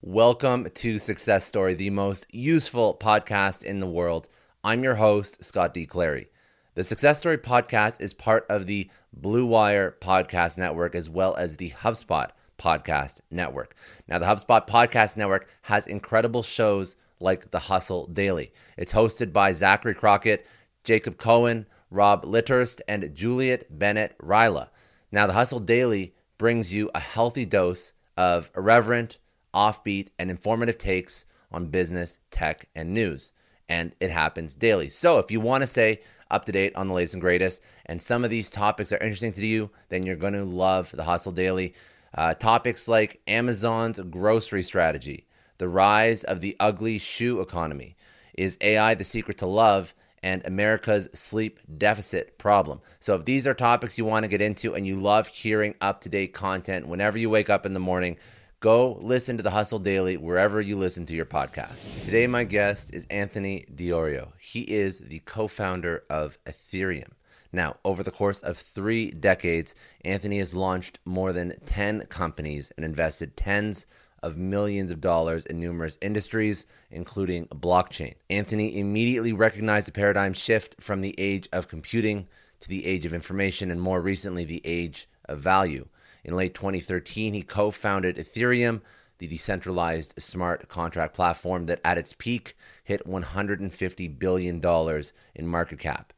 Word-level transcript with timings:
Welcome 0.00 0.70
to 0.74 1.00
Success 1.00 1.44
Story, 1.44 1.74
the 1.74 1.90
most 1.90 2.24
useful 2.30 2.96
podcast 3.00 3.64
in 3.64 3.80
the 3.80 3.88
world. 3.88 4.28
I'm 4.62 4.84
your 4.84 4.94
host, 4.94 5.42
Scott 5.42 5.74
D. 5.74 5.86
Clary. 5.86 6.28
The 6.76 6.84
Success 6.84 7.18
Story 7.18 7.36
podcast 7.36 8.00
is 8.00 8.14
part 8.14 8.46
of 8.48 8.66
the 8.66 8.88
Blue 9.12 9.44
Wire 9.44 9.96
Podcast 10.00 10.56
Network 10.56 10.94
as 10.94 11.10
well 11.10 11.34
as 11.34 11.56
the 11.56 11.70
HubSpot 11.70 12.30
Podcast 12.60 13.22
Network. 13.32 13.74
Now, 14.06 14.20
the 14.20 14.26
HubSpot 14.26 14.68
Podcast 14.68 15.16
Network 15.16 15.48
has 15.62 15.88
incredible 15.88 16.44
shows 16.44 16.94
like 17.20 17.50
The 17.50 17.58
Hustle 17.58 18.06
Daily. 18.06 18.52
It's 18.76 18.92
hosted 18.92 19.32
by 19.32 19.52
Zachary 19.52 19.94
Crockett, 19.94 20.46
Jacob 20.84 21.16
Cohen, 21.18 21.66
Rob 21.90 22.24
Litterst, 22.24 22.80
and 22.86 23.12
Juliet 23.16 23.66
Bennett 23.76 24.16
Rylah. 24.18 24.68
Now, 25.10 25.26
The 25.26 25.32
Hustle 25.32 25.58
Daily 25.58 26.14
brings 26.38 26.72
you 26.72 26.88
a 26.94 27.00
healthy 27.00 27.44
dose 27.44 27.94
of 28.16 28.48
irreverent, 28.56 29.18
offbeat, 29.58 30.08
and 30.20 30.30
informative 30.30 30.78
takes 30.78 31.24
on 31.50 31.66
business, 31.66 32.18
tech, 32.30 32.68
and 32.76 32.94
news. 32.94 33.32
And 33.68 33.92
it 34.00 34.10
happens 34.10 34.54
daily. 34.54 34.88
So 34.88 35.18
if 35.18 35.30
you 35.30 35.40
want 35.40 35.62
to 35.62 35.66
stay 35.66 36.00
up 36.30 36.44
to 36.44 36.52
date 36.52 36.76
on 36.76 36.88
the 36.88 36.94
latest 36.94 37.14
and 37.14 37.20
greatest, 37.20 37.60
and 37.86 38.00
some 38.00 38.22
of 38.24 38.30
these 38.30 38.50
topics 38.50 38.92
are 38.92 38.98
interesting 38.98 39.32
to 39.32 39.44
you, 39.44 39.70
then 39.88 40.04
you're 40.04 40.16
going 40.16 40.34
to 40.34 40.44
love 40.44 40.92
the 40.94 41.04
Hustle 41.04 41.32
Daily. 41.32 41.74
Uh, 42.14 42.34
topics 42.34 42.86
like 42.86 43.20
Amazon's 43.26 44.00
grocery 44.10 44.62
strategy, 44.62 45.26
the 45.58 45.68
rise 45.68 46.22
of 46.24 46.40
the 46.40 46.56
ugly 46.60 46.98
shoe 46.98 47.40
economy, 47.40 47.96
is 48.34 48.56
AI 48.60 48.94
the 48.94 49.04
secret 49.04 49.38
to 49.38 49.46
love, 49.46 49.92
and 50.22 50.44
America's 50.46 51.08
sleep 51.12 51.60
deficit 51.76 52.38
problem. 52.38 52.80
So, 53.00 53.14
if 53.14 53.24
these 53.24 53.46
are 53.46 53.54
topics 53.54 53.98
you 53.98 54.04
want 54.04 54.24
to 54.24 54.28
get 54.28 54.40
into 54.40 54.74
and 54.74 54.86
you 54.86 54.96
love 54.96 55.28
hearing 55.28 55.74
up 55.80 56.00
to 56.02 56.08
date 56.08 56.32
content 56.32 56.88
whenever 56.88 57.18
you 57.18 57.28
wake 57.28 57.50
up 57.50 57.66
in 57.66 57.74
the 57.74 57.80
morning, 57.80 58.16
Go 58.60 58.98
listen 59.00 59.36
to 59.36 59.44
the 59.44 59.52
Hustle 59.52 59.78
Daily 59.78 60.16
wherever 60.16 60.60
you 60.60 60.76
listen 60.76 61.06
to 61.06 61.14
your 61.14 61.26
podcast. 61.26 62.04
Today, 62.04 62.26
my 62.26 62.42
guest 62.42 62.92
is 62.92 63.06
Anthony 63.08 63.64
Di 63.72 63.90
Iorio. 63.90 64.32
He 64.40 64.62
is 64.62 64.98
the 64.98 65.20
co 65.20 65.46
founder 65.46 66.02
of 66.10 66.36
Ethereum. 66.44 67.12
Now, 67.52 67.76
over 67.84 68.02
the 68.02 68.10
course 68.10 68.40
of 68.40 68.58
three 68.58 69.12
decades, 69.12 69.76
Anthony 70.04 70.38
has 70.38 70.56
launched 70.56 70.98
more 71.04 71.32
than 71.32 71.54
10 71.66 72.06
companies 72.06 72.72
and 72.76 72.84
invested 72.84 73.36
tens 73.36 73.86
of 74.24 74.36
millions 74.36 74.90
of 74.90 75.00
dollars 75.00 75.46
in 75.46 75.60
numerous 75.60 75.96
industries, 76.02 76.66
including 76.90 77.46
blockchain. 77.46 78.14
Anthony 78.28 78.76
immediately 78.76 79.32
recognized 79.32 79.86
the 79.86 79.92
paradigm 79.92 80.32
shift 80.32 80.74
from 80.80 81.00
the 81.00 81.14
age 81.16 81.48
of 81.52 81.68
computing 81.68 82.26
to 82.58 82.68
the 82.68 82.86
age 82.86 83.06
of 83.06 83.14
information, 83.14 83.70
and 83.70 83.80
more 83.80 84.00
recently, 84.00 84.44
the 84.44 84.62
age 84.64 85.08
of 85.26 85.38
value. 85.38 85.86
In 86.28 86.36
late 86.36 86.52
2013, 86.52 87.32
he 87.32 87.40
co 87.40 87.70
founded 87.70 88.18
Ethereum, 88.18 88.82
the 89.16 89.26
decentralized 89.26 90.12
smart 90.18 90.68
contract 90.68 91.14
platform 91.14 91.64
that 91.64 91.80
at 91.82 91.96
its 91.96 92.12
peak 92.12 92.54
hit 92.84 93.06
$150 93.06 94.18
billion 94.18 94.62
in 95.34 95.46
market 95.46 95.78
cap. 95.78 96.12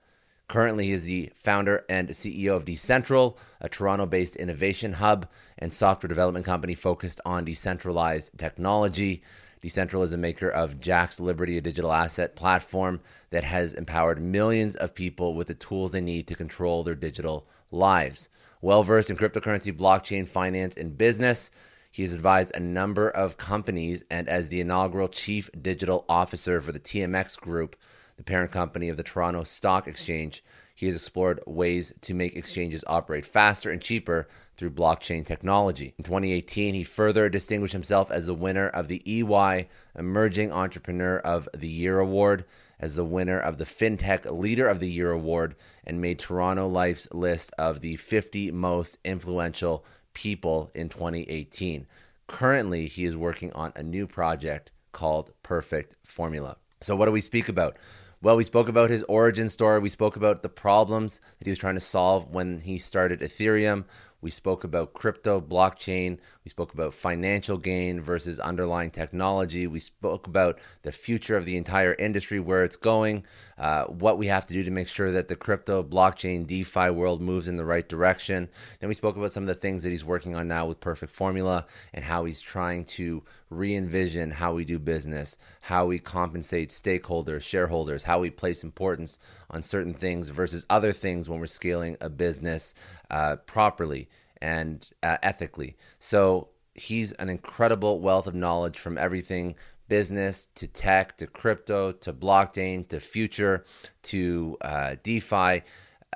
Currently, 0.49 0.87
he 0.87 0.93
is 0.93 1.05
the 1.05 1.31
founder 1.37 1.85
and 1.89 2.09
CEO 2.09 2.57
of 2.57 2.65
Decentral, 2.65 3.37
a 3.61 3.69
Toronto 3.69 4.05
based 4.05 4.35
innovation 4.35 4.95
hub 4.95 5.29
and 5.57 5.73
software 5.73 6.09
development 6.09 6.45
company 6.45 6.75
focused 6.75 7.21
on 7.25 7.45
decentralized 7.45 8.37
technology. 8.37 9.23
Decentral 9.63 10.03
is 10.03 10.13
a 10.13 10.19
maker 10.19 10.51
of 10.51 10.81
Jaxx 10.81 11.21
Liberty, 11.21 11.57
a 11.57 11.61
digital 11.61 11.93
asset 11.93 12.35
platform 12.35 13.01
that 13.31 13.45
has 13.45 13.75
empowered 13.75 14.21
millions 14.21 14.75
of 14.75 14.93
people 14.93 15.37
with 15.37 15.47
the 15.47 15.55
tools 15.55 15.93
they 15.93 16.01
need 16.01 16.27
to 16.27 16.35
control 16.35 16.83
their 16.83 16.97
digital 16.97 17.47
lives 17.71 18.29
well 18.61 18.83
versed 18.83 19.11
in 19.11 19.17
cryptocurrency, 19.17 19.77
blockchain, 19.77 20.27
finance, 20.29 20.77
and 20.77 20.97
business. 20.97 21.51
He 21.91 22.03
has 22.03 22.13
advised 22.13 22.55
a 22.55 22.61
number 22.61 23.09
of 23.09 23.37
companies, 23.37 24.05
and 24.11 24.29
as 24.29 24.49
the 24.49 24.61
inaugural 24.61 25.09
chief 25.09 25.51
digital 25.61 26.05
officer 26.09 26.61
for 26.61 26.73
the 26.73 26.79
TMX 26.79 27.39
Group, 27.39 27.77
the 28.17 28.23
parent 28.23 28.53
company 28.53 28.89
of 28.89 28.97
the 28.97 29.03
Toronto 29.03 29.45
Stock 29.45 29.89
Exchange, 29.89 30.45
he 30.75 30.87
has 30.87 30.97
explored 30.97 31.41
ways 31.47 31.93
to 32.03 32.15
make 32.15 32.37
exchanges 32.37 32.85
operate 32.87 33.27
faster 33.27 33.71
and 33.71 33.83
cheaper 33.83 34.29
through 34.57 34.71
blockchain 34.71 35.27
technology. 35.27 35.95
In 35.99 36.05
2018, 36.05 36.75
he 36.75 36.85
further 36.85 37.29
distinguished 37.29 37.73
himself 37.73 38.11
as 38.11 38.27
the 38.27 38.35
winner 38.35 38.69
of 38.69 38.89
the 38.89 39.03
EY 39.05 39.69
Emerging 39.95 40.53
Entrepreneur 40.53 41.19
of 41.19 41.49
the 41.55 41.69
Year 41.69 41.99
Award 41.99 42.45
as 42.81 42.97
the 42.97 43.05
winner 43.05 43.39
of 43.39 43.59
the 43.59 43.65
FinTech 43.65 44.25
Leader 44.31 44.67
of 44.67 44.81
the 44.81 44.89
Year 44.89 45.13
award 45.13 45.55
and 45.85 46.01
made 46.01 46.19
Toronto 46.19 46.67
Life's 46.67 47.07
list 47.13 47.53
of 47.59 47.81
the 47.81 47.97
50 47.97 48.51
most 48.51 48.99
influential 49.05 49.85
people 50.15 50.71
in 50.75 50.89
2018. 50.89 51.87
Currently, 52.27 52.87
he 52.87 53.05
is 53.05 53.17
working 53.17 53.53
on 53.53 53.73
a 53.77 53.83
new 53.83 54.07
project 54.07 54.73
called 54.93 55.31
Perfect 55.43 55.95
Formula. 56.05 56.57
So, 56.81 56.97
what 56.97 57.07
do 57.07 57.13
we 57.13 57.21
speak 57.21 57.49
about? 57.49 57.77
Well, 58.23 58.37
we 58.37 58.45
spoke 58.45 58.69
about 58.69 58.91
his 58.91 59.03
origin 59.05 59.49
story. 59.49 59.81
We 59.81 59.89
spoke 59.89 60.17
about 60.17 60.43
the 60.43 60.49
problems 60.49 61.21
that 61.39 61.47
he 61.47 61.51
was 61.51 61.59
trying 61.59 61.75
to 61.75 61.81
solve 61.81 62.29
when 62.29 62.61
he 62.61 62.79
started 62.79 63.21
Ethereum. 63.21 63.85
We 64.21 64.31
spoke 64.31 64.63
about 64.63 64.93
crypto, 64.93 65.41
blockchain. 65.41 66.19
We 66.45 66.49
spoke 66.49 66.73
about 66.73 66.95
financial 66.95 67.59
gain 67.59 68.01
versus 68.01 68.41
underlying 68.41 68.91
technology. 68.91 69.67
We 69.67 69.81
spoke 69.81 70.27
about 70.27 70.59
the 70.83 70.93
future 70.93 71.37
of 71.37 71.45
the 71.45 71.59
entire 71.59 71.93
industry, 71.93 72.41
where 72.41 72.63
it's 72.63 72.77
going, 72.77 73.25
uh, 73.59 73.85
what 73.85 74.17
we 74.17 74.29
have 74.29 74.47
to 74.47 74.55
do 74.55 74.65
to 74.65 74.71
make 74.71 74.89
sure 74.89 75.13
that 75.13 75.29
the 75.29 75.37
crypto, 75.37 75.83
blockchain, 75.83 76.47
DeFi 76.47 76.89
world 76.91 77.21
moves 77.21 77.47
in 77.47 77.59
the 77.59 77.65
right 77.67 77.87
direction. 77.87 78.49
Then 78.79 78.89
we 78.89 78.95
spoke 78.95 79.17
about 79.17 79.33
some 79.33 79.43
of 79.43 79.49
the 79.49 79.55
things 79.55 79.83
that 79.83 79.91
he's 79.91 80.05
working 80.05 80.35
on 80.35 80.49
now 80.49 80.65
with 80.65 80.81
Perfect 80.81 81.13
Formula 81.13 81.67
and 81.93 82.07
how 82.07 82.25
he's 82.25 82.41
trying 82.41 82.87
to 82.87 83.23
re 83.51 83.75
envision 83.75 84.31
how 84.31 84.55
we 84.55 84.65
do 84.65 84.79
business, 84.79 85.37
how 85.61 85.85
we 85.85 85.99
compensate 85.99 86.71
stakeholders, 86.71 87.43
shareholders, 87.43 88.05
how 88.05 88.19
we 88.19 88.31
place 88.31 88.65
importance 88.65 89.19
on 89.51 89.61
certain 89.61 89.93
things 89.93 90.31
versus 90.31 90.65
other 90.71 90.95
things 90.95 91.29
when 91.29 91.39
we're 91.39 91.47
scaling 91.47 91.99
a 92.01 92.09
business 92.09 92.75
uh, 93.11 93.37
properly 93.45 94.09
and 94.41 94.89
uh, 95.03 95.17
ethically. 95.23 95.77
So 95.99 96.49
he's 96.75 97.13
an 97.13 97.29
incredible 97.29 98.01
wealth 98.01 98.27
of 98.27 98.35
knowledge 98.35 98.79
from 98.79 98.97
everything 98.99 99.57
business 99.89 100.49
to 100.55 100.67
tech 100.67 101.17
to 101.19 101.27
crypto 101.27 101.93
to 101.93 102.13
blockchain 102.13 102.89
to 102.89 103.01
future 103.01 103.65
to 104.03 104.57
uh, 104.63 104.97
DeFi. 105.03 105.63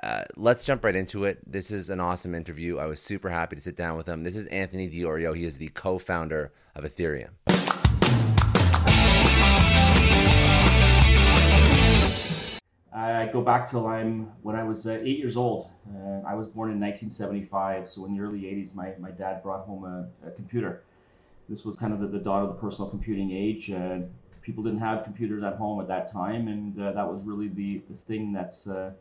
Uh, 0.01 0.23
let's 0.35 0.63
jump 0.63 0.83
right 0.83 0.95
into 0.95 1.25
it. 1.25 1.39
This 1.49 1.71
is 1.71 1.89
an 1.89 1.99
awesome 1.99 2.35
interview. 2.35 2.77
I 2.77 2.85
was 2.85 2.99
super 2.99 3.29
happy 3.29 3.55
to 3.55 3.61
sit 3.61 3.75
down 3.75 3.97
with 3.97 4.07
him. 4.07 4.23
This 4.23 4.35
is 4.35 4.45
Anthony 4.47 4.87
Di 4.87 5.01
Iorio. 5.01 5.35
He 5.35 5.45
is 5.45 5.57
the 5.57 5.69
co 5.69 5.97
founder 5.97 6.51
of 6.75 6.83
Ethereum. 6.83 7.54
I 12.95 13.25
go 13.25 13.41
back 13.41 13.69
till 13.69 13.87
I'm 13.87 14.31
when 14.41 14.55
I 14.55 14.63
was 14.63 14.87
uh, 14.87 15.01
eight 15.03 15.17
years 15.17 15.35
old. 15.35 15.69
Uh, 15.93 16.21
I 16.25 16.33
was 16.33 16.47
born 16.47 16.71
in 16.71 16.79
1975, 16.79 17.89
so 17.89 18.05
in 18.05 18.15
the 18.15 18.23
early 18.23 18.43
80s, 18.43 18.73
my, 18.73 18.93
my 18.99 19.11
dad 19.11 19.43
brought 19.43 19.65
home 19.65 19.83
a, 19.83 20.27
a 20.27 20.31
computer. 20.31 20.81
This 21.49 21.65
was 21.65 21.75
kind 21.75 21.91
of 21.91 21.99
the, 21.99 22.07
the 22.07 22.19
dawn 22.19 22.43
of 22.43 22.47
the 22.47 22.55
personal 22.55 22.89
computing 22.89 23.31
age. 23.31 23.69
Uh, 23.69 23.99
people 24.41 24.63
didn't 24.63 24.79
have 24.79 25.03
computers 25.03 25.43
at 25.43 25.55
home 25.57 25.81
at 25.81 25.89
that 25.89 26.09
time, 26.09 26.47
and 26.47 26.79
uh, 26.81 26.93
that 26.93 27.11
was 27.11 27.25
really 27.25 27.49
the, 27.49 27.81
the 27.89 27.95
thing 27.95 28.31
that's 28.31 28.65
uh, 28.65 28.91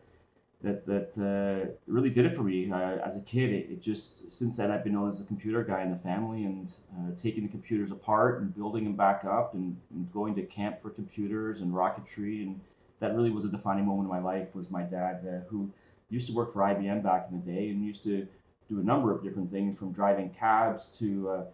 that 0.63 0.85
that 0.87 1.17
uh, 1.19 1.71
really 1.87 2.11
did 2.11 2.27
it 2.27 2.35
for 2.35 2.43
me 2.43 2.73
as 2.73 3.17
a 3.17 3.21
kid. 3.21 3.51
It, 3.51 3.71
it, 3.71 3.83
just 3.83 4.33
since 4.33 4.57
then 4.57 4.73
I've 4.73 4.83
been 4.83 4.95
known 4.95 5.09
as 5.09 5.21
a 5.21 5.25
computer 5.25 5.63
guy 5.63 5.83
in 5.83 5.91
the 5.93 5.99
family 5.99 6.45
and 6.45 6.75
taking 7.17 7.45
the 7.45 7.49
computers 7.49 7.93
apart 7.93 8.41
and 8.41 8.53
building 8.57 8.83
them 8.83 8.97
back 8.97 9.25
up 9.25 9.55
and, 9.55 9.77
and, 9.95 10.11
going 10.13 10.35
to 10.35 10.43
camp 10.43 10.81
for 10.81 10.91
computers 10.91 11.61
and 11.61 11.73
rocketry 11.73 12.43
and 12.43 12.61
that 13.01 13.15
really 13.15 13.31
was 13.31 13.45
a 13.45 13.49
defining 13.49 13.87
moment 13.87 14.07
in 14.07 14.11
my 14.11 14.21
life. 14.21 14.55
Was 14.55 14.71
my 14.71 14.83
dad 14.83 15.27
uh, 15.27 15.49
who 15.49 15.71
used 16.11 16.29
to 16.29 16.35
work 16.35 16.53
for 16.53 16.61
IBM 16.63 17.03
back 17.03 17.27
in 17.31 17.41
the 17.41 17.53
day 17.53 17.71
and 17.71 17.85
used 17.85 18.03
to 18.05 18.27
do 18.69 18.81
a 18.81 18.83
number 18.83 19.15
of 19.15 19.23
different 19.23 19.51
things 19.51 19.77
from 19.77 19.93
driving 19.93 20.31
cabs 20.31 20.97
to 20.99 21.29
uh, 21.29 21.45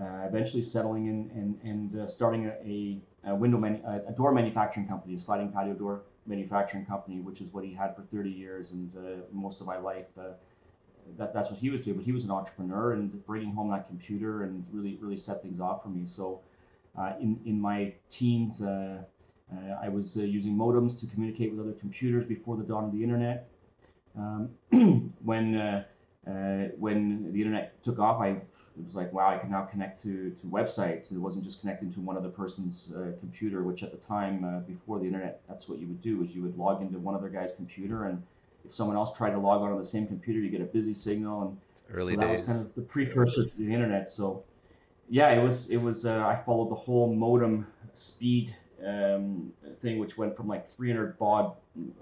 uh, 0.00 0.26
eventually 0.26 0.62
settling 0.62 1.06
in 1.06 1.30
and, 1.34 1.92
and 1.94 2.10
starting 2.10 2.46
a, 2.64 3.00
a 3.24 3.34
window 3.34 3.58
manu- 3.58 3.82
a 3.84 4.12
door 4.12 4.32
manufacturing 4.32 4.86
company, 4.86 5.14
a 5.14 5.18
sliding 5.18 5.50
patio 5.50 5.74
door 5.74 6.02
manufacturing 6.26 6.86
company, 6.86 7.20
which 7.20 7.40
is 7.40 7.52
what 7.52 7.64
he 7.64 7.72
had 7.72 7.94
for 7.96 8.02
30 8.02 8.30
years 8.30 8.72
and 8.72 8.92
uh, 8.96 9.22
most 9.32 9.60
of 9.60 9.66
my 9.66 9.78
life. 9.78 10.06
Uh, 10.18 10.32
that, 11.16 11.34
that's 11.34 11.50
what 11.50 11.58
he 11.58 11.70
was 11.70 11.80
doing, 11.80 11.96
but 11.96 12.04
he 12.04 12.12
was 12.12 12.24
an 12.24 12.30
entrepreneur 12.30 12.92
and 12.92 13.24
bringing 13.26 13.52
home 13.52 13.70
that 13.70 13.88
computer 13.88 14.44
and 14.44 14.64
really 14.72 14.96
really 15.00 15.16
set 15.16 15.42
things 15.42 15.58
off 15.60 15.82
for 15.82 15.88
me. 15.88 16.06
So 16.06 16.40
uh, 16.96 17.14
in 17.20 17.40
in 17.44 17.60
my 17.60 17.94
teens, 18.08 18.62
uh, 18.62 19.02
uh, 19.52 19.76
I 19.82 19.88
was 19.88 20.16
uh, 20.16 20.22
using 20.22 20.54
modems 20.56 20.98
to 21.00 21.06
communicate 21.06 21.52
with 21.52 21.60
other 21.60 21.76
computers 21.78 22.24
before 22.24 22.56
the 22.56 22.62
dawn 22.62 22.84
of 22.84 22.92
the 22.92 23.02
internet. 23.02 23.48
Um, 24.16 24.50
when 25.24 25.56
uh, 25.56 26.68
when 26.78 27.32
the 27.32 27.38
internet 27.38 27.82
took 27.82 27.98
off, 27.98 28.20
I 28.20 28.28
it 28.28 28.84
was 28.84 28.94
like, 28.94 29.12
wow, 29.12 29.28
I 29.28 29.38
can 29.38 29.50
now 29.50 29.62
connect 29.62 30.00
to, 30.02 30.30
to 30.30 30.46
websites. 30.46 31.12
It 31.12 31.18
wasn't 31.18 31.44
just 31.44 31.60
connecting 31.60 31.92
to 31.94 32.00
one 32.00 32.16
other 32.16 32.28
person's 32.28 32.94
uh, 32.94 33.12
computer, 33.18 33.62
which 33.62 33.82
at 33.82 33.90
the 33.90 33.98
time, 33.98 34.44
uh, 34.44 34.60
before 34.60 34.98
the 34.98 35.06
internet, 35.06 35.40
that's 35.48 35.68
what 35.68 35.78
you 35.78 35.86
would 35.86 36.00
do 36.00 36.22
is 36.22 36.34
you 36.34 36.42
would 36.42 36.56
log 36.56 36.82
into 36.82 36.98
one 36.98 37.14
other 37.14 37.28
guy's 37.28 37.52
computer, 37.52 38.04
and 38.04 38.22
if 38.64 38.72
someone 38.72 38.96
else 38.96 39.16
tried 39.16 39.30
to 39.30 39.38
log 39.38 39.62
on 39.62 39.72
on 39.72 39.78
the 39.78 39.84
same 39.84 40.06
computer, 40.06 40.38
you 40.38 40.50
get 40.50 40.60
a 40.60 40.64
busy 40.64 40.94
signal, 40.94 41.42
and 41.42 41.58
Early 41.92 42.14
so 42.14 42.20
that 42.20 42.26
days. 42.28 42.38
was 42.38 42.46
kind 42.46 42.60
of 42.60 42.74
the 42.74 42.82
precursor 42.82 43.44
to 43.44 43.56
the 43.56 43.72
internet. 43.72 44.08
So, 44.08 44.44
yeah, 45.08 45.30
it 45.30 45.42
was 45.42 45.70
it 45.70 45.78
was 45.78 46.06
uh, 46.06 46.24
I 46.24 46.36
followed 46.36 46.70
the 46.70 46.76
whole 46.76 47.12
modem 47.12 47.66
speed 47.94 48.54
um, 48.86 49.52
thing, 49.78 49.98
which 49.98 50.16
went 50.16 50.36
from 50.36 50.48
like 50.48 50.68
300 50.68 51.18
baud 51.18 51.54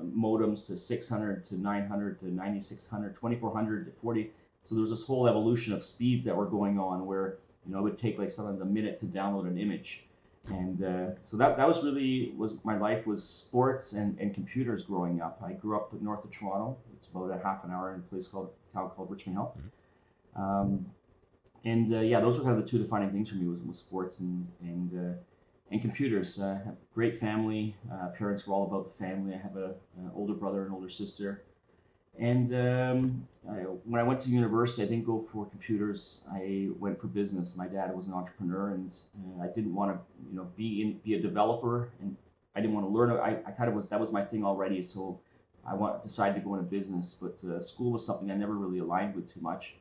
modems 0.03 0.67
to 0.67 0.77
600 0.77 1.45
to 1.45 1.61
900 1.61 2.21
to 2.21 2.33
9600, 2.33 3.15
2400 3.15 3.87
to 3.87 3.93
40. 4.01 4.31
So 4.63 4.75
there 4.75 4.81
was 4.81 4.91
this 4.91 5.03
whole 5.03 5.27
evolution 5.29 5.73
of 5.73 5.85
speeds 5.85 6.27
that 6.27 6.37
were 6.37 6.47
going 6.47 6.79
on 6.79 7.07
where 7.07 7.39
you 7.67 7.73
know 7.73 7.79
it 7.81 7.83
would 7.83 7.99
take 7.99 8.19
like 8.19 8.31
sometimes 8.31 8.61
a 8.61 8.65
minute 8.65 8.99
to 9.01 9.07
download 9.07 9.47
an 9.47 9.59
image. 9.59 10.05
And 10.49 10.83
uh, 10.83 11.21
so 11.21 11.37
that, 11.37 11.59
that 11.59 11.69
was 11.69 11.85
really 11.85 12.33
was 12.37 12.55
my 12.65 12.79
life 12.79 13.07
was 13.07 13.23
sports 13.23 13.93
and, 13.93 14.19
and 14.19 14.33
computers 14.33 14.83
growing 14.83 15.21
up. 15.21 15.43
I 15.45 15.53
grew 15.53 15.77
up 15.77 15.93
north 16.01 16.25
of 16.25 16.31
Toronto. 16.31 16.77
It's 16.97 17.09
about 17.09 17.31
a 17.31 17.43
half 17.43 17.65
an 17.65 17.71
hour 17.71 17.93
in 17.93 18.01
a 18.01 18.03
place 18.05 18.27
called 18.27 18.51
town 18.73 18.91
called 18.91 19.11
Richmond 19.11 19.37
Hill. 19.37 19.55
Mm-hmm. 19.59 20.43
Um, 20.43 20.87
and 21.65 21.93
uh, 21.93 22.01
yeah, 22.01 22.21
those 22.21 22.39
were 22.39 22.45
kind 22.45 22.57
of 22.57 22.65
the 22.65 22.71
two 22.71 22.79
defining 22.79 23.11
things 23.11 23.29
for 23.29 23.37
me 23.37 23.47
was, 23.47 23.61
was 23.61 23.79
sports 23.79 24.21
and 24.21 24.47
and 24.63 24.93
uh, 24.95 25.19
and 25.71 25.81
computers. 25.81 26.41
Uh, 26.41 26.59
have 26.65 26.75
a 26.75 26.95
great 26.95 27.17
family. 27.17 27.75
Uh, 27.93 28.09
parents 28.09 28.47
were 28.47 28.55
all 28.55 28.65
about 28.65 28.85
the 28.85 29.05
family. 29.05 29.35
I 29.35 29.39
have 29.39 29.57
a, 29.57 29.75
an 29.97 30.11
older 30.15 30.35
brother 30.35 30.65
and 30.65 30.73
older 30.73 30.89
sister. 30.89 31.43
And 32.19 32.53
um, 32.53 33.29
I, 33.49 33.55
when 33.85 34.01
I 34.01 34.03
went 34.03 34.21
to 34.21 34.31
university, 34.31 34.83
I 34.83 34.87
didn't 34.87 35.07
go 35.07 35.19
for 35.21 35.47
computers. 35.47 36.23
I 36.33 36.69
went 36.79 37.01
for 37.01 37.07
business. 37.07 37.57
My 37.57 37.69
dad 37.69 37.95
was 37.95 38.07
an 38.07 38.13
entrepreneur, 38.13 38.71
and 38.71 38.93
uh, 39.39 39.45
I 39.45 39.47
didn't 39.47 39.75
want 39.75 39.93
to, 39.93 39.99
you 40.29 40.37
know, 40.37 40.49
be 40.57 40.83
in, 40.83 40.99
be 41.05 41.15
a 41.15 41.21
developer, 41.21 41.91
and 42.01 42.17
I 42.57 42.61
didn't 42.61 42.75
want 42.75 42.87
to 42.87 42.91
learn. 42.91 43.11
I, 43.13 43.39
I 43.47 43.53
kind 43.53 43.69
of 43.69 43.77
was 43.77 43.89
that 43.91 44.01
was 44.01 44.11
my 44.11 44.25
thing 44.25 44.45
already. 44.45 44.83
So 44.83 45.21
I 45.65 45.75
want 45.75 46.03
decided 46.03 46.35
to 46.35 46.41
go 46.41 46.55
into 46.55 46.67
business, 46.67 47.15
but 47.15 47.43
uh, 47.49 47.61
school 47.61 47.93
was 47.93 48.05
something 48.05 48.31
I 48.33 48.35
never 48.35 48.55
really 48.55 48.81
aligned 48.81 49.15
with 49.15 49.33
too 49.33 49.41
much 49.41 49.77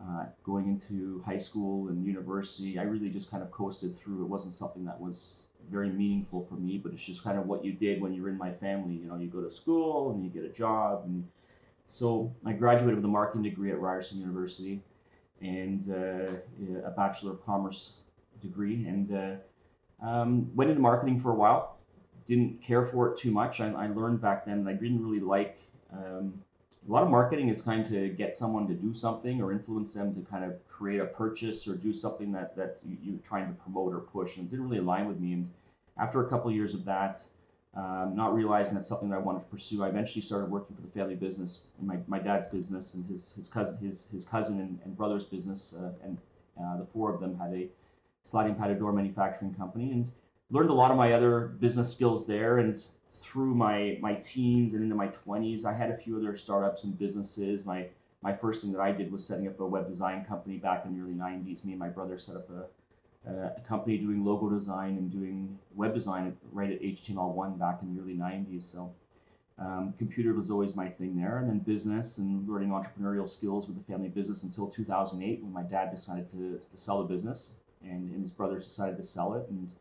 uh, 0.00 0.26
going 0.44 0.68
into 0.68 1.22
high 1.26 1.38
school 1.38 1.88
and 1.88 2.04
university, 2.04 2.78
I 2.78 2.82
really 2.82 3.10
just 3.10 3.30
kind 3.30 3.42
of 3.42 3.50
coasted 3.50 3.94
through. 3.94 4.22
It 4.22 4.28
wasn't 4.28 4.52
something 4.52 4.84
that 4.84 5.00
was 5.00 5.46
very 5.70 5.90
meaningful 5.90 6.46
for 6.46 6.54
me, 6.54 6.78
but 6.78 6.92
it's 6.92 7.02
just 7.02 7.24
kind 7.24 7.38
of 7.38 7.46
what 7.46 7.64
you 7.64 7.72
did 7.72 8.00
when 8.00 8.12
you're 8.12 8.28
in 8.28 8.38
my 8.38 8.52
family. 8.52 8.94
You 8.94 9.08
know, 9.08 9.16
you 9.16 9.26
go 9.26 9.40
to 9.40 9.50
school 9.50 10.12
and 10.12 10.24
you 10.24 10.30
get 10.30 10.44
a 10.44 10.52
job. 10.52 11.02
And 11.04 11.26
so 11.86 12.32
I 12.44 12.52
graduated 12.52 12.96
with 12.96 13.04
a 13.04 13.08
marketing 13.08 13.42
degree 13.42 13.70
at 13.70 13.80
Ryerson 13.80 14.18
University 14.18 14.82
and 15.40 15.90
uh, 15.90 16.86
a 16.86 16.90
Bachelor 16.90 17.32
of 17.32 17.44
Commerce 17.44 17.94
degree 18.40 18.86
and 18.86 19.12
uh, 19.12 20.06
um, 20.06 20.50
went 20.54 20.70
into 20.70 20.82
marketing 20.82 21.20
for 21.20 21.32
a 21.32 21.34
while. 21.34 21.76
Didn't 22.26 22.62
care 22.62 22.86
for 22.86 23.12
it 23.12 23.18
too 23.18 23.30
much. 23.30 23.60
I, 23.60 23.70
I 23.72 23.86
learned 23.88 24.20
back 24.20 24.44
then 24.44 24.64
that 24.64 24.70
I 24.70 24.74
didn't 24.74 25.02
really 25.02 25.20
like 25.20 25.58
um, 25.92 26.34
a 26.88 26.92
lot 26.92 27.02
of 27.02 27.10
marketing 27.10 27.48
is 27.48 27.60
kind 27.60 27.84
to 27.84 28.08
get 28.08 28.32
someone 28.32 28.66
to 28.66 28.72
do 28.72 28.94
something 28.94 29.42
or 29.42 29.52
influence 29.52 29.92
them 29.92 30.14
to 30.14 30.22
kind 30.22 30.44
of 30.44 30.66
create 30.68 31.00
a 31.00 31.04
purchase 31.04 31.68
or 31.68 31.74
do 31.74 31.92
something 31.92 32.32
that, 32.32 32.56
that 32.56 32.78
you, 33.02 33.14
are 33.14 33.18
trying 33.18 33.46
to 33.46 33.52
promote 33.62 33.94
or 33.94 34.00
push. 34.00 34.36
And 34.36 34.46
it 34.46 34.50
didn't 34.50 34.64
really 34.64 34.78
align 34.78 35.06
with 35.06 35.20
me. 35.20 35.34
And 35.34 35.50
after 35.98 36.24
a 36.24 36.30
couple 36.30 36.48
of 36.48 36.56
years 36.56 36.72
of 36.72 36.86
that, 36.86 37.22
um, 37.76 38.14
not 38.16 38.34
realizing 38.34 38.74
that's 38.74 38.88
something 38.88 39.10
that 39.10 39.16
I 39.16 39.18
wanted 39.18 39.40
to 39.40 39.44
pursue, 39.46 39.84
I 39.84 39.88
eventually 39.88 40.22
started 40.22 40.50
working 40.50 40.74
for 40.74 40.82
the 40.82 40.88
family 40.88 41.14
business, 41.14 41.66
my, 41.80 41.98
my 42.06 42.18
dad's 42.18 42.46
business 42.46 42.94
and 42.94 43.04
his, 43.04 43.32
his 43.32 43.48
cousin, 43.48 43.76
his, 43.78 44.06
his 44.10 44.24
cousin 44.24 44.58
and, 44.60 44.78
and 44.84 44.96
brother's 44.96 45.24
business. 45.24 45.74
Uh, 45.78 45.90
and 46.02 46.16
uh, 46.58 46.78
the 46.78 46.86
four 46.86 47.12
of 47.12 47.20
them 47.20 47.38
had 47.38 47.52
a 47.52 47.68
sliding 48.22 48.54
patio 48.54 48.76
door 48.76 48.92
manufacturing 48.92 49.54
company 49.54 49.92
and 49.92 50.10
learned 50.50 50.70
a 50.70 50.74
lot 50.74 50.90
of 50.90 50.96
my 50.96 51.12
other 51.12 51.48
business 51.60 51.92
skills 51.92 52.26
there. 52.26 52.58
And 52.58 52.82
through 53.18 53.54
my 53.54 53.98
my 54.00 54.14
teens 54.14 54.74
and 54.74 54.82
into 54.82 54.94
my 54.94 55.08
20s, 55.08 55.64
I 55.64 55.72
had 55.72 55.90
a 55.90 55.96
few 55.96 56.16
other 56.16 56.36
startups 56.36 56.84
and 56.84 56.98
businesses. 56.98 57.64
My 57.64 57.88
my 58.22 58.32
first 58.32 58.62
thing 58.62 58.72
that 58.72 58.80
I 58.80 58.92
did 58.92 59.10
was 59.12 59.24
setting 59.24 59.46
up 59.46 59.60
a 59.60 59.66
web 59.66 59.88
design 59.88 60.24
company 60.24 60.56
back 60.56 60.84
in 60.84 60.96
the 60.96 61.02
early 61.02 61.14
90s. 61.14 61.64
Me 61.64 61.72
and 61.72 61.78
my 61.78 61.88
brother 61.88 62.18
set 62.18 62.36
up 62.36 62.48
a, 62.50 63.30
a 63.56 63.60
company 63.66 63.98
doing 63.98 64.24
logo 64.24 64.48
design 64.48 64.96
and 64.96 65.10
doing 65.10 65.58
web 65.74 65.94
design 65.94 66.36
right 66.52 66.70
at 66.70 66.80
HTML1 66.82 67.58
back 67.58 67.80
in 67.82 67.94
the 67.94 68.00
early 68.00 68.14
90s. 68.14 68.62
So 68.62 68.92
um, 69.58 69.94
computer 69.98 70.34
was 70.34 70.50
always 70.50 70.76
my 70.76 70.88
thing 70.88 71.16
there, 71.16 71.38
and 71.38 71.48
then 71.48 71.58
business 71.58 72.18
and 72.18 72.48
learning 72.48 72.70
entrepreneurial 72.70 73.28
skills 73.28 73.66
with 73.66 73.76
the 73.76 73.92
family 73.92 74.08
business 74.08 74.44
until 74.44 74.68
2008 74.68 75.42
when 75.42 75.52
my 75.52 75.62
dad 75.62 75.90
decided 75.90 76.28
to, 76.28 76.58
to 76.58 76.76
sell 76.76 77.02
the 77.02 77.12
business 77.12 77.54
and, 77.82 78.10
and 78.10 78.22
his 78.22 78.30
brothers 78.30 78.64
decided 78.64 78.96
to 78.96 79.02
sell 79.02 79.34
it 79.34 79.48
and 79.48 79.72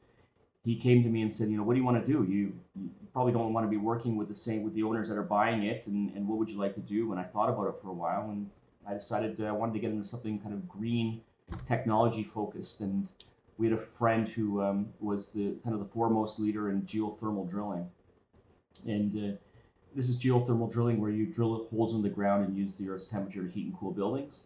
he 0.64 0.76
came 0.76 1.04
to 1.04 1.10
me 1.10 1.22
and 1.22 1.34
said, 1.34 1.50
you 1.50 1.58
know, 1.58 1.64
what 1.64 1.74
do 1.74 1.80
you 1.80 1.86
want 1.86 2.04
to 2.04 2.12
do? 2.12 2.24
You, 2.30 2.54
you 2.76 2.90
probably 3.14 3.32
don't 3.32 3.54
want 3.54 3.66
to 3.66 3.70
be 3.70 3.78
working 3.78 4.18
with 4.18 4.28
the 4.28 4.34
same 4.34 4.64
with 4.64 4.74
the 4.74 4.84
owners 4.84 5.08
that 5.10 5.18
are 5.18 5.24
buying 5.24 5.64
it, 5.64 5.88
and, 5.88 6.14
and 6.16 6.28
what 6.28 6.38
would 6.38 6.50
you 6.50 6.58
like 6.58 6.74
to 6.76 6.82
do? 6.82 7.12
And 7.12 7.20
I 7.20 7.24
thought 7.24 7.50
about 7.50 7.68
it 7.68 7.76
for 7.82 7.90
a 7.90 7.94
while, 7.94 8.30
and 8.32 8.54
I 8.86 8.94
decided 8.94 9.40
I 9.42 9.52
wanted 9.52 9.74
to 9.74 9.80
get 9.80 9.92
into 9.92 10.04
something 10.04 10.40
kind 10.40 10.54
of 10.54 10.68
green, 10.68 11.22
technology 11.66 12.24
focused. 12.24 12.82
And 12.82 13.10
we 13.58 13.70
had 13.70 13.80
a 13.80 13.82
friend 13.82 14.28
who 14.28 14.62
um, 14.62 14.90
was 15.00 15.32
the 15.32 15.56
kind 15.64 15.74
of 15.74 15.80
the 15.80 15.92
foremost 15.94 16.40
leader 16.40 16.70
in 16.70 16.82
geothermal 16.84 17.50
drilling, 17.50 17.90
and 18.86 19.16
uh, 19.16 19.38
this 19.96 20.10
is 20.10 20.18
geothermal 20.18 20.72
drilling 20.72 21.00
where 21.02 21.12
you 21.12 21.26
drill 21.26 21.68
holes 21.72 21.94
in 21.94 22.02
the 22.02 22.10
ground 22.10 22.46
and 22.46 22.56
use 22.56 22.76
the 22.76 22.88
Earth's 22.90 23.06
temperature 23.06 23.44
to 23.44 23.50
heat 23.50 23.66
and 23.66 23.78
cool 23.78 23.92
buildings. 23.92 24.44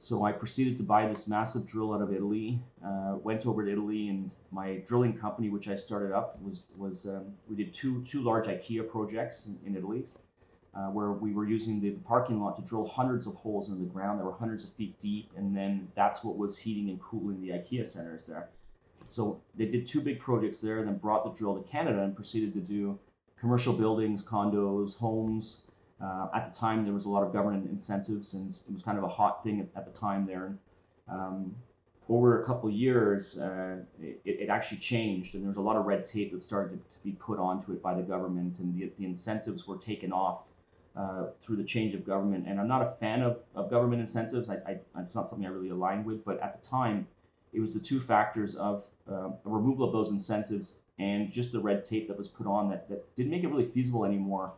So 0.00 0.24
I 0.24 0.32
proceeded 0.32 0.78
to 0.78 0.82
buy 0.82 1.06
this 1.06 1.28
massive 1.28 1.66
drill 1.66 1.92
out 1.92 2.00
of 2.00 2.10
Italy. 2.10 2.58
Uh, 2.82 3.16
went 3.22 3.44
over 3.44 3.66
to 3.66 3.70
Italy, 3.70 4.08
and 4.08 4.30
my 4.50 4.82
drilling 4.86 5.14
company, 5.14 5.50
which 5.50 5.68
I 5.68 5.74
started 5.74 6.10
up, 6.10 6.40
was 6.40 6.62
was 6.74 7.04
um, 7.04 7.34
we 7.50 7.54
did 7.54 7.74
two 7.74 8.02
two 8.04 8.22
large 8.22 8.46
IKEA 8.46 8.88
projects 8.88 9.46
in, 9.46 9.58
in 9.66 9.76
Italy, 9.76 10.06
uh, 10.74 10.86
where 10.86 11.12
we 11.12 11.34
were 11.34 11.46
using 11.46 11.82
the, 11.82 11.90
the, 11.90 12.00
parking 12.00 12.40
lot 12.40 12.56
to 12.56 12.62
drill 12.62 12.86
hundreds 12.86 13.26
of 13.26 13.34
holes 13.34 13.68
in 13.68 13.78
the 13.78 13.84
ground 13.84 14.18
that 14.18 14.24
were 14.24 14.32
hundreds 14.32 14.64
of 14.64 14.72
feet 14.72 14.98
deep, 15.00 15.30
and 15.36 15.54
then 15.54 15.86
that's 15.94 16.24
what 16.24 16.38
was 16.38 16.56
heating 16.56 16.88
and 16.88 16.98
cooling 17.02 17.38
the 17.42 17.50
IKEA 17.50 17.86
centers 17.86 18.24
there. 18.24 18.48
So 19.04 19.42
they 19.54 19.66
did 19.66 19.86
two 19.86 20.00
big 20.00 20.18
projects 20.18 20.62
there, 20.62 20.82
then 20.82 20.96
brought 20.96 21.24
the 21.24 21.38
drill 21.38 21.62
to 21.62 21.70
Canada 21.70 22.02
and 22.04 22.16
proceeded 22.16 22.54
to 22.54 22.60
do 22.60 22.98
commercial 23.38 23.74
buildings, 23.74 24.22
condos, 24.22 24.96
homes, 24.96 25.60
uh, 26.02 26.28
at 26.34 26.52
the 26.52 26.58
time, 26.58 26.84
there 26.84 26.94
was 26.94 27.04
a 27.04 27.10
lot 27.10 27.22
of 27.22 27.32
government 27.32 27.68
incentives, 27.70 28.34
and 28.34 28.50
it 28.52 28.72
was 28.72 28.82
kind 28.82 28.96
of 28.96 29.04
a 29.04 29.08
hot 29.08 29.42
thing 29.42 29.60
at, 29.60 29.68
at 29.76 29.84
the 29.92 29.98
time 29.98 30.26
there. 30.26 30.56
Um, 31.08 31.54
over 32.08 32.42
a 32.42 32.44
couple 32.44 32.70
years, 32.70 33.38
uh, 33.38 33.76
it, 34.00 34.20
it, 34.24 34.48
actually 34.48 34.78
changed, 34.78 35.34
and 35.34 35.44
there 35.44 35.48
was 35.48 35.58
a 35.58 35.60
lot 35.60 35.76
of 35.76 35.84
red 35.84 36.06
tape 36.06 36.32
that 36.32 36.42
started 36.42 36.70
to, 36.70 36.76
to, 36.76 37.04
be 37.04 37.12
put 37.12 37.38
onto 37.38 37.72
it 37.72 37.82
by 37.82 37.94
the 37.94 38.02
government, 38.02 38.58
and 38.58 38.74
the, 38.74 38.90
the 38.96 39.04
incentives 39.04 39.66
were 39.66 39.76
taken 39.76 40.12
off 40.12 40.50
uh, 40.96 41.26
through 41.40 41.56
the 41.56 41.64
change 41.64 41.94
of 41.94 42.04
government. 42.04 42.46
And 42.48 42.58
I'm 42.58 42.66
not 42.66 42.82
a 42.82 42.88
fan 42.88 43.22
of, 43.22 43.38
of 43.54 43.70
government 43.70 44.00
incentives. 44.00 44.48
I, 44.48 44.56
I, 44.66 44.78
it's 45.00 45.14
not 45.14 45.28
something 45.28 45.46
I 45.46 45.50
really 45.50 45.70
align 45.70 46.04
with, 46.04 46.24
but 46.24 46.40
at 46.40 46.60
the 46.60 46.66
time, 46.66 47.06
it 47.52 47.60
was 47.60 47.74
the 47.74 47.80
two 47.80 48.00
factors 48.00 48.54
of 48.56 48.84
uh, 49.10 49.30
removal 49.44 49.86
of 49.86 49.92
those 49.92 50.10
incentives 50.10 50.80
and 50.98 51.30
just 51.30 51.52
the 51.52 51.60
red 51.60 51.84
tape 51.84 52.08
that 52.08 52.16
was 52.16 52.28
put 52.28 52.46
on 52.46 52.68
that, 52.70 52.88
that 52.88 53.14
didn't 53.16 53.30
make 53.30 53.44
it 53.44 53.48
really 53.48 53.64
feasible 53.64 54.04
anymore. 54.04 54.52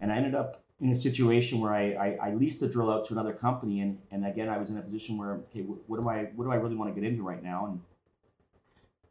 And 0.00 0.12
I 0.12 0.16
ended 0.16 0.34
up 0.34 0.62
in 0.80 0.90
a 0.90 0.94
situation 0.94 1.60
where 1.60 1.72
I, 1.72 1.92
I, 1.92 2.18
I, 2.28 2.34
leased 2.34 2.60
a 2.62 2.68
drill 2.68 2.90
out 2.90 3.06
to 3.06 3.14
another 3.14 3.32
company, 3.32 3.80
and, 3.80 3.98
and 4.10 4.26
again 4.26 4.48
I 4.48 4.58
was 4.58 4.68
in 4.68 4.76
a 4.76 4.82
position 4.82 5.16
where 5.16 5.34
okay, 5.34 5.60
what 5.60 5.98
do 5.98 6.08
I 6.08 6.24
what 6.34 6.44
do 6.44 6.52
I 6.52 6.56
really 6.56 6.76
want 6.76 6.94
to 6.94 7.00
get 7.00 7.08
into 7.08 7.22
right 7.22 7.42
now? 7.42 7.66
And 7.66 7.80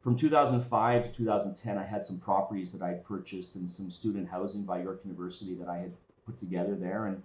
from 0.02 0.16
2005 0.16 1.04
to 1.04 1.12
2010, 1.12 1.78
I 1.78 1.84
had 1.84 2.06
some 2.06 2.20
properties 2.20 2.72
that 2.74 2.84
I 2.84 2.94
purchased 2.94 3.56
and 3.56 3.70
some 3.70 3.90
student 3.90 4.30
housing 4.30 4.64
by 4.64 4.84
York 4.84 5.02
University 5.04 5.56
that 5.56 5.68
I 5.68 5.78
had 5.78 5.94
put 6.28 6.38
together 6.38 6.76
there. 6.76 7.08
And 7.08 7.24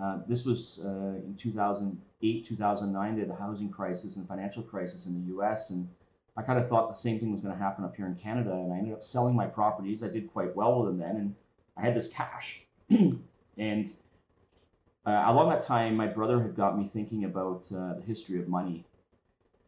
uh, 0.00 0.18
this 0.28 0.44
was 0.44 0.84
uh, 0.84 1.18
in 1.24 1.34
2008, 1.36 2.44
2009, 2.44 3.16
they 3.16 3.24
the 3.24 3.34
housing 3.34 3.68
crisis 3.68 4.14
and 4.14 4.28
financial 4.28 4.62
crisis 4.62 5.06
in 5.06 5.14
the 5.14 5.26
U.S. 5.28 5.70
and 5.70 5.88
I 6.36 6.42
kind 6.42 6.58
of 6.58 6.68
thought 6.68 6.88
the 6.88 6.94
same 6.94 7.20
thing 7.20 7.30
was 7.30 7.40
going 7.40 7.54
to 7.54 7.62
happen 7.62 7.84
up 7.84 7.94
here 7.94 8.06
in 8.06 8.16
Canada, 8.16 8.52
and 8.52 8.72
I 8.72 8.78
ended 8.78 8.92
up 8.92 9.04
selling 9.04 9.36
my 9.36 9.46
properties. 9.46 10.02
I 10.02 10.08
did 10.08 10.32
quite 10.32 10.54
well 10.54 10.80
with 10.80 10.88
them 10.88 10.98
then, 10.98 11.16
and 11.16 11.34
I 11.76 11.82
had 11.82 11.94
this 11.94 12.08
cash. 12.08 12.66
and 13.58 13.92
uh, 15.06 15.24
along 15.26 15.50
that 15.50 15.60
time, 15.62 15.96
my 15.96 16.06
brother 16.06 16.40
had 16.40 16.56
got 16.56 16.78
me 16.78 16.86
thinking 16.86 17.24
about 17.24 17.66
uh, 17.72 17.94
the 17.94 18.02
history 18.06 18.38
of 18.38 18.48
money. 18.48 18.84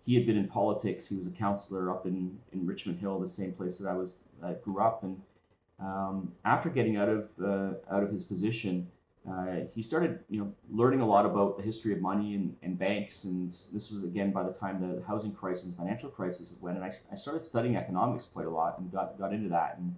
He 0.04 0.14
had 0.14 0.26
been 0.26 0.36
in 0.36 0.48
politics. 0.48 1.06
He 1.06 1.16
was 1.16 1.26
a 1.26 1.30
counselor 1.30 1.90
up 1.90 2.06
in, 2.06 2.38
in 2.52 2.66
Richmond 2.66 2.98
Hill, 2.98 3.18
the 3.18 3.28
same 3.28 3.52
place 3.52 3.78
that 3.78 3.88
I 3.88 3.94
was 3.94 4.16
I 4.42 4.52
grew 4.52 4.80
up. 4.80 5.02
And 5.02 5.20
um, 5.80 6.32
after 6.44 6.70
getting 6.70 6.96
out 6.96 7.08
of 7.08 7.30
uh, 7.42 7.94
out 7.94 8.02
of 8.02 8.10
his 8.10 8.24
position, 8.24 8.88
uh, 9.28 9.66
he 9.74 9.82
started, 9.82 10.20
you 10.30 10.40
know, 10.40 10.52
learning 10.70 11.00
a 11.00 11.06
lot 11.06 11.26
about 11.26 11.58
the 11.58 11.62
history 11.62 11.92
of 11.92 12.00
money 12.00 12.34
and, 12.34 12.56
and 12.62 12.78
banks. 12.78 13.24
And 13.24 13.50
this 13.72 13.90
was 13.90 14.04
again 14.04 14.30
by 14.30 14.44
the 14.44 14.52
time 14.52 14.80
the 14.80 15.04
housing 15.04 15.32
crisis 15.32 15.66
and 15.66 15.76
financial 15.76 16.08
crisis 16.08 16.56
went. 16.62 16.76
And 16.76 16.84
I, 16.84 16.92
I 17.12 17.14
started 17.14 17.40
studying 17.40 17.76
economics 17.76 18.24
quite 18.24 18.46
a 18.46 18.50
lot 18.50 18.78
and 18.78 18.90
got 18.90 19.18
got 19.18 19.34
into 19.34 19.50
that. 19.50 19.76
And 19.78 19.94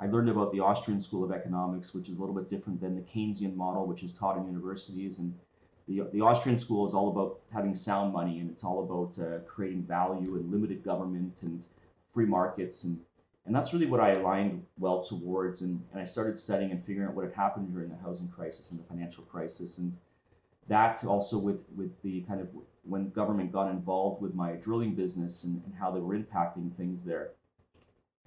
I 0.00 0.06
learned 0.06 0.30
about 0.30 0.52
the 0.52 0.60
Austrian 0.60 1.00
School 1.00 1.24
of 1.24 1.30
Economics, 1.30 1.92
which 1.92 2.08
is 2.08 2.16
a 2.16 2.20
little 2.20 2.34
bit 2.34 2.48
different 2.48 2.80
than 2.80 2.94
the 2.94 3.02
Keynesian 3.02 3.54
model, 3.54 3.86
which 3.86 4.02
is 4.02 4.12
taught 4.12 4.38
in 4.38 4.46
universities. 4.46 5.18
And 5.18 5.38
the, 5.86 6.02
the 6.12 6.22
Austrian 6.22 6.56
school 6.56 6.86
is 6.86 6.94
all 6.94 7.10
about 7.10 7.40
having 7.52 7.74
sound 7.74 8.12
money, 8.12 8.38
and 8.38 8.50
it's 8.50 8.64
all 8.64 8.82
about 8.84 9.22
uh, 9.22 9.40
creating 9.40 9.82
value 9.82 10.36
and 10.36 10.50
limited 10.50 10.82
government 10.82 11.42
and 11.42 11.66
free 12.12 12.26
markets 12.26 12.84
and 12.84 13.00
and 13.46 13.54
that's 13.54 13.72
really 13.72 13.86
what 13.86 14.00
I 14.00 14.12
aligned 14.12 14.64
well 14.78 15.02
towards. 15.02 15.62
And, 15.62 15.82
and 15.92 16.00
I 16.00 16.04
started 16.04 16.38
studying 16.38 16.70
and 16.70 16.82
figuring 16.82 17.08
out 17.08 17.14
what 17.14 17.24
had 17.24 17.34
happened 17.34 17.72
during 17.72 17.88
the 17.88 17.96
housing 17.96 18.28
crisis 18.28 18.70
and 18.70 18.78
the 18.78 18.84
financial 18.84 19.24
crisis. 19.24 19.78
And 19.78 19.96
that 20.68 21.04
also 21.04 21.38
with, 21.38 21.64
with 21.74 22.00
the 22.02 22.20
kind 22.22 22.40
of 22.40 22.48
when 22.84 23.10
government 23.10 23.50
got 23.50 23.70
involved 23.70 24.22
with 24.22 24.34
my 24.34 24.52
drilling 24.52 24.94
business 24.94 25.44
and, 25.44 25.62
and 25.64 25.74
how 25.74 25.90
they 25.90 26.00
were 26.00 26.16
impacting 26.16 26.74
things 26.76 27.02
there. 27.02 27.30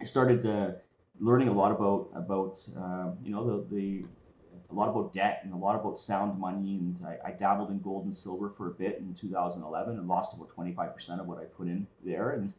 I 0.02 0.06
started 0.06 0.46
uh, 0.46 0.72
learning 1.20 1.48
a 1.48 1.54
lot 1.54 1.72
about 1.72 2.10
about 2.16 2.60
uh, 2.78 3.12
you 3.24 3.32
know 3.32 3.44
the, 3.46 3.76
the 3.76 4.06
a 4.70 4.74
lot 4.74 4.90
about 4.90 5.14
debt 5.14 5.42
and 5.44 5.54
a 5.54 5.58
lot 5.58 5.76
about 5.76 6.00
sound 6.00 6.40
money 6.40 6.78
and 6.78 7.00
I, 7.06 7.30
I, 7.30 7.32
dabbled 7.32 7.70
in 7.70 7.80
gold 7.80 8.06
and 8.06 8.16
silver 8.16 8.50
for 8.50 8.70
a 8.70 8.72
bit 8.72 8.98
in 8.98 9.14
2011 9.14 10.00
and 10.00 10.08
lost 10.08 10.36
about 10.36 10.50
25% 10.50 11.20
of 11.20 11.28
what 11.28 11.38
I 11.38 11.44
put 11.44 11.68
in 11.68 11.86
there 12.04 12.32
and 12.32 12.52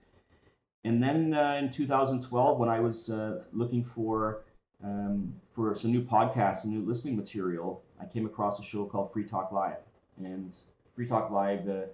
and 0.84 1.02
then 1.02 1.32
uh, 1.32 1.58
in 1.60 1.70
2012, 1.70 2.58
when 2.58 2.68
I 2.68 2.78
was 2.78 3.10
uh, 3.10 3.42
looking 3.52 3.82
for 3.82 4.42
um, 4.82 5.34
for 5.48 5.74
some 5.74 5.90
new 5.90 6.02
podcasts 6.02 6.64
and 6.64 6.74
new 6.74 6.84
listening 6.84 7.16
material, 7.16 7.82
I 7.98 8.04
came 8.04 8.26
across 8.26 8.60
a 8.60 8.62
show 8.62 8.84
called 8.84 9.12
Free 9.12 9.24
Talk 9.24 9.50
Live. 9.50 9.78
And 10.18 10.54
Free 10.94 11.06
Talk 11.06 11.30
Live 11.30 11.66
uh, 11.68 11.86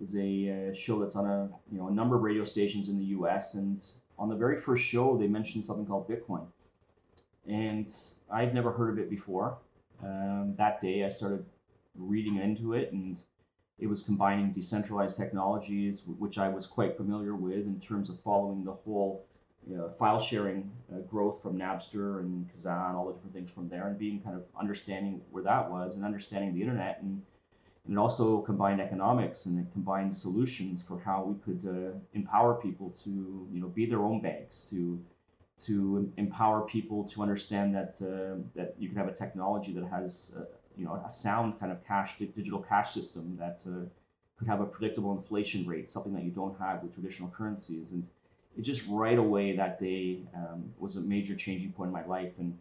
is 0.00 0.14
a 0.16 0.70
uh, 0.70 0.74
show 0.74 1.00
that's 1.00 1.16
on 1.16 1.26
a 1.26 1.50
you 1.70 1.78
know 1.78 1.88
a 1.88 1.90
number 1.90 2.14
of 2.14 2.22
radio 2.22 2.44
stations 2.44 2.88
in 2.88 2.96
the 2.96 3.06
U.S. 3.06 3.54
And 3.54 3.84
on 4.18 4.28
the 4.28 4.36
very 4.36 4.56
first 4.56 4.84
show, 4.84 5.16
they 5.16 5.28
mentioned 5.28 5.64
something 5.64 5.86
called 5.86 6.08
Bitcoin, 6.08 6.46
and 7.46 7.94
I'd 8.30 8.54
never 8.54 8.72
heard 8.72 8.90
of 8.90 8.98
it 8.98 9.10
before. 9.10 9.58
Um, 10.02 10.54
that 10.56 10.80
day, 10.80 11.04
I 11.04 11.08
started 11.08 11.44
reading 11.96 12.36
into 12.36 12.74
it 12.74 12.92
and 12.92 13.20
it 13.78 13.86
was 13.86 14.02
combining 14.02 14.52
decentralized 14.52 15.16
technologies, 15.16 16.02
which 16.18 16.38
I 16.38 16.48
was 16.48 16.66
quite 16.66 16.96
familiar 16.96 17.34
with 17.34 17.66
in 17.66 17.80
terms 17.80 18.10
of 18.10 18.20
following 18.20 18.64
the 18.64 18.72
whole 18.72 19.24
you 19.68 19.76
know, 19.76 19.88
file 19.88 20.18
sharing 20.18 20.70
uh, 20.92 21.00
growth 21.00 21.42
from 21.42 21.58
Napster 21.58 22.20
and 22.20 22.48
Kazaa 22.52 22.88
and 22.88 22.96
all 22.96 23.06
the 23.06 23.12
different 23.12 23.34
things 23.34 23.50
from 23.50 23.68
there, 23.68 23.88
and 23.88 23.98
being 23.98 24.20
kind 24.20 24.36
of 24.36 24.44
understanding 24.58 25.20
where 25.30 25.42
that 25.44 25.70
was 25.70 25.94
and 25.94 26.04
understanding 26.04 26.54
the 26.54 26.60
internet. 26.60 27.00
And, 27.02 27.22
and 27.88 27.96
it 27.96 27.98
also 27.98 28.42
combined 28.42 28.80
economics 28.80 29.46
and 29.46 29.58
it 29.58 29.72
combined 29.72 30.14
solutions 30.14 30.80
for 30.82 31.00
how 31.00 31.24
we 31.24 31.34
could 31.44 31.62
uh, 31.66 31.98
empower 32.12 32.54
people 32.54 32.90
to 32.90 33.48
you 33.52 33.60
know 33.60 33.68
be 33.68 33.86
their 33.86 34.02
own 34.02 34.20
banks 34.20 34.62
to 34.70 35.02
to 35.56 36.12
empower 36.16 36.60
people 36.60 37.02
to 37.08 37.22
understand 37.22 37.74
that 37.74 38.00
uh, 38.02 38.40
that 38.54 38.76
you 38.78 38.88
can 38.88 38.96
have 38.96 39.08
a 39.08 39.14
technology 39.24 39.72
that 39.72 39.86
has 39.86 40.36
uh, 40.38 40.44
you 40.76 40.84
know 40.84 41.02
a 41.04 41.10
sound 41.10 41.58
kind 41.58 41.72
of 41.72 41.84
cash 41.84 42.18
digital 42.18 42.60
cash 42.60 42.92
system 42.92 43.36
that 43.38 43.64
uh, 43.66 43.84
could 44.38 44.48
have 44.48 44.60
a 44.60 44.66
predictable 44.66 45.12
inflation 45.12 45.66
rate, 45.66 45.88
something 45.88 46.14
that 46.14 46.22
you 46.22 46.30
don't 46.30 46.58
have 46.58 46.82
with 46.82 46.94
traditional 46.94 47.28
currencies. 47.30 47.92
And 47.92 48.06
it 48.56 48.62
just 48.62 48.86
right 48.88 49.18
away 49.18 49.56
that 49.56 49.78
day 49.78 50.20
um, 50.34 50.72
was 50.78 50.96
a 50.96 51.00
major 51.00 51.34
changing 51.34 51.72
point 51.72 51.88
in 51.88 51.92
my 51.92 52.06
life. 52.06 52.32
And 52.38 52.56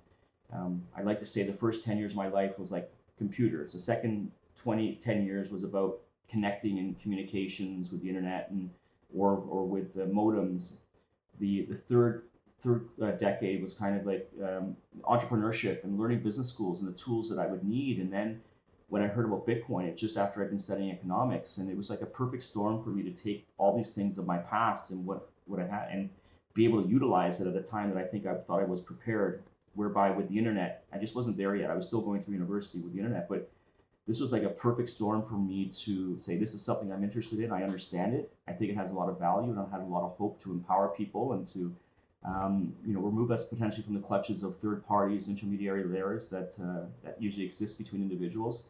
um, 0.51 0.81
I 0.97 1.03
like 1.03 1.19
to 1.19 1.25
say 1.25 1.43
the 1.43 1.53
first 1.53 1.83
10 1.83 1.97
years 1.97 2.13
of 2.13 2.17
my 2.17 2.27
life 2.27 2.57
was 2.57 2.71
like 2.71 2.91
computers. 3.17 3.73
The 3.73 3.79
second 3.79 4.31
20, 4.63 4.95
10 4.95 5.25
years 5.25 5.49
was 5.49 5.63
about 5.63 5.99
connecting 6.29 6.77
and 6.79 6.99
communications 6.99 7.91
with 7.91 8.01
the 8.01 8.09
internet 8.09 8.49
and 8.51 8.69
or 9.15 9.43
or 9.49 9.65
with 9.65 9.93
the 9.93 10.05
modems. 10.05 10.77
The 11.39 11.65
the 11.65 11.75
third 11.75 12.23
third 12.59 12.87
uh, 13.01 13.11
decade 13.11 13.61
was 13.61 13.73
kind 13.73 13.99
of 13.99 14.05
like 14.05 14.29
um, 14.43 14.75
entrepreneurship 15.03 15.83
and 15.83 15.99
learning 15.99 16.23
business 16.23 16.49
schools 16.49 16.81
and 16.81 16.89
the 16.89 16.97
tools 16.97 17.29
that 17.29 17.39
I 17.39 17.45
would 17.45 17.63
need. 17.63 17.99
And 17.99 18.11
then 18.11 18.41
when 18.89 19.03
I 19.03 19.07
heard 19.07 19.25
about 19.25 19.45
Bitcoin, 19.45 19.85
it's 19.85 20.01
just 20.01 20.17
after 20.17 20.41
I'd 20.41 20.49
been 20.49 20.59
studying 20.59 20.91
economics, 20.91 21.57
and 21.57 21.69
it 21.69 21.77
was 21.77 21.89
like 21.89 22.01
a 22.01 22.05
perfect 22.05 22.43
storm 22.43 22.83
for 22.83 22.89
me 22.89 23.03
to 23.03 23.11
take 23.11 23.45
all 23.57 23.75
these 23.75 23.93
things 23.93 24.17
of 24.17 24.25
my 24.25 24.37
past 24.37 24.91
and 24.91 25.05
what 25.05 25.29
what 25.45 25.59
I 25.59 25.67
had 25.67 25.89
and 25.91 26.09
be 26.53 26.65
able 26.65 26.81
to 26.83 26.89
utilize 26.89 27.39
it 27.39 27.47
at 27.47 27.55
a 27.55 27.61
time 27.61 27.93
that 27.93 28.03
I 28.03 28.05
think 28.05 28.25
I 28.25 28.35
thought 28.35 28.61
I 28.61 28.65
was 28.65 28.81
prepared. 28.81 29.43
Whereby 29.75 30.09
with 30.09 30.27
the 30.27 30.39
internet, 30.39 30.85
I 30.91 30.97
just 30.97 31.15
wasn't 31.15 31.37
there 31.37 31.55
yet. 31.55 31.69
I 31.69 31.75
was 31.75 31.85
still 31.85 32.01
going 32.01 32.23
through 32.23 32.33
university 32.33 32.81
with 32.81 32.93
the 32.93 32.99
internet, 32.99 33.29
but 33.29 33.47
this 34.07 34.19
was 34.19 34.31
like 34.31 34.43
a 34.43 34.49
perfect 34.49 34.89
storm 34.89 35.21
for 35.21 35.35
me 35.35 35.65
to 35.83 36.17
say 36.17 36.37
this 36.37 36.53
is 36.53 36.61
something 36.61 36.91
I'm 36.91 37.03
interested 37.03 37.39
in. 37.39 37.51
I 37.51 37.63
understand 37.63 38.13
it. 38.13 38.31
I 38.47 38.53
think 38.53 38.71
it 38.71 38.77
has 38.77 38.91
a 38.91 38.93
lot 38.93 39.09
of 39.09 39.19
value, 39.19 39.51
and 39.51 39.59
I 39.59 39.69
had 39.69 39.81
a 39.81 39.85
lot 39.85 40.03
of 40.03 40.17
hope 40.17 40.41
to 40.43 40.51
empower 40.51 40.87
people 40.89 41.33
and 41.33 41.45
to 41.47 41.75
um, 42.23 42.73
you 42.85 42.93
know, 42.93 42.99
remove 42.99 43.31
us 43.31 43.45
potentially 43.45 43.83
from 43.83 43.93
the 43.93 44.01
clutches 44.01 44.43
of 44.43 44.55
third 44.55 44.85
parties, 44.85 45.27
intermediary 45.27 45.83
layers 45.83 46.29
that 46.29 46.57
uh, 46.61 46.85
that 47.03 47.21
usually 47.21 47.45
exist 47.45 47.77
between 47.77 48.01
individuals. 48.01 48.67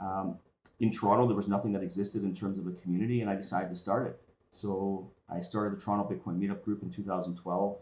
Um, 0.00 0.36
in 0.80 0.90
Toronto, 0.90 1.26
there 1.26 1.36
was 1.36 1.48
nothing 1.48 1.72
that 1.72 1.82
existed 1.82 2.22
in 2.22 2.34
terms 2.34 2.58
of 2.58 2.66
a 2.66 2.72
community, 2.72 3.22
and 3.22 3.30
I 3.30 3.34
decided 3.34 3.70
to 3.70 3.76
start 3.76 4.06
it. 4.06 4.20
So 4.50 5.10
I 5.28 5.40
started 5.40 5.76
the 5.76 5.82
Toronto 5.82 6.08
Bitcoin 6.12 6.38
Meetup 6.38 6.62
Group 6.62 6.82
in 6.82 6.90
2012. 6.90 7.78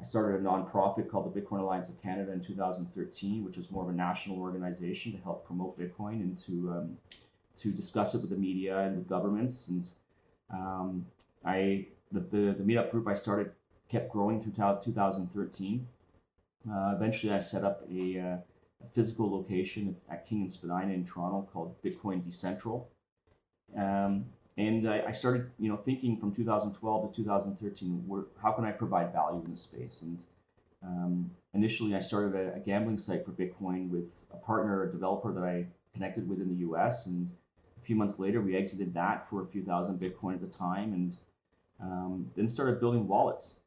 I 0.00 0.02
started 0.02 0.40
a 0.40 0.42
nonprofit 0.42 1.10
called 1.10 1.32
the 1.32 1.40
Bitcoin 1.40 1.60
Alliance 1.60 1.90
of 1.90 2.00
Canada 2.00 2.32
in 2.32 2.40
2013, 2.40 3.44
which 3.44 3.58
was 3.58 3.70
more 3.70 3.84
of 3.84 3.90
a 3.90 3.92
national 3.92 4.38
organization 4.40 5.12
to 5.12 5.18
help 5.18 5.44
promote 5.44 5.78
Bitcoin 5.78 6.22
and 6.22 6.38
to 6.38 6.70
um, 6.70 6.98
to 7.56 7.70
discuss 7.70 8.14
it 8.14 8.22
with 8.22 8.30
the 8.30 8.36
media 8.36 8.78
and 8.78 8.96
with 8.96 9.08
governments. 9.08 9.68
And 9.68 9.90
um, 10.50 11.06
I 11.44 11.86
the, 12.12 12.20
the 12.20 12.54
the 12.58 12.64
meetup 12.64 12.90
group 12.90 13.08
I 13.08 13.14
started 13.14 13.52
kept 13.90 14.10
growing 14.10 14.40
through 14.40 14.52
2013. 14.52 15.86
Uh, 16.70 16.92
eventually, 16.94 17.32
I 17.32 17.38
set 17.38 17.64
up 17.64 17.82
a, 17.90 18.18
uh, 18.18 18.36
a, 18.84 18.88
physical 18.92 19.30
location 19.30 19.96
at 20.10 20.26
King 20.26 20.42
and 20.42 20.50
Spadina 20.50 20.92
in 20.92 21.04
Toronto 21.04 21.48
called 21.52 21.74
Bitcoin 21.82 22.22
Decentral. 22.22 22.84
Um, 23.76 24.26
and 24.56 24.88
I, 24.88 25.04
I, 25.08 25.12
started, 25.12 25.50
you 25.58 25.68
know, 25.68 25.76
thinking 25.76 26.16
from 26.16 26.34
2012 26.34 27.10
to 27.10 27.16
2013, 27.16 28.04
where, 28.06 28.24
how 28.42 28.52
can 28.52 28.64
I 28.64 28.72
provide 28.72 29.12
value 29.12 29.42
in 29.44 29.50
this 29.50 29.62
space? 29.62 30.02
And 30.02 30.24
um, 30.82 31.30
initially, 31.54 31.94
I 31.94 32.00
started 32.00 32.34
a, 32.34 32.56
a, 32.56 32.60
gambling 32.60 32.98
site 32.98 33.24
for 33.24 33.32
Bitcoin 33.32 33.90
with 33.90 34.24
a 34.32 34.36
partner, 34.36 34.84
a 34.84 34.92
developer 34.92 35.32
that 35.32 35.44
I 35.44 35.66
connected 35.92 36.28
with 36.28 36.40
in 36.40 36.48
the 36.48 36.60
U.S. 36.60 37.06
And 37.06 37.30
a 37.78 37.84
few 37.84 37.96
months 37.96 38.18
later, 38.18 38.40
we 38.40 38.56
exited 38.56 38.94
that 38.94 39.28
for 39.28 39.42
a 39.42 39.46
few 39.46 39.62
thousand 39.62 40.00
Bitcoin 40.00 40.34
at 40.34 40.40
the 40.40 40.46
time, 40.46 40.92
and 40.92 41.18
um, 41.80 42.30
then 42.36 42.48
started 42.48 42.80
building 42.80 43.06
wallets. 43.06 43.60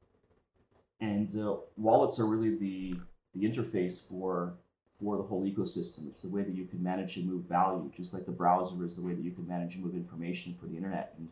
And 1.01 1.35
uh, 1.39 1.55
wallets 1.77 2.19
are 2.19 2.25
really 2.25 2.55
the 2.55 2.95
the 3.35 3.49
interface 3.49 4.07
for 4.07 4.53
for 5.03 5.17
the 5.17 5.23
whole 5.23 5.43
ecosystem. 5.43 6.07
It's 6.07 6.21
the 6.21 6.29
way 6.29 6.43
that 6.43 6.55
you 6.55 6.65
can 6.65 6.81
manage 6.81 7.17
and 7.17 7.29
move 7.29 7.43
value, 7.43 7.91
just 7.95 8.13
like 8.13 8.25
the 8.25 8.31
browser 8.31 8.83
is 8.85 8.95
the 8.95 9.01
way 9.01 9.13
that 9.13 9.23
you 9.23 9.31
can 9.31 9.47
manage 9.47 9.75
and 9.75 9.83
move 9.83 9.95
information 9.95 10.55
for 10.59 10.67
the 10.67 10.77
internet. 10.77 11.13
And 11.17 11.27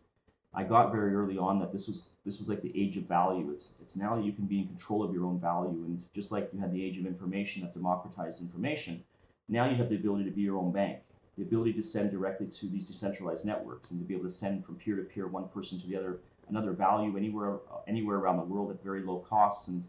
I 0.54 0.64
got 0.64 0.92
very 0.92 1.16
early 1.16 1.38
on 1.38 1.60
that 1.60 1.72
this 1.72 1.88
was 1.88 2.10
this 2.26 2.40
was 2.40 2.50
like 2.50 2.62
the 2.62 2.78
age 2.80 2.98
of 2.98 3.04
value. 3.04 3.50
It's 3.52 3.74
it's 3.82 3.96
now 3.96 4.16
that 4.16 4.26
you 4.26 4.34
can 4.34 4.46
be 4.46 4.60
in 4.60 4.68
control 4.68 5.04
of 5.04 5.14
your 5.14 5.26
own 5.26 5.40
value, 5.40 5.86
and 5.86 6.04
just 6.14 6.32
like 6.32 6.50
you 6.54 6.60
had 6.60 6.74
the 6.74 6.84
age 6.84 6.98
of 6.98 7.06
information 7.06 7.62
that 7.62 7.74
democratized 7.74 8.42
information, 8.42 9.04
now 9.48 9.70
you 9.70 9.78
have 9.78 9.90
the 9.90 9.96
ability 9.96 10.26
to 10.26 10.32
be 10.32 10.42
your 10.42 10.58
own 10.58 10.74
bank, 10.74 11.00
the 11.38 11.44
ability 11.44 11.74
to 11.74 11.84
send 11.84 12.12
directly 12.12 12.48
to 12.48 12.68
these 12.68 12.86
decentralized 12.86 13.46
networks, 13.46 13.92
and 13.92 14.02
to 14.02 14.06
be 14.06 14.14
able 14.14 14.26
to 14.26 14.30
send 14.30 14.66
from 14.66 14.76
peer 14.76 14.98
to 14.98 15.04
peer, 15.04 15.28
one 15.28 15.48
person 15.48 15.80
to 15.80 15.88
the 15.88 15.96
other, 15.96 16.20
another 16.50 16.74
value 16.74 17.16
anywhere 17.16 17.60
anywhere 17.88 18.18
around 18.18 18.36
the 18.36 18.44
world 18.44 18.70
at 18.72 18.84
very 18.84 19.04
low 19.04 19.20
costs 19.20 19.70
and 19.70 19.86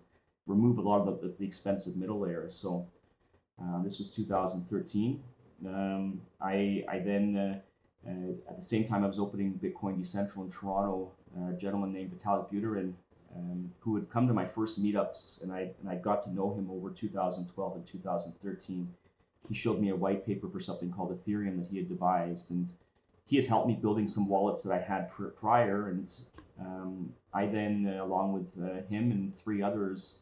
remove 0.46 0.78
a 0.78 0.82
lot 0.82 1.06
of 1.06 1.20
the, 1.20 1.34
the 1.38 1.44
expensive 1.44 1.96
middle 1.96 2.20
layers. 2.20 2.54
So 2.54 2.86
uh, 3.62 3.82
this 3.82 3.98
was 3.98 4.10
2013. 4.10 5.22
Um, 5.66 6.20
I, 6.40 6.84
I 6.88 6.98
then, 6.98 7.36
uh, 7.36 8.08
uh, 8.08 8.50
at 8.50 8.56
the 8.56 8.64
same 8.64 8.84
time 8.84 9.04
I 9.04 9.06
was 9.06 9.18
opening 9.18 9.58
Bitcoin 9.62 10.00
Decentral 10.00 10.44
in 10.44 10.50
Toronto, 10.50 11.12
a 11.48 11.52
gentleman 11.52 11.92
named 11.92 12.18
Vitalik 12.18 12.52
Buterin, 12.52 12.92
um, 13.36 13.70
who 13.80 13.94
had 13.94 14.10
come 14.10 14.26
to 14.26 14.34
my 14.34 14.44
first 14.44 14.82
meetups, 14.82 15.42
and 15.42 15.52
I, 15.52 15.70
and 15.80 15.88
I 15.88 15.94
got 15.94 16.22
to 16.22 16.34
know 16.34 16.52
him 16.52 16.70
over 16.70 16.90
2012 16.90 17.76
and 17.76 17.86
2013. 17.86 18.88
he 19.48 19.54
showed 19.54 19.80
me 19.80 19.90
a 19.90 19.96
white 19.96 20.26
paper 20.26 20.48
for 20.48 20.60
something 20.60 20.90
called 20.90 21.10
Ethereum 21.12 21.58
that 21.58 21.68
he 21.68 21.78
had 21.78 21.88
devised, 21.88 22.50
and 22.50 22.70
he 23.24 23.36
had 23.36 23.46
helped 23.46 23.68
me 23.68 23.74
building 23.74 24.08
some 24.08 24.28
wallets 24.28 24.62
that 24.64 24.72
I 24.72 24.80
had 24.80 25.08
pr- 25.08 25.26
prior, 25.26 25.88
and 25.88 26.12
um, 26.60 27.12
I 27.32 27.46
then, 27.46 27.86
uh, 27.86 28.04
along 28.04 28.32
with 28.32 28.58
uh, 28.60 28.82
him 28.88 29.10
and 29.10 29.34
three 29.34 29.62
others, 29.62 30.18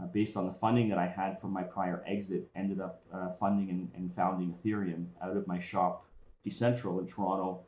uh, 0.00 0.06
based 0.06 0.36
on 0.36 0.46
the 0.46 0.52
funding 0.52 0.88
that 0.88 0.98
I 0.98 1.06
had 1.06 1.40
from 1.40 1.52
my 1.52 1.62
prior 1.62 2.04
exit, 2.06 2.48
ended 2.54 2.80
up 2.80 3.02
uh, 3.12 3.30
funding 3.32 3.70
and, 3.70 3.90
and, 3.96 4.14
founding 4.14 4.54
Ethereum 4.54 5.06
out 5.22 5.36
of 5.36 5.46
my 5.46 5.58
shop, 5.58 6.06
Decentral 6.46 7.00
in 7.00 7.06
Toronto, 7.06 7.60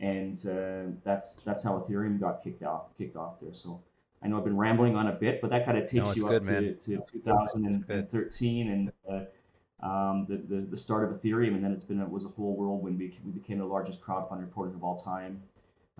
and 0.00 0.36
uh, 0.46 0.92
that's 1.04 1.36
that's 1.36 1.62
how 1.62 1.78
Ethereum 1.78 2.18
got 2.18 2.42
kicked 2.42 2.62
off 2.62 2.86
kicked 2.98 3.16
off 3.16 3.40
there. 3.40 3.54
So 3.54 3.80
I 4.22 4.28
know 4.28 4.38
I've 4.38 4.44
been 4.44 4.56
rambling 4.56 4.96
on 4.96 5.08
a 5.08 5.12
bit, 5.12 5.40
but 5.40 5.50
that 5.50 5.64
kind 5.64 5.78
of 5.78 5.86
takes 5.86 6.08
no, 6.08 6.14
you 6.14 6.22
good, 6.22 6.42
up 6.42 6.42
to, 6.42 6.74
to 6.74 7.02
2013 7.12 8.68
and 8.68 8.92
uh, 9.08 9.86
um, 9.86 10.26
the, 10.28 10.36
the, 10.36 10.62
the 10.62 10.76
start 10.76 11.04
of 11.04 11.20
Ethereum, 11.20 11.54
and 11.54 11.64
then 11.64 11.72
it's 11.72 11.84
been 11.84 12.00
it 12.00 12.08
was 12.08 12.24
a 12.24 12.28
whole 12.28 12.56
whirlwind. 12.56 12.98
We, 12.98 13.18
we 13.24 13.32
became 13.32 13.58
the 13.58 13.66
largest 13.66 14.00
crowdfunding 14.00 14.50
project 14.50 14.76
of 14.76 14.84
all 14.84 15.00
time, 15.00 15.42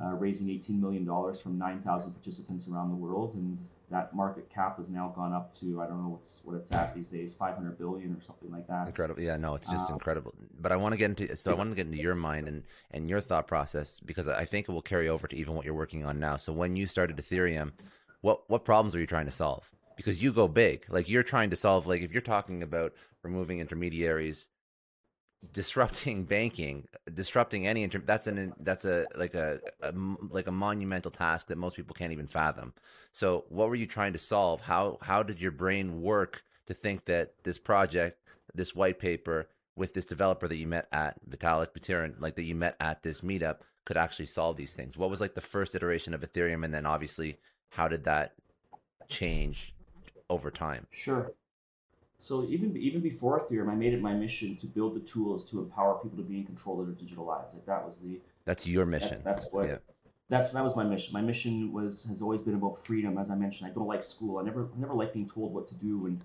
uh, 0.02 0.14
raising 0.14 0.48
18 0.50 0.80
million 0.80 1.04
dollars 1.04 1.40
from 1.40 1.58
9,000 1.58 2.12
participants 2.12 2.68
around 2.68 2.90
the 2.90 2.96
world, 2.96 3.34
and 3.34 3.60
that 3.92 4.14
market 4.14 4.50
cap 4.50 4.78
has 4.78 4.88
now 4.88 5.12
gone 5.14 5.32
up 5.32 5.52
to 5.54 5.80
I 5.80 5.86
don't 5.86 6.02
know 6.02 6.10
what's 6.10 6.40
what 6.44 6.56
it's 6.56 6.72
at 6.72 6.94
these 6.94 7.08
days, 7.08 7.34
500 7.34 7.78
billion 7.78 8.14
or 8.14 8.20
something 8.20 8.50
like 8.50 8.66
that. 8.66 8.88
Incredible, 8.88 9.22
yeah, 9.22 9.36
no, 9.36 9.54
it's 9.54 9.68
just 9.68 9.90
uh, 9.90 9.94
incredible. 9.94 10.34
But 10.60 10.72
I 10.72 10.76
want 10.76 10.92
to 10.92 10.96
get 10.96 11.10
into 11.10 11.36
so 11.36 11.52
I 11.52 11.54
want 11.54 11.70
to 11.70 11.76
get 11.76 11.86
into 11.86 11.98
your 11.98 12.14
mind 12.14 12.48
and 12.48 12.64
and 12.90 13.08
your 13.08 13.20
thought 13.20 13.46
process 13.46 14.00
because 14.00 14.26
I 14.28 14.44
think 14.44 14.68
it 14.68 14.72
will 14.72 14.82
carry 14.82 15.08
over 15.08 15.28
to 15.28 15.36
even 15.36 15.54
what 15.54 15.64
you're 15.64 15.74
working 15.74 16.04
on 16.04 16.18
now. 16.18 16.36
So 16.36 16.52
when 16.52 16.76
you 16.76 16.86
started 16.86 17.16
Ethereum 17.16 17.72
what 18.22 18.48
what 18.48 18.64
problems 18.64 18.94
are 18.94 19.00
you 19.00 19.06
trying 19.06 19.26
to 19.26 19.32
solve? 19.32 19.70
Because 19.96 20.22
you 20.22 20.32
go 20.32 20.48
big, 20.48 20.86
like 20.88 21.08
you're 21.08 21.22
trying 21.22 21.50
to 21.50 21.56
solve, 21.56 21.86
like 21.86 22.00
if 22.00 22.12
you're 22.12 22.22
talking 22.22 22.62
about 22.62 22.94
removing 23.22 23.60
intermediaries, 23.60 24.48
disrupting 25.50 26.24
banking, 26.36 26.86
disrupting 27.12 27.66
any 27.66 27.82
inter- 27.82 28.02
that's 28.04 28.26
an 28.26 28.54
that's 28.60 28.84
a 28.84 29.06
like 29.16 29.34
a, 29.34 29.60
a 29.82 29.92
like 30.30 30.46
a 30.46 30.52
monumental 30.52 31.10
task 31.10 31.48
that 31.48 31.58
most 31.58 31.76
people 31.76 31.94
can't 31.94 32.12
even 32.12 32.26
fathom. 32.26 32.72
So, 33.12 33.44
what 33.48 33.68
were 33.68 33.74
you 33.74 33.86
trying 33.86 34.12
to 34.12 34.18
solve? 34.18 34.60
How 34.60 34.98
how 35.02 35.22
did 35.22 35.40
your 35.40 35.52
brain 35.52 36.02
work 36.02 36.42
to 36.66 36.74
think 36.74 37.06
that 37.06 37.34
this 37.42 37.58
project, 37.58 38.18
this 38.54 38.74
white 38.74 38.98
paper 38.98 39.48
with 39.74 39.94
this 39.94 40.04
developer 40.04 40.46
that 40.46 40.56
you 40.56 40.66
met 40.66 40.86
at 40.92 41.16
Vitalik 41.28 41.68
Buterin, 41.72 42.20
like 42.20 42.36
that 42.36 42.42
you 42.42 42.54
met 42.54 42.76
at 42.78 43.02
this 43.02 43.22
meetup, 43.22 43.58
could 43.84 43.96
actually 43.96 44.26
solve 44.26 44.56
these 44.56 44.74
things? 44.74 44.96
What 44.96 45.10
was 45.10 45.20
like 45.20 45.34
the 45.34 45.40
first 45.40 45.74
iteration 45.74 46.14
of 46.14 46.20
Ethereum, 46.20 46.64
and 46.64 46.72
then 46.72 46.86
obviously 46.86 47.38
how 47.70 47.88
did 47.88 48.04
that 48.04 48.34
change 49.08 49.74
over 50.28 50.50
time? 50.50 50.86
Sure. 50.90 51.32
So 52.22 52.44
even 52.44 52.76
even 52.76 53.00
before 53.00 53.40
Ethereum, 53.40 53.68
I 53.68 53.74
made 53.74 53.92
it 53.94 54.00
my 54.00 54.14
mission 54.14 54.54
to 54.58 54.66
build 54.68 54.94
the 54.94 55.00
tools 55.00 55.42
to 55.50 55.58
empower 55.58 55.98
people 55.98 56.16
to 56.18 56.22
be 56.22 56.36
in 56.36 56.44
control 56.44 56.80
of 56.80 56.86
their 56.86 56.94
digital 56.94 57.24
lives. 57.24 57.52
Like 57.52 57.66
that 57.66 57.84
was 57.84 57.98
the 57.98 58.20
that's 58.44 58.64
your 58.64 58.86
mission. 58.86 59.08
That's, 59.08 59.24
that's 59.24 59.52
what. 59.52 59.66
Yeah. 59.68 59.78
That's 60.28 60.48
that 60.50 60.62
was 60.62 60.76
my 60.76 60.84
mission. 60.84 61.12
My 61.12 61.20
mission 61.20 61.72
was 61.72 62.04
has 62.04 62.22
always 62.22 62.40
been 62.40 62.54
about 62.54 62.78
freedom. 62.86 63.18
As 63.18 63.28
I 63.28 63.34
mentioned, 63.34 63.68
I 63.68 63.74
don't 63.74 63.88
like 63.88 64.04
school. 64.04 64.38
I 64.38 64.44
never 64.44 64.68
I 64.76 64.78
never 64.78 64.94
like 64.94 65.12
being 65.12 65.28
told 65.28 65.52
what 65.52 65.66
to 65.66 65.74
do. 65.74 66.06
And 66.06 66.20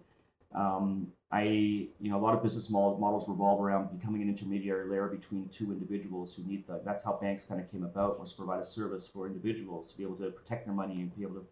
um, 0.53 1.11
I 1.31 1.41
you 1.43 2.11
know 2.11 2.17
a 2.17 2.23
lot 2.27 2.35
of 2.35 2.43
business 2.43 2.69
models 2.69 3.27
revolve 3.27 3.59
around 3.59 3.99
becoming 3.99 4.21
an 4.21 4.29
intermediary 4.29 4.87
layer 4.87 5.07
between 5.07 5.49
two 5.49 5.71
individuals 5.71 6.31
who 6.35 6.43
need 6.43 6.67
that. 6.67 6.85
That's 6.85 7.03
how 7.03 7.13
banks 7.13 7.43
kind 7.43 7.59
of 7.59 7.71
came 7.71 7.83
about 7.83 8.19
was 8.19 8.33
to 8.33 8.37
provide 8.37 8.59
a 8.59 8.65
service 8.65 9.07
for 9.07 9.25
individuals 9.25 9.91
to 9.91 9.97
be 9.97 10.03
able 10.03 10.17
to 10.17 10.29
protect 10.29 10.67
their 10.67 10.75
money 10.75 11.01
and 11.01 11.15
be 11.17 11.23
able 11.23 11.41
to 11.41 11.45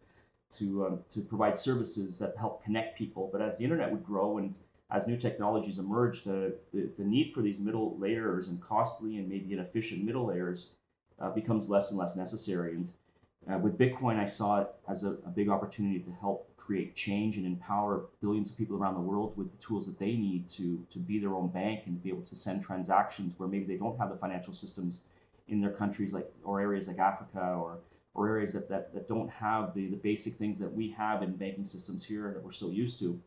to 0.51 0.85
um, 0.85 0.99
to 1.09 1.21
provide 1.21 1.57
services 1.57 2.19
that 2.19 2.35
help 2.37 2.63
connect 2.63 2.97
people. 2.97 3.29
But 3.31 3.41
as 3.41 3.57
the 3.57 3.63
internet 3.63 3.91
would 3.91 4.03
grow 4.03 4.37
and 4.37 4.57
as 4.91 5.07
new 5.07 5.17
technologies 5.17 5.79
emerged, 5.79 6.27
uh, 6.27 6.49
the, 6.73 6.89
the 6.97 7.03
need 7.03 7.33
for 7.33 7.41
these 7.41 7.59
middle 7.59 7.97
layers 7.97 8.47
and 8.47 8.61
costly 8.61 9.17
and 9.17 9.27
maybe 9.27 9.53
inefficient 9.53 10.03
middle 10.03 10.27
layers 10.27 10.71
uh, 11.19 11.29
becomes 11.31 11.69
less 11.69 11.89
and 11.89 11.99
less 11.99 12.15
necessary. 12.15 12.75
And 12.75 12.91
uh, 13.51 13.57
with 13.57 13.77
Bitcoin, 13.77 14.19
I 14.19 14.25
saw 14.25 14.61
it 14.61 14.67
as 14.87 15.03
a, 15.03 15.11
a, 15.25 15.29
big 15.29 15.49
opportunity 15.49 15.99
to 15.99 16.11
help 16.11 16.55
create 16.57 16.95
change 16.95 17.37
and 17.37 17.45
empower 17.45 18.05
billions 18.21 18.49
of 18.49 18.57
people 18.57 18.75
around 18.75 18.95
the 18.95 19.01
world 19.01 19.37
with 19.37 19.51
the 19.51 19.57
tools 19.57 19.85
that 19.85 19.99
they 19.99 20.15
need 20.15 20.49
to, 20.49 20.85
to 20.91 20.99
be 20.99 21.19
their 21.19 21.35
own 21.35 21.49
bank 21.49 21.81
and 21.85 22.01
be 22.01 22.09
able 22.09 22.23
to 22.23 22.35
send 22.35 22.63
transactions 22.63 23.33
where 23.37 23.47
maybe 23.47 23.65
they 23.65 23.77
don't 23.77 23.97
have 23.99 24.09
the 24.09 24.17
financial 24.17 24.53
systems 24.53 25.01
in 25.47 25.61
their 25.61 25.71
countries 25.71 26.11
like 26.11 26.27
or 26.43 26.59
areas 26.59 26.87
like 26.87 26.97
Africa 26.97 27.39
or 27.39 27.77
or 28.15 28.29
areas 28.29 28.53
that, 28.53 28.67
that, 28.69 28.93
that 28.93 29.07
don't 29.07 29.29
have 29.29 29.73
the, 29.73 29.87
the 29.87 29.97
basic 29.97 30.33
things 30.35 30.57
that 30.57 30.73
we 30.73 30.89
have 30.91 31.21
in 31.21 31.35
banking 31.35 31.65
systems 31.65 32.03
here 32.03 32.31
that 32.33 32.43
we're 32.43 32.51
so 32.51 32.69
used 32.69 32.97
to. 32.99 33.19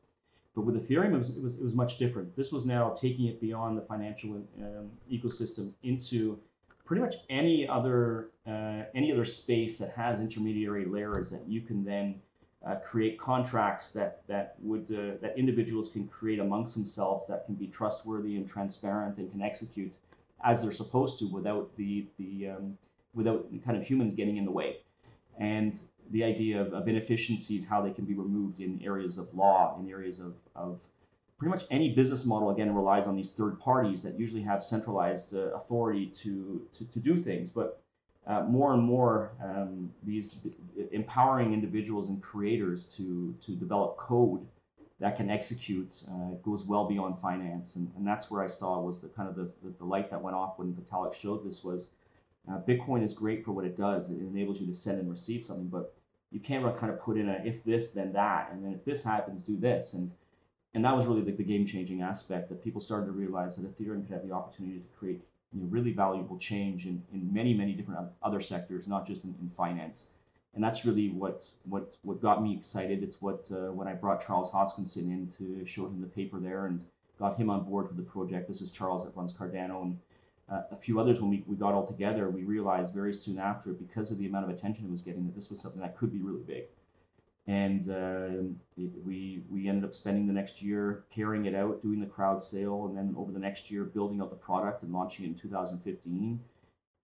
But 0.54 0.62
with 0.62 0.74
Ethereum, 0.76 1.14
it 1.14 1.18
was, 1.18 1.30
it 1.30 1.42
was, 1.42 1.54
it 1.54 1.62
was 1.62 1.74
much 1.74 1.98
different. 1.98 2.34
This 2.34 2.50
was 2.50 2.66
now 2.66 2.90
taking 2.90 3.26
it 3.26 3.40
beyond 3.40 3.78
the 3.78 3.82
financial 3.82 4.42
um, 4.60 4.90
ecosystem 5.12 5.72
into 5.82 6.40
pretty 6.84 7.02
much 7.02 7.16
any 7.28 7.68
other 7.68 8.30
uh, 8.46 8.82
any 8.94 9.12
other 9.12 9.24
space 9.24 9.78
that 9.78 9.90
has 9.92 10.20
intermediary 10.20 10.86
layers 10.86 11.30
that 11.30 11.46
you 11.46 11.60
can 11.60 11.84
then 11.84 12.18
uh, 12.66 12.76
create 12.76 13.18
contracts 13.18 13.92
that 13.92 14.22
that 14.26 14.56
would 14.60 14.90
uh, 14.90 15.18
that 15.20 15.34
individuals 15.36 15.90
can 15.90 16.08
create 16.08 16.38
amongst 16.38 16.74
themselves 16.74 17.28
that 17.28 17.44
can 17.44 17.54
be 17.54 17.66
trustworthy 17.66 18.36
and 18.36 18.48
transparent 18.48 19.18
and 19.18 19.30
can 19.30 19.42
execute 19.42 19.98
as 20.42 20.62
they're 20.62 20.72
supposed 20.72 21.18
to 21.18 21.26
without 21.26 21.76
the 21.76 22.06
the 22.18 22.48
um, 22.48 22.78
without 23.18 23.40
kind 23.64 23.76
of 23.76 23.84
humans 23.84 24.14
getting 24.14 24.36
in 24.36 24.44
the 24.44 24.50
way. 24.60 24.76
And 25.38 25.78
the 26.10 26.24
idea 26.24 26.60
of, 26.62 26.72
of 26.72 26.88
inefficiencies 26.88 27.66
how 27.66 27.82
they 27.82 27.90
can 27.90 28.04
be 28.04 28.14
removed 28.14 28.60
in 28.60 28.80
areas 28.82 29.18
of 29.18 29.26
law 29.34 29.78
in 29.78 29.90
areas 29.90 30.20
of, 30.20 30.34
of 30.54 30.80
pretty 31.38 31.50
much 31.50 31.64
any 31.70 31.94
business 31.94 32.24
model 32.24 32.50
again 32.50 32.74
relies 32.74 33.06
on 33.06 33.14
these 33.14 33.30
third 33.30 33.58
parties 33.60 34.02
that 34.04 34.18
usually 34.18 34.42
have 34.42 34.62
centralized 34.62 35.36
uh, 35.36 35.54
authority 35.60 36.06
to, 36.06 36.62
to, 36.72 36.84
to 36.94 36.98
do 36.98 37.14
things. 37.28 37.50
But 37.50 37.80
uh, 38.26 38.42
more 38.42 38.74
and 38.74 38.82
more 38.82 39.32
um, 39.42 39.90
these 40.02 40.46
empowering 40.92 41.52
individuals 41.52 42.08
and 42.10 42.22
creators 42.22 42.80
to 42.96 43.34
to 43.40 43.52
develop 43.64 43.96
code 43.96 44.46
that 45.00 45.16
can 45.16 45.30
execute 45.30 45.92
uh, 46.12 46.30
goes 46.42 46.64
well 46.64 46.84
beyond 46.94 47.18
finance. 47.18 47.76
And, 47.76 47.90
and 47.96 48.06
that's 48.06 48.30
where 48.30 48.42
I 48.42 48.48
saw 48.48 48.80
was 48.80 49.00
the 49.00 49.08
kind 49.08 49.28
of 49.28 49.36
the, 49.36 49.46
the, 49.62 49.70
the 49.78 49.84
light 49.84 50.10
that 50.10 50.20
went 50.20 50.36
off 50.36 50.58
when 50.58 50.74
Vitalik 50.74 51.14
showed 51.14 51.44
this 51.44 51.62
was 51.62 51.88
uh, 52.50 52.58
Bitcoin 52.60 53.02
is 53.02 53.12
great 53.12 53.44
for 53.44 53.52
what 53.52 53.64
it 53.64 53.76
does 53.76 54.10
it 54.10 54.18
enables 54.18 54.60
you 54.60 54.66
to 54.66 54.74
send 54.74 54.98
and 54.98 55.10
receive 55.10 55.44
something 55.44 55.68
but 55.68 55.94
you 56.30 56.40
can't 56.40 56.64
really 56.64 56.78
kind 56.78 56.92
of 56.92 57.00
put 57.00 57.16
in 57.16 57.28
a 57.28 57.42
if 57.44 57.64
this 57.64 57.90
then 57.90 58.12
that 58.12 58.50
and 58.52 58.64
then 58.64 58.72
if 58.72 58.84
this 58.84 59.02
happens 59.02 59.42
do 59.42 59.56
this 59.56 59.94
and 59.94 60.12
and 60.74 60.84
that 60.84 60.94
was 60.94 61.06
really 61.06 61.22
the, 61.22 61.32
the 61.32 61.42
game 61.42 61.64
changing 61.66 62.02
aspect 62.02 62.48
that 62.48 62.62
people 62.62 62.80
started 62.80 63.06
to 63.06 63.12
realize 63.12 63.56
that 63.56 63.66
Ethereum 63.66 64.06
could 64.06 64.12
have 64.12 64.26
the 64.26 64.34
opportunity 64.34 64.78
to 64.78 64.98
create 64.98 65.20
you 65.52 65.60
know, 65.62 65.66
really 65.68 65.92
valuable 65.92 66.38
change 66.38 66.86
in, 66.86 67.02
in 67.12 67.32
many, 67.32 67.54
many 67.54 67.72
different 67.72 68.10
other 68.22 68.40
sectors, 68.40 68.86
not 68.86 69.06
just 69.06 69.24
in, 69.24 69.34
in 69.40 69.48
finance. 69.48 70.12
And 70.54 70.62
that's 70.62 70.84
really 70.84 71.10
what 71.10 71.44
what 71.64 71.96
what 72.02 72.20
got 72.20 72.42
me 72.42 72.54
excited. 72.54 73.02
It's 73.02 73.20
what 73.22 73.48
uh, 73.50 73.72
when 73.72 73.86
I 73.86 73.94
brought 73.94 74.24
Charles 74.26 74.50
Hoskinson 74.50 75.10
in 75.10 75.28
to 75.38 75.64
show 75.66 75.86
him 75.86 76.00
the 76.00 76.06
paper 76.06 76.40
there 76.40 76.66
and 76.66 76.84
got 77.18 77.36
him 77.36 77.50
on 77.50 77.64
board 77.64 77.88
for 77.88 77.94
the 77.94 78.02
project. 78.02 78.48
This 78.48 78.60
is 78.60 78.70
Charles 78.70 79.04
that 79.04 79.16
runs 79.16 79.32
Cardano 79.32 79.82
and 79.82 79.98
uh, 80.50 80.62
a 80.70 80.76
few 80.76 81.00
others. 81.00 81.20
When 81.20 81.30
we, 81.30 81.44
we 81.46 81.56
got 81.56 81.74
all 81.74 81.86
together, 81.86 82.30
we 82.30 82.44
realized 82.44 82.94
very 82.94 83.14
soon 83.14 83.38
after, 83.38 83.72
because 83.72 84.10
of 84.10 84.18
the 84.18 84.26
amount 84.26 84.44
of 84.44 84.50
attention 84.50 84.84
it 84.84 84.90
was 84.90 85.02
getting, 85.02 85.26
that 85.26 85.34
this 85.34 85.50
was 85.50 85.60
something 85.60 85.80
that 85.80 85.96
could 85.96 86.12
be 86.12 86.20
really 86.20 86.42
big 86.42 86.64
and 87.48 87.88
uh, 87.88 88.44
it, 88.76 88.90
we 89.04 89.42
we 89.50 89.68
ended 89.68 89.82
up 89.82 89.94
spending 89.94 90.26
the 90.26 90.32
next 90.32 90.60
year 90.60 91.04
carrying 91.10 91.46
it 91.46 91.54
out, 91.54 91.82
doing 91.82 91.98
the 91.98 92.06
crowd 92.06 92.42
sale, 92.42 92.86
and 92.86 92.96
then 92.96 93.14
over 93.16 93.32
the 93.32 93.38
next 93.38 93.70
year 93.70 93.84
building 93.84 94.20
out 94.20 94.28
the 94.30 94.36
product 94.36 94.82
and 94.82 94.92
launching 94.92 95.24
it 95.24 95.28
in 95.28 95.34
2015. 95.34 96.38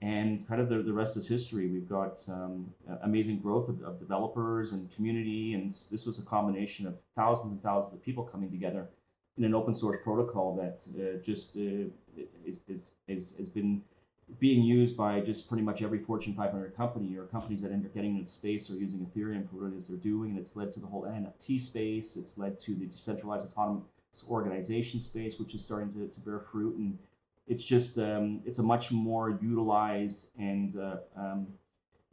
And 0.02 0.46
kind 0.46 0.60
of 0.60 0.68
the, 0.68 0.82
the 0.82 0.92
rest 0.92 1.16
is 1.16 1.26
history. 1.26 1.68
We've 1.68 1.88
got 1.88 2.22
um, 2.28 2.70
amazing 3.02 3.38
growth 3.38 3.70
of, 3.70 3.80
of, 3.82 3.98
developers 3.98 4.72
and 4.72 4.94
community, 4.94 5.54
and 5.54 5.70
this 5.90 6.04
was 6.04 6.18
a 6.18 6.22
combination 6.22 6.86
of 6.86 6.98
thousands 7.16 7.52
and 7.52 7.62
thousands 7.62 7.94
of 7.94 8.02
people 8.02 8.22
coming 8.22 8.50
together 8.50 8.86
in 9.36 9.44
an 9.44 9.54
open 9.54 9.74
source 9.74 9.98
protocol 10.02 10.54
that 10.56 10.86
uh, 10.98 11.20
just 11.22 11.56
uh, 11.56 11.88
is, 12.44 12.60
is, 12.68 12.92
is, 13.08 13.36
has 13.36 13.48
been 13.48 13.82
being 14.38 14.62
used 14.62 14.96
by 14.96 15.20
just 15.20 15.48
pretty 15.48 15.62
much 15.62 15.82
every 15.82 15.98
Fortune 15.98 16.34
500 16.34 16.74
company 16.76 17.16
or 17.16 17.24
companies 17.26 17.62
that 17.62 17.72
end 17.72 17.84
up 17.84 17.94
getting 17.94 18.16
into 18.16 18.28
space 18.28 18.70
are 18.70 18.74
using 18.74 19.00
Ethereum 19.00 19.48
for 19.48 19.56
what 19.56 19.72
it 19.72 19.76
is 19.76 19.88
they're 19.88 19.96
doing. 19.96 20.30
And 20.30 20.38
it's 20.38 20.56
led 20.56 20.72
to 20.72 20.80
the 20.80 20.86
whole 20.86 21.02
NFT 21.02 21.60
space. 21.60 22.16
It's 22.16 22.38
led 22.38 22.58
to 22.60 22.74
the 22.74 22.86
decentralized 22.86 23.46
autonomous 23.46 23.84
organization 24.28 25.00
space, 25.00 25.38
which 25.38 25.54
is 25.54 25.62
starting 25.62 25.92
to, 25.92 26.08
to 26.08 26.20
bear 26.20 26.40
fruit. 26.40 26.76
And 26.76 26.98
it's 27.46 27.64
just, 27.64 27.98
um, 27.98 28.40
it's 28.46 28.58
a 28.58 28.62
much 28.62 28.90
more 28.90 29.30
utilized 29.42 30.28
and 30.38 30.76
uh, 30.76 30.96
um, 31.16 31.46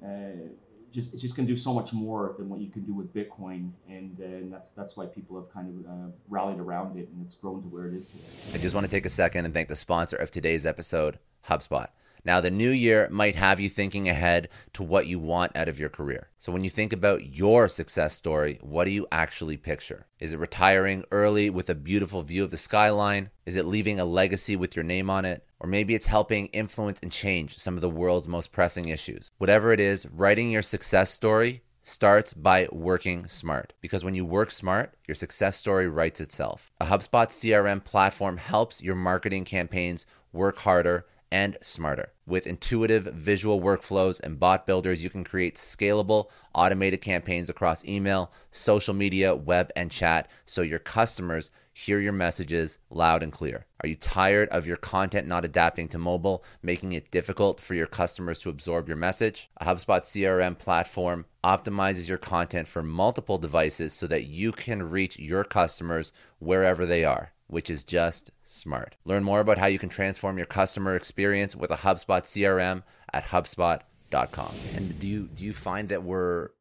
uh, 0.03 0.49
just, 0.91 1.13
it's 1.13 1.21
just 1.21 1.35
going 1.35 1.47
to 1.47 1.51
do 1.51 1.57
so 1.57 1.73
much 1.73 1.93
more 1.93 2.35
than 2.37 2.49
what 2.49 2.59
you 2.59 2.69
can 2.69 2.83
do 2.83 2.93
with 2.93 3.13
Bitcoin. 3.13 3.71
And, 3.89 4.17
and 4.19 4.51
that's, 4.51 4.71
that's 4.71 4.97
why 4.97 5.05
people 5.05 5.35
have 5.37 5.51
kind 5.53 5.85
of 5.85 5.91
uh, 5.91 6.11
rallied 6.29 6.59
around 6.59 6.97
it 6.97 7.09
and 7.09 7.23
it's 7.23 7.35
grown 7.35 7.61
to 7.61 7.67
where 7.67 7.87
it 7.87 7.93
is 7.93 8.07
today. 8.07 8.23
I 8.53 8.57
just 8.57 8.75
want 8.75 8.85
to 8.85 8.91
take 8.91 9.05
a 9.05 9.09
second 9.09 9.45
and 9.45 9.53
thank 9.53 9.69
the 9.69 9.75
sponsor 9.75 10.15
of 10.17 10.31
today's 10.31 10.65
episode, 10.65 11.19
HubSpot. 11.49 11.87
Now, 12.23 12.39
the 12.39 12.51
new 12.51 12.69
year 12.69 13.07
might 13.11 13.35
have 13.35 13.59
you 13.59 13.69
thinking 13.69 14.07
ahead 14.07 14.49
to 14.73 14.83
what 14.83 15.07
you 15.07 15.19
want 15.19 15.55
out 15.55 15.67
of 15.67 15.79
your 15.79 15.89
career. 15.89 16.29
So, 16.37 16.51
when 16.51 16.63
you 16.63 16.69
think 16.69 16.93
about 16.93 17.33
your 17.33 17.67
success 17.67 18.13
story, 18.13 18.59
what 18.61 18.85
do 18.85 18.91
you 18.91 19.07
actually 19.11 19.57
picture? 19.57 20.05
Is 20.19 20.33
it 20.33 20.39
retiring 20.39 21.03
early 21.11 21.49
with 21.49 21.69
a 21.69 21.75
beautiful 21.75 22.21
view 22.21 22.43
of 22.43 22.51
the 22.51 22.57
skyline? 22.57 23.31
Is 23.45 23.55
it 23.55 23.65
leaving 23.65 23.99
a 23.99 24.05
legacy 24.05 24.55
with 24.55 24.75
your 24.75 24.83
name 24.83 25.09
on 25.09 25.25
it? 25.25 25.45
Or 25.59 25.67
maybe 25.67 25.95
it's 25.95 26.05
helping 26.05 26.47
influence 26.47 26.99
and 27.01 27.11
change 27.11 27.57
some 27.57 27.75
of 27.75 27.81
the 27.81 27.89
world's 27.89 28.27
most 28.27 28.51
pressing 28.51 28.89
issues. 28.89 29.31
Whatever 29.37 29.71
it 29.71 29.79
is, 29.79 30.05
writing 30.07 30.51
your 30.51 30.61
success 30.61 31.11
story 31.11 31.63
starts 31.83 32.33
by 32.33 32.67
working 32.71 33.27
smart. 33.27 33.73
Because 33.81 34.03
when 34.03 34.15
you 34.15 34.25
work 34.25 34.51
smart, 34.51 34.93
your 35.07 35.15
success 35.15 35.57
story 35.57 35.87
writes 35.87 36.21
itself. 36.21 36.71
A 36.79 36.85
HubSpot 36.85 37.27
CRM 37.27 37.83
platform 37.83 38.37
helps 38.37 38.81
your 38.81 38.95
marketing 38.95 39.45
campaigns 39.45 40.05
work 40.31 40.59
harder 40.59 41.05
and 41.31 41.57
smarter. 41.61 42.11
With 42.25 42.45
intuitive 42.45 43.05
visual 43.05 43.61
workflows 43.61 44.19
and 44.19 44.39
bot 44.39 44.67
builders, 44.67 45.03
you 45.03 45.09
can 45.09 45.23
create 45.23 45.55
scalable, 45.55 46.27
automated 46.53 47.01
campaigns 47.01 47.49
across 47.49 47.85
email, 47.85 48.31
social 48.51 48.93
media, 48.93 49.33
web, 49.33 49.71
and 49.75 49.89
chat 49.89 50.29
so 50.45 50.61
your 50.61 50.79
customers 50.79 51.51
hear 51.73 51.99
your 51.99 52.11
messages 52.11 52.77
loud 52.89 53.23
and 53.23 53.31
clear. 53.31 53.65
Are 53.81 53.87
you 53.87 53.95
tired 53.95 54.49
of 54.49 54.67
your 54.67 54.77
content 54.77 55.25
not 55.27 55.45
adapting 55.45 55.87
to 55.89 55.97
mobile, 55.97 56.43
making 56.61 56.91
it 56.91 57.11
difficult 57.11 57.61
for 57.61 57.75
your 57.75 57.87
customers 57.87 58.39
to 58.39 58.49
absorb 58.49 58.87
your 58.87 58.97
message? 58.97 59.49
A 59.57 59.65
HubSpot 59.65 60.01
CRM 60.01 60.57
platform 60.57 61.25
optimizes 61.43 62.09
your 62.09 62.17
content 62.17 62.67
for 62.67 62.83
multiple 62.83 63.37
devices 63.37 63.93
so 63.93 64.05
that 64.07 64.25
you 64.25 64.51
can 64.51 64.89
reach 64.89 65.17
your 65.17 65.43
customers 65.43 66.11
wherever 66.39 66.85
they 66.85 67.05
are 67.05 67.31
which 67.51 67.69
is 67.69 67.83
just 67.83 68.31
smart. 68.43 68.95
Learn 69.03 69.25
more 69.25 69.41
about 69.41 69.57
how 69.57 69.65
you 69.65 69.77
can 69.77 69.89
transform 69.89 70.37
your 70.37 70.45
customer 70.45 70.95
experience 70.95 71.53
with 71.53 71.69
a 71.69 71.75
HubSpot 71.75 72.23
CRM 72.23 72.81
at 73.13 73.25
hubspot.com. 73.25 74.53
And 74.75 74.97
do 74.99 75.05
you 75.05 75.27
do 75.35 75.43
you 75.43 75.53
find 75.53 75.89
that 75.89 76.01
we're 76.01 76.51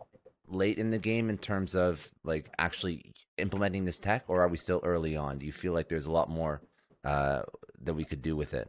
late 0.49 0.79
in 0.79 0.91
the 0.91 0.99
game 0.99 1.31
in 1.31 1.39
terms 1.39 1.77
of 1.77 2.11
like 2.25 2.53
actually 2.59 3.15
implementing 3.39 3.85
this 3.85 3.99
tech 4.01 4.25
or 4.27 4.43
are 4.43 4.49
we 4.49 4.57
still 4.57 4.81
early 4.83 5.17
on? 5.17 5.39
Do 5.39 5.47
you 5.47 5.53
feel 5.53 5.73
like 5.73 5.89
there's 5.89 6.07
a 6.07 6.11
lot 6.11 6.29
more 6.29 6.61
uh, 7.05 7.43
that 7.83 7.95
we 7.95 8.05
could 8.05 8.21
do 8.21 8.35
with 8.35 8.53
it? 8.53 8.69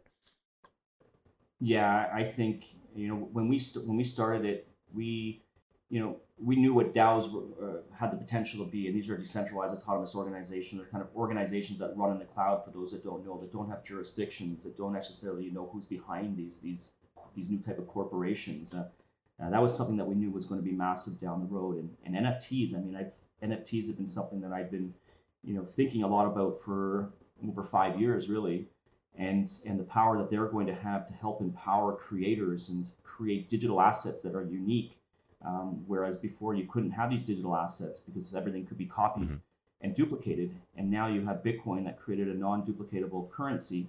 Yeah, 1.60 2.08
I 2.14 2.24
think 2.24 2.66
you 2.96 3.08
know 3.08 3.16
when 3.16 3.50
we 3.50 3.58
st- 3.58 3.88
when 3.88 3.98
we 3.98 4.04
started 4.04 4.46
it, 4.46 4.68
we 4.94 5.42
you 5.92 6.00
know, 6.00 6.16
we 6.44 6.56
knew 6.56 6.74
what 6.74 6.94
DAOs 6.94 7.26
uh, 7.62 7.82
had 7.94 8.12
the 8.12 8.18
potential 8.18 8.64
to 8.66 8.72
be, 8.72 8.88
and 8.88 8.96
these 8.96 9.10
are 9.10 9.18
decentralized 9.18 9.76
autonomous 9.76 10.16
organizations. 10.16 10.82
They're 10.82 10.90
kind 10.90 11.04
of 11.04 11.10
organizations 11.16 11.80
that 11.80 11.96
run 11.98 12.12
in 12.12 12.18
the 12.18 12.26
cloud. 12.26 12.64
For 12.64 12.72
those 12.72 12.92
that 12.92 13.04
don't 13.04 13.26
know, 13.26 13.38
that 13.40 13.52
don't 13.52 13.70
have 13.70 13.84
jurisdictions, 13.84 14.64
that 14.64 14.78
don't 14.78 14.94
necessarily 14.94 15.50
know 15.52 15.70
who's 15.72 15.86
behind 15.86 16.38
these 16.38 16.58
these 16.58 16.92
these 17.36 17.50
new 17.50 17.60
type 17.60 17.78
of 17.78 17.88
corporations. 17.88 18.74
Uh, 18.74 18.88
uh, 19.44 19.50
that 19.50 19.62
was 19.62 19.76
something 19.76 19.98
that 19.98 20.06
we 20.06 20.16
knew 20.16 20.32
was 20.32 20.46
going 20.46 20.62
to 20.62 20.66
be 20.66 20.74
massive 20.74 21.20
down 21.20 21.42
the 21.42 21.46
road. 21.46 21.78
And, 21.78 21.90
and 22.06 22.26
NFTs, 22.26 22.76
I 22.76 22.80
mean, 22.80 22.96
I've, 22.96 23.14
NFTs 23.44 23.88
have 23.88 23.98
been 23.98 24.08
something 24.08 24.40
that 24.42 24.52
I've 24.54 24.72
been, 24.72 24.94
you 25.44 25.54
know, 25.54 25.66
thinking 25.66 26.04
a 26.04 26.08
lot 26.08 26.26
about 26.26 26.62
for 26.62 27.10
over 27.46 27.64
five 27.64 28.00
years, 28.00 28.30
really 28.30 28.68
and 29.18 29.52
and 29.66 29.78
the 29.78 29.84
power 29.84 30.18
that 30.18 30.30
they're 30.30 30.48
going 30.48 30.68
to 30.68 30.74
have 30.74 31.06
to 31.06 31.14
help 31.14 31.42
empower 31.42 31.94
creators 31.94 32.70
and 32.70 32.92
create 33.04 33.50
digital 33.50 33.82
assets 33.82 34.22
that 34.22 34.36
are 34.36 34.44
unique 34.44 35.01
um, 35.46 35.84
whereas 35.88 36.18
before 36.18 36.54
you 36.54 36.66
couldn't 36.66 36.92
have 36.92 37.10
these 37.10 37.22
digital 37.22 37.56
assets 37.56 38.00
because 38.00 38.34
everything 38.36 38.66
could 38.66 38.78
be 38.78 38.86
copied 38.86 39.24
mm-hmm. 39.24 39.36
and 39.82 39.96
duplicated. 39.96 40.52
And 40.76 40.90
now 40.90 41.08
you 41.08 41.26
have 41.26 41.38
Bitcoin 41.44 41.86
that 41.86 42.00
created 42.00 42.28
a 42.28 42.34
non-duplicatable 42.34 43.32
currency. 43.32 43.88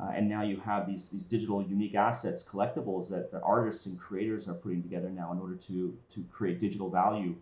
Uh, 0.00 0.10
and 0.14 0.28
now 0.28 0.42
you 0.42 0.56
have 0.56 0.88
these 0.88 1.08
these 1.08 1.22
digital 1.22 1.62
unique 1.62 1.94
assets, 1.94 2.42
collectibles 2.42 3.08
that, 3.10 3.30
that 3.30 3.42
artists 3.42 3.86
and 3.86 3.96
creators 3.98 4.48
are 4.48 4.54
putting 4.54 4.82
together 4.82 5.08
now 5.08 5.30
in 5.30 5.38
order 5.38 5.54
to 5.54 5.96
to 6.08 6.24
create 6.32 6.58
digital 6.58 6.90
value. 6.90 7.34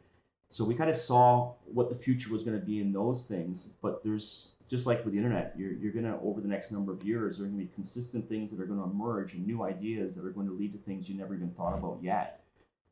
So 0.49 0.63
we 0.67 0.75
kind 0.75 0.91
of 0.91 0.97
saw 0.97 1.55
what 1.65 1.89
the 1.89 1.95
future 1.95 2.31
was 2.31 2.43
going 2.43 2.61
to 2.61 2.67
be 2.67 2.79
in 2.79 2.93
those 2.93 3.25
things. 3.25 3.71
But 3.81 4.05
there's 4.05 4.53
just 4.69 4.87
like 4.87 5.03
with 5.03 5.15
the 5.15 5.19
internet, 5.19 5.55
you're, 5.57 5.73
you're 5.73 5.93
going 5.93 6.05
to 6.05 6.19
over 6.23 6.43
the 6.43 6.49
next 6.49 6.73
number 6.73 6.93
of 6.93 7.03
years, 7.03 7.39
there 7.39 7.47
are 7.47 7.49
going 7.49 7.59
to 7.59 7.67
be 7.67 7.75
consistent 7.75 8.29
things 8.29 8.51
that 8.51 8.61
are 8.61 8.67
going 8.67 8.79
to 8.79 8.85
emerge 8.85 9.33
and 9.33 9.47
new 9.47 9.63
ideas 9.63 10.15
that 10.17 10.27
are 10.27 10.31
going 10.31 10.47
to 10.47 10.53
lead 10.53 10.73
to 10.73 10.79
things 10.79 11.09
you 11.09 11.15
never 11.15 11.35
even 11.35 11.51
thought 11.53 11.73
about 11.73 11.99
yet. 12.03 12.42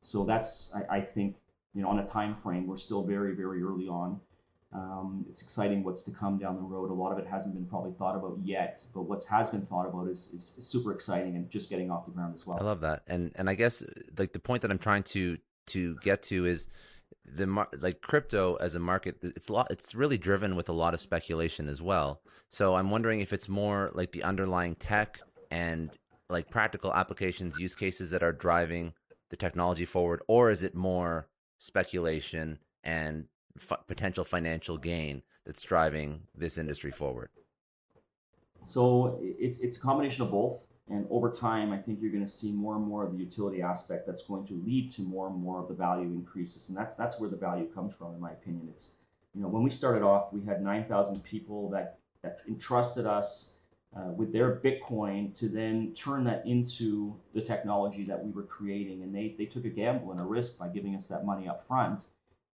So 0.00 0.24
that's 0.24 0.74
I, 0.74 0.96
I 0.96 1.00
think 1.00 1.36
you 1.74 1.82
know 1.82 1.88
on 1.88 1.98
a 1.98 2.06
time 2.06 2.36
frame 2.42 2.66
we're 2.66 2.76
still 2.76 3.02
very 3.02 3.34
very 3.34 3.62
early 3.62 3.88
on. 3.88 4.20
Um, 4.72 5.26
it's 5.28 5.42
exciting 5.42 5.82
what's 5.82 6.02
to 6.04 6.12
come 6.12 6.38
down 6.38 6.54
the 6.54 6.62
road. 6.62 6.90
A 6.90 6.94
lot 6.94 7.10
of 7.10 7.18
it 7.18 7.26
hasn't 7.26 7.56
been 7.56 7.66
probably 7.66 7.92
thought 7.92 8.14
about 8.14 8.38
yet, 8.40 8.84
but 8.94 9.02
what 9.02 9.24
has 9.24 9.50
been 9.50 9.66
thought 9.66 9.86
about 9.86 10.06
is, 10.06 10.30
is, 10.32 10.64
super 10.64 10.92
exciting 10.92 11.34
and 11.34 11.50
just 11.50 11.68
getting 11.70 11.90
off 11.90 12.04
the 12.04 12.12
ground 12.12 12.36
as 12.36 12.46
well. 12.46 12.56
I 12.60 12.62
love 12.62 12.80
that, 12.82 13.02
and 13.08 13.32
and 13.34 13.50
I 13.50 13.54
guess 13.54 13.82
like 14.16 14.32
the 14.32 14.38
point 14.38 14.62
that 14.62 14.70
I'm 14.70 14.78
trying 14.78 15.02
to 15.04 15.38
to 15.68 15.96
get 16.02 16.22
to 16.24 16.46
is 16.46 16.68
the 17.24 17.66
like 17.80 18.00
crypto 18.00 18.54
as 18.56 18.76
a 18.76 18.78
market. 18.78 19.16
It's 19.22 19.48
a 19.48 19.52
lot. 19.52 19.66
It's 19.70 19.94
really 19.94 20.18
driven 20.18 20.54
with 20.54 20.68
a 20.68 20.72
lot 20.72 20.94
of 20.94 21.00
speculation 21.00 21.68
as 21.68 21.82
well. 21.82 22.20
So 22.48 22.76
I'm 22.76 22.90
wondering 22.90 23.20
if 23.20 23.32
it's 23.32 23.48
more 23.48 23.90
like 23.94 24.12
the 24.12 24.22
underlying 24.22 24.76
tech 24.76 25.20
and 25.50 25.90
like 26.28 26.48
practical 26.48 26.94
applications, 26.94 27.58
use 27.58 27.74
cases 27.74 28.10
that 28.10 28.22
are 28.22 28.32
driving 28.32 28.92
the 29.30 29.36
technology 29.36 29.84
forward, 29.84 30.20
or 30.26 30.50
is 30.50 30.62
it 30.62 30.74
more 30.74 31.28
speculation 31.58 32.58
and 32.84 33.26
f- 33.58 33.86
potential 33.86 34.24
financial 34.24 34.76
gain 34.76 35.22
that's 35.46 35.62
driving 35.62 36.22
this 36.34 36.58
industry 36.58 36.90
forward? 36.90 37.30
So 38.64 39.18
it's 39.22 39.58
it's 39.58 39.78
a 39.78 39.80
combination 39.80 40.22
of 40.22 40.30
both, 40.30 40.66
and 40.90 41.06
over 41.08 41.30
time, 41.30 41.72
I 41.72 41.78
think 41.78 42.00
you're 42.02 42.12
going 42.12 42.24
to 42.24 42.30
see 42.30 42.52
more 42.52 42.76
and 42.76 42.84
more 42.84 43.04
of 43.04 43.12
the 43.12 43.18
utility 43.18 43.62
aspect 43.62 44.06
that's 44.06 44.22
going 44.22 44.46
to 44.48 44.54
lead 44.66 44.90
to 44.92 45.02
more 45.02 45.28
and 45.28 45.36
more 45.36 45.60
of 45.60 45.68
the 45.68 45.74
value 45.74 46.08
increases, 46.08 46.68
and 46.68 46.76
that's 46.76 46.94
that's 46.94 47.18
where 47.18 47.30
the 47.30 47.36
value 47.36 47.66
comes 47.66 47.94
from, 47.94 48.14
in 48.14 48.20
my 48.20 48.32
opinion. 48.32 48.68
It's 48.70 48.96
you 49.34 49.40
know 49.40 49.48
when 49.48 49.62
we 49.62 49.70
started 49.70 50.02
off, 50.02 50.32
we 50.32 50.44
had 50.44 50.62
9,000 50.62 51.22
people 51.22 51.70
that 51.70 51.98
that 52.22 52.40
entrusted 52.48 53.06
us 53.06 53.54
uh, 53.96 54.12
with 54.12 54.32
their 54.32 54.56
Bitcoin 54.56 55.34
to 55.38 55.48
then 55.48 55.92
turn 55.94 56.24
that 56.24 56.46
into 56.46 57.14
the 57.34 57.40
technology 57.40 58.04
that 58.04 58.22
we 58.22 58.30
were 58.30 58.44
creating. 58.44 59.02
And 59.02 59.14
they, 59.14 59.34
they 59.36 59.46
took 59.46 59.64
a 59.64 59.70
gamble 59.70 60.12
and 60.12 60.20
a 60.20 60.24
risk 60.24 60.58
by 60.58 60.68
giving 60.68 60.94
us 60.94 61.08
that 61.08 61.24
money 61.24 61.48
up 61.48 61.66
front 61.66 62.06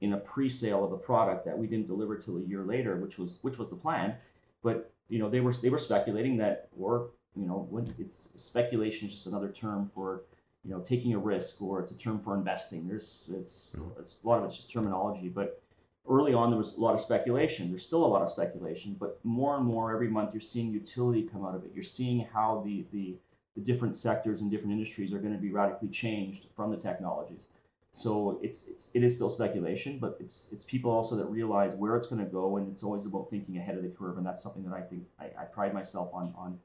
in 0.00 0.14
a 0.14 0.16
pre-sale 0.16 0.84
of 0.84 0.92
a 0.92 0.96
product 0.96 1.44
that 1.44 1.56
we 1.56 1.66
didn't 1.66 1.86
deliver 1.86 2.16
till 2.16 2.38
a 2.38 2.42
year 2.42 2.64
later, 2.64 2.96
which 2.96 3.18
was 3.18 3.38
which 3.42 3.58
was 3.58 3.70
the 3.70 3.76
plan. 3.76 4.14
But 4.62 4.92
you 5.08 5.18
know 5.18 5.28
they 5.28 5.40
were 5.40 5.52
they 5.52 5.70
were 5.70 5.78
speculating 5.78 6.36
that, 6.38 6.68
or 6.78 7.10
you 7.36 7.46
know, 7.46 7.68
it's 7.98 8.28
speculation 8.36 9.06
is 9.06 9.14
just 9.14 9.26
another 9.26 9.48
term 9.48 9.86
for 9.86 10.22
you 10.64 10.70
know 10.70 10.80
taking 10.80 11.14
a 11.14 11.18
risk, 11.18 11.62
or 11.62 11.80
it's 11.80 11.92
a 11.92 11.98
term 11.98 12.18
for 12.18 12.34
investing. 12.34 12.88
There's 12.88 13.30
it's, 13.34 13.76
mm-hmm. 13.78 14.00
it's 14.00 14.20
a 14.24 14.28
lot 14.28 14.38
of 14.38 14.44
it's 14.44 14.56
just 14.56 14.72
terminology, 14.72 15.28
but 15.28 15.62
early 16.08 16.34
on 16.34 16.50
there 16.50 16.58
was 16.58 16.76
a 16.76 16.80
lot 16.80 16.94
of 16.94 17.00
speculation. 17.00 17.70
There's 17.70 17.84
still 17.84 18.04
a 18.04 18.06
lot 18.06 18.22
of 18.22 18.30
speculation, 18.30 18.96
but 18.98 19.18
more 19.24 19.56
and 19.56 19.64
more 19.64 19.92
every 19.92 20.08
month 20.08 20.32
you're 20.32 20.40
seeing 20.40 20.70
utility 20.70 21.22
come 21.22 21.44
out 21.44 21.54
of 21.54 21.64
it. 21.64 21.70
You're 21.74 21.82
seeing 21.82 22.26
how 22.32 22.62
the 22.64 22.84
the, 22.92 23.16
the 23.56 23.62
different 23.62 23.96
sectors 23.96 24.40
and 24.40 24.50
different 24.50 24.72
industries 24.72 25.12
are 25.12 25.18
going 25.18 25.34
to 25.34 25.40
be 25.40 25.50
radically 25.50 25.88
changed 25.88 26.46
from 26.56 26.70
the 26.70 26.76
technologies. 26.76 27.48
So 27.92 28.38
it's 28.42 28.68
it's 28.68 28.90
it 28.94 29.02
is 29.02 29.16
still 29.16 29.30
speculation, 29.30 29.98
but 29.98 30.16
it's 30.20 30.48
it's 30.52 30.64
people 30.64 30.90
also 30.90 31.16
that 31.16 31.24
realize 31.26 31.74
where 31.74 31.96
it's 31.96 32.06
going 32.06 32.24
to 32.24 32.30
go, 32.30 32.56
and 32.56 32.70
it's 32.70 32.84
always 32.84 33.04
about 33.04 33.30
thinking 33.30 33.56
ahead 33.56 33.76
of 33.76 33.82
the 33.82 33.88
curve, 33.88 34.16
and 34.16 34.24
that's 34.24 34.42
something 34.42 34.64
that 34.64 34.74
I 34.74 34.80
think 34.80 35.04
I, 35.18 35.26
I 35.38 35.44
pride 35.44 35.74
myself 35.74 36.10
on 36.14 36.32
on 36.36 36.58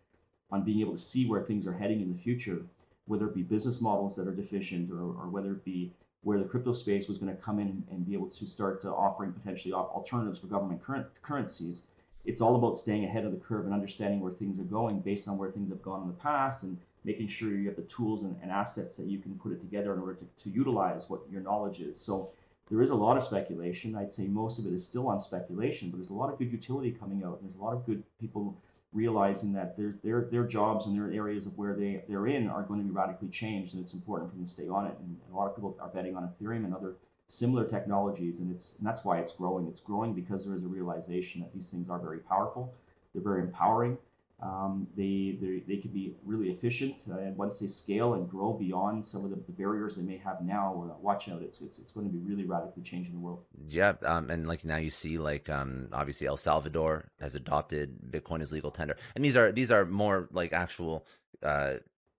on 0.52 0.63
being 0.63 0.82
able 0.82 0.91
to 0.93 1.00
see 1.00 1.28
where 1.28 1.41
things 1.41 1.65
are 1.65 1.74
heading 1.74 2.02
in 2.02 2.12
the 2.12 2.17
future, 2.17 2.63
whether 3.06 3.26
it 3.26 3.34
be 3.34 3.41
business 3.41 3.82
models 3.82 4.15
that 4.15 4.28
are 4.28 4.36
deficient 4.36 4.91
or, 4.91 5.02
or 5.02 5.28
whether 5.30 5.52
it 5.54 5.65
be 5.65 5.91
where 6.26 6.40
the 6.40 6.44
crypto 6.44 6.74
space 6.74 7.08
was 7.08 7.20
going 7.20 7.34
to 7.34 7.40
come 7.40 7.60
in 7.60 7.84
and 7.92 8.04
be 8.04 8.14
able 8.14 8.28
to 8.28 8.48
start 8.48 8.84
uh, 8.84 8.92
offering 8.92 9.32
potentially 9.32 9.72
alternatives 9.72 10.40
for 10.40 10.48
government 10.48 10.82
current 10.84 11.06
currencies. 11.22 11.84
It's 12.26 12.42
all 12.42 12.56
about 12.56 12.80
staying 12.80 13.06
ahead 13.06 13.26
of 13.26 13.32
the 13.32 13.38
curve 13.38 13.66
and 13.66 13.74
understanding 13.74 14.22
where 14.22 14.32
things 14.32 14.60
are 14.60 14.64
going 14.64 15.02
based 15.02 15.28
on 15.28 15.38
where 15.38 15.52
things 15.52 15.70
have 15.70 15.84
gone 15.84 16.02
in 16.02 16.08
the 16.08 16.16
past 16.16 16.64
and 16.64 16.80
making 17.04 17.28
sure 17.28 17.52
you 17.52 17.68
have 17.68 17.76
the 17.76 17.84
tools 17.84 18.24
and, 18.24 18.36
and 18.42 18.50
assets 18.50 18.98
that 18.98 19.06
you 19.06 19.20
can 19.20 19.38
put 19.38 19.52
it 19.52 19.60
together 19.60 19.94
in 19.94 20.00
order 20.00 20.16
to, 20.16 20.26
to 20.44 20.50
utilize 20.50 21.12
what 21.12 21.22
your 21.32 21.42
knowledge 21.42 21.80
is. 21.80 21.96
So 21.96 22.32
there 22.72 22.82
is 22.82 22.90
a 22.90 22.96
lot 22.96 23.18
of 23.18 23.22
speculation. 23.22 23.96
I'd 23.96 24.12
say 24.12 24.26
most 24.26 24.58
of 24.58 24.66
it 24.66 24.74
is 24.74 24.84
still 24.84 25.08
on 25.08 25.20
speculation, 25.20 25.92
but 25.92 25.98
there's 25.98 26.10
a 26.10 26.16
lot 26.16 26.34
of 26.34 26.40
good 26.40 26.52
utility 26.52 26.92
coming 26.92 27.24
out. 27.24 27.40
There's 27.44 27.54
a 27.54 27.64
lot 27.64 27.74
of 27.74 27.86
good 27.86 28.02
people 28.20 28.58
realizing 28.96 29.54
that 29.54 29.78
their 29.78 29.96
their 30.04 30.22
their 30.32 30.46
jobs 30.46 30.86
and 30.88 30.98
their 30.98 31.12
areas 31.12 31.46
of 31.46 31.56
where 31.58 31.76
they 31.76 32.04
they're 32.08 32.28
in 32.28 32.50
are 32.50 32.64
going 32.64 32.80
to 32.80 32.86
be 32.86 32.92
radically 32.92 33.28
changed, 33.28 33.76
and 33.76 33.84
it's 33.84 33.94
important 33.94 34.32
for 34.32 34.36
them 34.36 34.46
to 34.46 34.50
stay 34.50 34.68
on 34.68 34.88
it. 34.88 34.96
And, 35.00 35.18
and 35.26 35.34
a 35.34 35.38
lot 35.38 35.48
of 35.48 35.56
people 35.56 35.78
are 35.80 35.90
betting 35.90 36.16
on 36.16 36.24
Ethereum 36.24 36.66
and 36.66 36.74
other 36.74 36.96
similar 37.28 37.66
technologies, 37.66 38.40
and 38.40 38.52
it's 38.52 38.78
and 38.78 38.88
that's 38.88 39.04
why 39.04 39.20
it's 39.20 39.34
growing. 39.34 39.68
It's 39.68 39.82
growing 39.82 40.14
because 40.14 40.46
there 40.46 40.56
is 40.56 40.64
a 40.64 40.68
realization 40.68 41.42
that 41.42 41.54
these 41.54 41.70
things 41.70 41.90
are 41.90 42.00
very 42.00 42.20
powerful, 42.20 42.74
they're 43.14 43.24
very 43.24 43.42
empowering, 43.42 43.98
um, 44.41 44.88
they, 44.98 45.38
they, 45.41 45.63
they 45.67 45.78
can 45.82 45.91
be 45.91 46.13
really 46.26 46.52
efficient, 46.52 47.06
uh, 47.10 47.17
and 47.19 47.38
once 47.38 47.60
they 47.60 47.67
scale 47.67 48.15
and 48.15 48.30
grow 48.30 48.54
beyond 48.54 49.06
some 49.06 49.24
of 49.24 49.30
the, 49.30 49.38
the 49.38 49.54
barriers 49.54 49.95
they 49.95 50.04
may 50.04 50.17
have 50.17 50.41
now, 50.41 50.91
uh, 50.91 50.98
watch 51.02 51.30
out, 51.30 51.41
it's, 51.41 51.62
it's, 51.62 51.80
it's 51.80 51.91
going 51.91 52.06
to 52.06 52.12
be 52.12 52.19
really 52.19 52.45
radically 52.45 52.84
changing 52.84 53.13
the 53.13 53.19
world. 53.19 53.43
Yeah, 53.65 53.93
um, 54.04 54.30
and 54.30 54.48
like 54.48 54.65
now 54.65 54.78
you 54.78 54.89
see 54.89 55.17
like 55.17 55.50
um, 55.50 55.88
obviously 55.93 56.28
El 56.28 56.38
Salvador 56.38 57.10
has 57.19 57.36
adopted 57.36 57.95
Bitcoin 58.12 58.41
as 58.41 58.52
legal 58.52 58.71
tender, 58.71 58.98
and 59.15 59.24
these 59.24 59.38
are 59.38 59.52
these 59.52 59.71
are 59.71 59.86
more 59.86 60.28
like 60.32 60.52
actual 60.52 61.08
uh, 61.41 61.76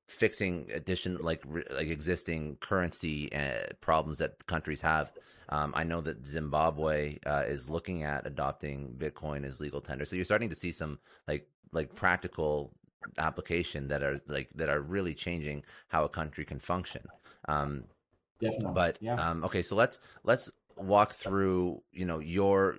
fixing 0.09 0.70
addition 0.72 1.18
like 1.20 1.42
like 1.70 1.88
existing 1.88 2.57
currency 2.61 3.33
uh, 3.35 3.72
problems 3.81 4.18
that 4.18 4.46
countries 4.46 4.81
have. 4.81 5.12
Um, 5.48 5.72
I 5.76 5.85
know 5.85 6.00
that 6.00 6.26
Zimbabwe 6.26 7.18
uh, 7.24 7.44
is 7.46 7.70
looking 7.70 8.02
at 8.02 8.26
adopting 8.26 8.94
Bitcoin 8.98 9.44
as 9.44 9.61
legal 9.61 9.81
tender. 9.81 10.05
So 10.05 10.16
you're 10.16 10.24
starting 10.24 10.48
to 10.48 10.57
see 10.57 10.72
some 10.72 10.98
like 11.29 11.46
like 11.72 11.94
practical 11.94 12.72
application 13.18 13.88
that 13.88 14.02
are 14.02 14.20
like 14.26 14.48
that 14.55 14.68
are 14.68 14.81
really 14.81 15.14
changing 15.14 15.62
how 15.88 16.05
a 16.05 16.09
country 16.09 16.44
can 16.44 16.59
function. 16.59 17.02
Um, 17.48 17.85
Definitely. 18.38 18.72
But 18.74 18.98
yeah. 19.00 19.14
um, 19.14 19.44
okay, 19.44 19.62
so 19.62 19.76
let's 19.76 19.98
let's 20.24 20.50
walk 20.76 21.14
through 21.14 21.83
you 21.92 22.05
know 22.05 22.18
your 22.18 22.76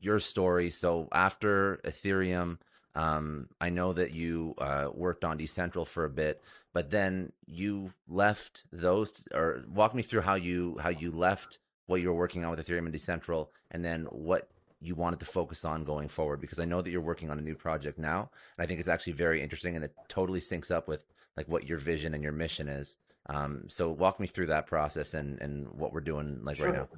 your 0.00 0.18
story. 0.18 0.70
So 0.70 1.08
after 1.12 1.80
Ethereum, 1.84 2.58
um, 2.94 3.48
I 3.60 3.70
know 3.70 3.92
that 3.92 4.12
you 4.12 4.54
uh, 4.58 4.88
worked 4.92 5.24
on 5.24 5.38
Decentral 5.38 5.86
for 5.86 6.04
a 6.04 6.10
bit, 6.10 6.42
but 6.72 6.90
then 6.90 7.32
you 7.46 7.92
left 8.08 8.64
those, 8.72 9.28
or 9.32 9.64
walk 9.68 9.94
me 9.94 10.02
through 10.02 10.22
how 10.22 10.34
you 10.34 10.78
how 10.80 10.88
you 10.88 11.10
left 11.10 11.58
what 11.86 12.00
you 12.00 12.08
were 12.08 12.18
working 12.18 12.44
on 12.44 12.50
with 12.50 12.66
Ethereum 12.66 12.86
and 12.86 12.94
Decentral, 12.94 13.48
and 13.70 13.84
then 13.84 14.06
what 14.10 14.48
you 14.86 14.94
wanted 14.94 15.20
to 15.20 15.26
focus 15.26 15.64
on 15.64 15.84
going 15.84 16.08
forward. 16.08 16.40
Because 16.40 16.58
I 16.58 16.64
know 16.64 16.82
that 16.82 16.90
you're 16.90 17.00
working 17.00 17.30
on 17.30 17.38
a 17.38 17.42
new 17.42 17.54
project 17.54 17.98
now, 17.98 18.30
and 18.56 18.64
I 18.64 18.66
think 18.66 18.80
it's 18.80 18.88
actually 18.88 19.14
very 19.14 19.42
interesting, 19.42 19.76
and 19.76 19.84
it 19.84 19.94
totally 20.08 20.40
syncs 20.40 20.70
up 20.70 20.88
with 20.88 21.04
like 21.36 21.48
what 21.48 21.66
your 21.66 21.78
vision 21.78 22.14
and 22.14 22.22
your 22.22 22.32
mission 22.32 22.68
is. 22.68 22.96
Um, 23.28 23.64
so 23.68 23.90
walk 23.90 24.20
me 24.20 24.26
through 24.26 24.46
that 24.46 24.66
process 24.66 25.14
and, 25.14 25.40
and 25.40 25.68
what 25.72 25.92
we're 25.92 26.00
doing 26.00 26.40
like 26.44 26.56
sure. 26.56 26.66
right 26.68 26.76
now. 26.76 26.88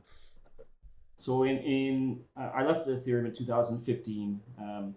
So 1.16 1.42
in, 1.44 1.58
in 1.58 2.20
uh, 2.36 2.50
I 2.54 2.64
left 2.64 2.86
Ethereum 2.86 3.26
in 3.26 3.34
2015. 3.34 4.40
Um, 4.60 4.94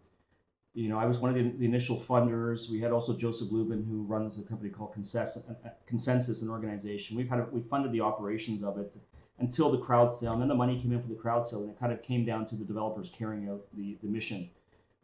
you 0.73 0.88
know, 0.88 0.97
I 0.97 1.06
was 1.06 1.19
one 1.19 1.32
of 1.32 1.36
the, 1.36 1.51
the, 1.58 1.65
initial 1.65 1.97
funders. 1.97 2.69
We 2.69 2.80
had 2.80 2.91
also 2.91 3.13
Joseph 3.13 3.51
Lubin, 3.51 3.84
who 3.84 4.04
runs 4.04 4.38
a 4.38 4.43
company 4.43 4.69
called 4.69 4.95
ConsenSys, 4.95 5.51
uh, 5.51 5.69
ConsenSys, 5.91 6.43
an 6.43 6.49
organization. 6.49 7.17
We 7.17 7.25
kind 7.25 7.41
of 7.41 7.51
we 7.51 7.62
funded 7.62 7.91
the 7.91 8.01
operations 8.01 8.63
of 8.63 8.77
it 8.77 8.95
until 9.41 9.71
the 9.71 9.77
crowd 9.77 10.13
sale, 10.13 10.34
and 10.34 10.41
then 10.41 10.47
the 10.47 10.56
money 10.56 10.80
came 10.80 10.91
in 10.91 11.01
for 11.01 11.08
the 11.08 11.15
crowd 11.15 11.45
sale, 11.45 11.62
and 11.62 11.71
it 11.71 11.80
kind 11.80 11.91
of 11.91 12.01
came 12.01 12.25
down 12.25 12.45
to 12.47 12.56
the 12.56 12.63
developers 12.63 13.10
carrying 13.10 13.49
out 13.49 13.62
the, 13.73 13.97
the 14.01 14.08
mission. 14.08 14.49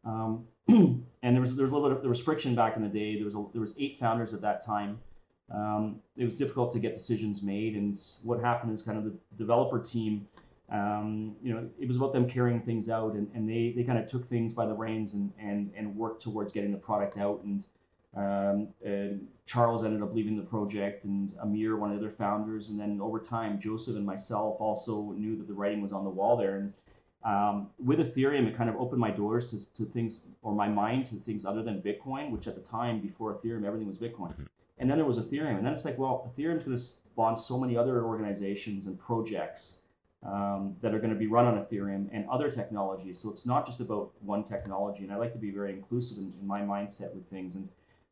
Um, 0.06 0.46
and 0.68 1.04
there 1.22 1.42
was 1.42 1.56
there 1.56 1.64
was 1.64 1.72
a 1.72 1.74
little 1.74 1.90
bit 1.90 1.98
of 1.98 2.02
there 2.04 2.10
was 2.10 2.20
friction 2.20 2.56
back 2.56 2.78
in 2.78 2.84
the 2.84 2.90
day. 2.90 3.16
There 3.16 3.26
was 3.26 3.36
a, 3.36 3.46
there 3.52 3.62
was 3.62 3.74
eight 3.78 3.98
founders 4.00 4.34
at 4.34 4.42
that 4.42 4.64
time 4.64 5.00
um, 5.54 6.02
it 6.18 6.26
was 6.26 6.36
difficult 6.36 6.72
to 6.74 6.80
get 6.80 6.94
decisions 6.94 7.42
made. 7.42 7.76
And 7.76 7.98
what 8.24 8.40
happened 8.40 8.74
is 8.74 8.82
kind 8.82 8.98
of 8.98 9.06
the 9.06 9.14
developer 9.38 9.80
team, 9.80 10.28
um, 10.70 11.36
you 11.42 11.54
know, 11.54 11.70
it 11.80 11.88
was 11.88 11.96
about 11.96 12.12
them 12.12 12.30
carrying 12.30 12.62
things 12.62 12.90
out, 12.90 13.14
and, 13.14 13.30
and 13.34 13.50
they, 13.50 13.74
they 13.76 13.84
kind 13.84 13.98
of 13.98 14.10
took 14.10 14.26
things 14.26 14.54
by 14.54 14.66
the 14.66 14.74
reins 14.74 15.14
and, 15.14 15.32
and, 15.40 15.72
and 15.76 15.96
worked 15.96 16.22
towards 16.22 16.52
getting 16.52 16.72
the 16.72 16.78
product 16.78 17.18
out. 17.18 17.42
And, 17.44 17.66
um, 18.18 18.70
and 18.84 19.28
Charles 19.46 19.84
ended 19.84 20.02
up 20.02 20.14
leaving 20.14 20.36
the 20.36 20.42
project, 20.44 21.06
and 21.06 21.34
Amir, 21.42 21.78
one 21.78 21.92
of 21.92 22.00
the 22.00 22.06
other 22.06 22.16
founders, 22.16 22.70
and 22.70 22.80
then 22.80 23.00
over 23.00 23.20
time, 23.20 23.60
Joseph 23.60 23.96
and 23.96 24.06
myself 24.06 24.58
also 24.60 25.14
knew 25.16 25.38
that 25.38 25.48
the 25.48 25.54
writing 25.54 25.82
was 25.82 25.94
on 25.94 26.04
the 26.04 26.10
wall 26.10 26.36
there. 26.36 26.56
And 26.58 26.74
um, 27.24 27.70
with 27.78 28.00
Ethereum, 28.00 28.48
it 28.48 28.58
kind 28.58 28.70
of 28.70 28.76
opened 28.78 29.00
my 29.00 29.12
doors 29.12 29.52
to, 29.52 29.74
to 29.74 29.86
things, 29.86 30.22
or 30.42 30.54
my 30.54 30.68
mind 30.68 31.06
to 31.08 31.16
things 31.16 31.46
other 31.46 31.62
than 31.62 31.82
Bitcoin, 31.82 32.32
which 32.32 32.48
at 32.48 32.56
the 32.56 32.62
time 32.62 33.00
before 33.00 33.36
Ethereum, 33.36 33.66
everything 33.66 33.88
was 33.88 34.00
Bitcoin. 34.00 34.32
Mm-hmm. 34.32 34.44
And 34.80 34.90
then 34.90 34.98
there 34.98 35.06
was 35.06 35.20
Ethereum. 35.20 35.58
And 35.58 35.66
then 35.66 35.74
it's 35.74 35.86
like, 35.86 35.98
well, 35.98 36.32
Ethereum's 36.32 36.64
going 36.64 36.76
to 36.76 36.82
spawn 36.82 37.36
so 37.36 37.60
many 37.60 37.78
other 37.78 38.04
organizations 38.04 38.86
and 38.86 38.98
projects 38.98 39.82
um, 40.24 40.76
that 40.82 40.94
are 40.94 41.00
going 41.00 41.14
to 41.14 41.20
be 41.20 41.28
run 41.28 41.46
on 41.46 41.64
Ethereum 41.64 42.10
and 42.12 42.28
other 42.30 42.52
technologies. 42.52 43.20
So 43.20 43.30
it's 43.30 43.46
not 43.46 43.66
just 43.66 43.80
about 43.80 44.12
one 44.22 44.44
technology. 44.44 45.04
And 45.04 45.12
I 45.12 45.18
like 45.18 45.34
to 45.34 45.40
be 45.40 45.52
very 45.52 45.72
inclusive 45.74 46.18
in, 46.18 46.34
in 46.40 46.48
my 46.48 46.62
mindset 46.62 47.14
with 47.14 47.28
things. 47.28 47.56
And 47.56 47.68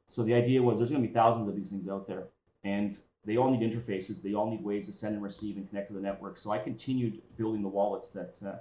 so 0.08 0.24
the 0.24 0.34
idea 0.34 0.62
was 0.62 0.78
there's 0.78 0.92
going 0.92 1.02
to 1.02 1.08
be 1.08 1.14
thousands 1.14 1.48
of 1.48 1.56
these 1.56 1.70
things 1.70 1.88
out 1.88 2.08
there. 2.08 2.28
And 2.64 2.98
they 3.26 3.38
all 3.38 3.50
need 3.50 3.62
interfaces. 3.62 4.22
They 4.22 4.34
all 4.34 4.50
need 4.50 4.64
ways 4.64 4.86
to 4.86 4.94
send 4.94 5.16
and 5.16 5.24
receive 5.24 5.58
and 5.58 5.68
connect 5.68 5.88
to 5.88 5.94
the 5.94 6.00
network. 6.00 6.38
So 6.38 6.52
I 6.52 6.60
continued 6.60 7.22
building 7.38 7.62
the 7.64 7.70
wallets 7.70 8.10
that 8.10 8.38
uh, 8.46 8.58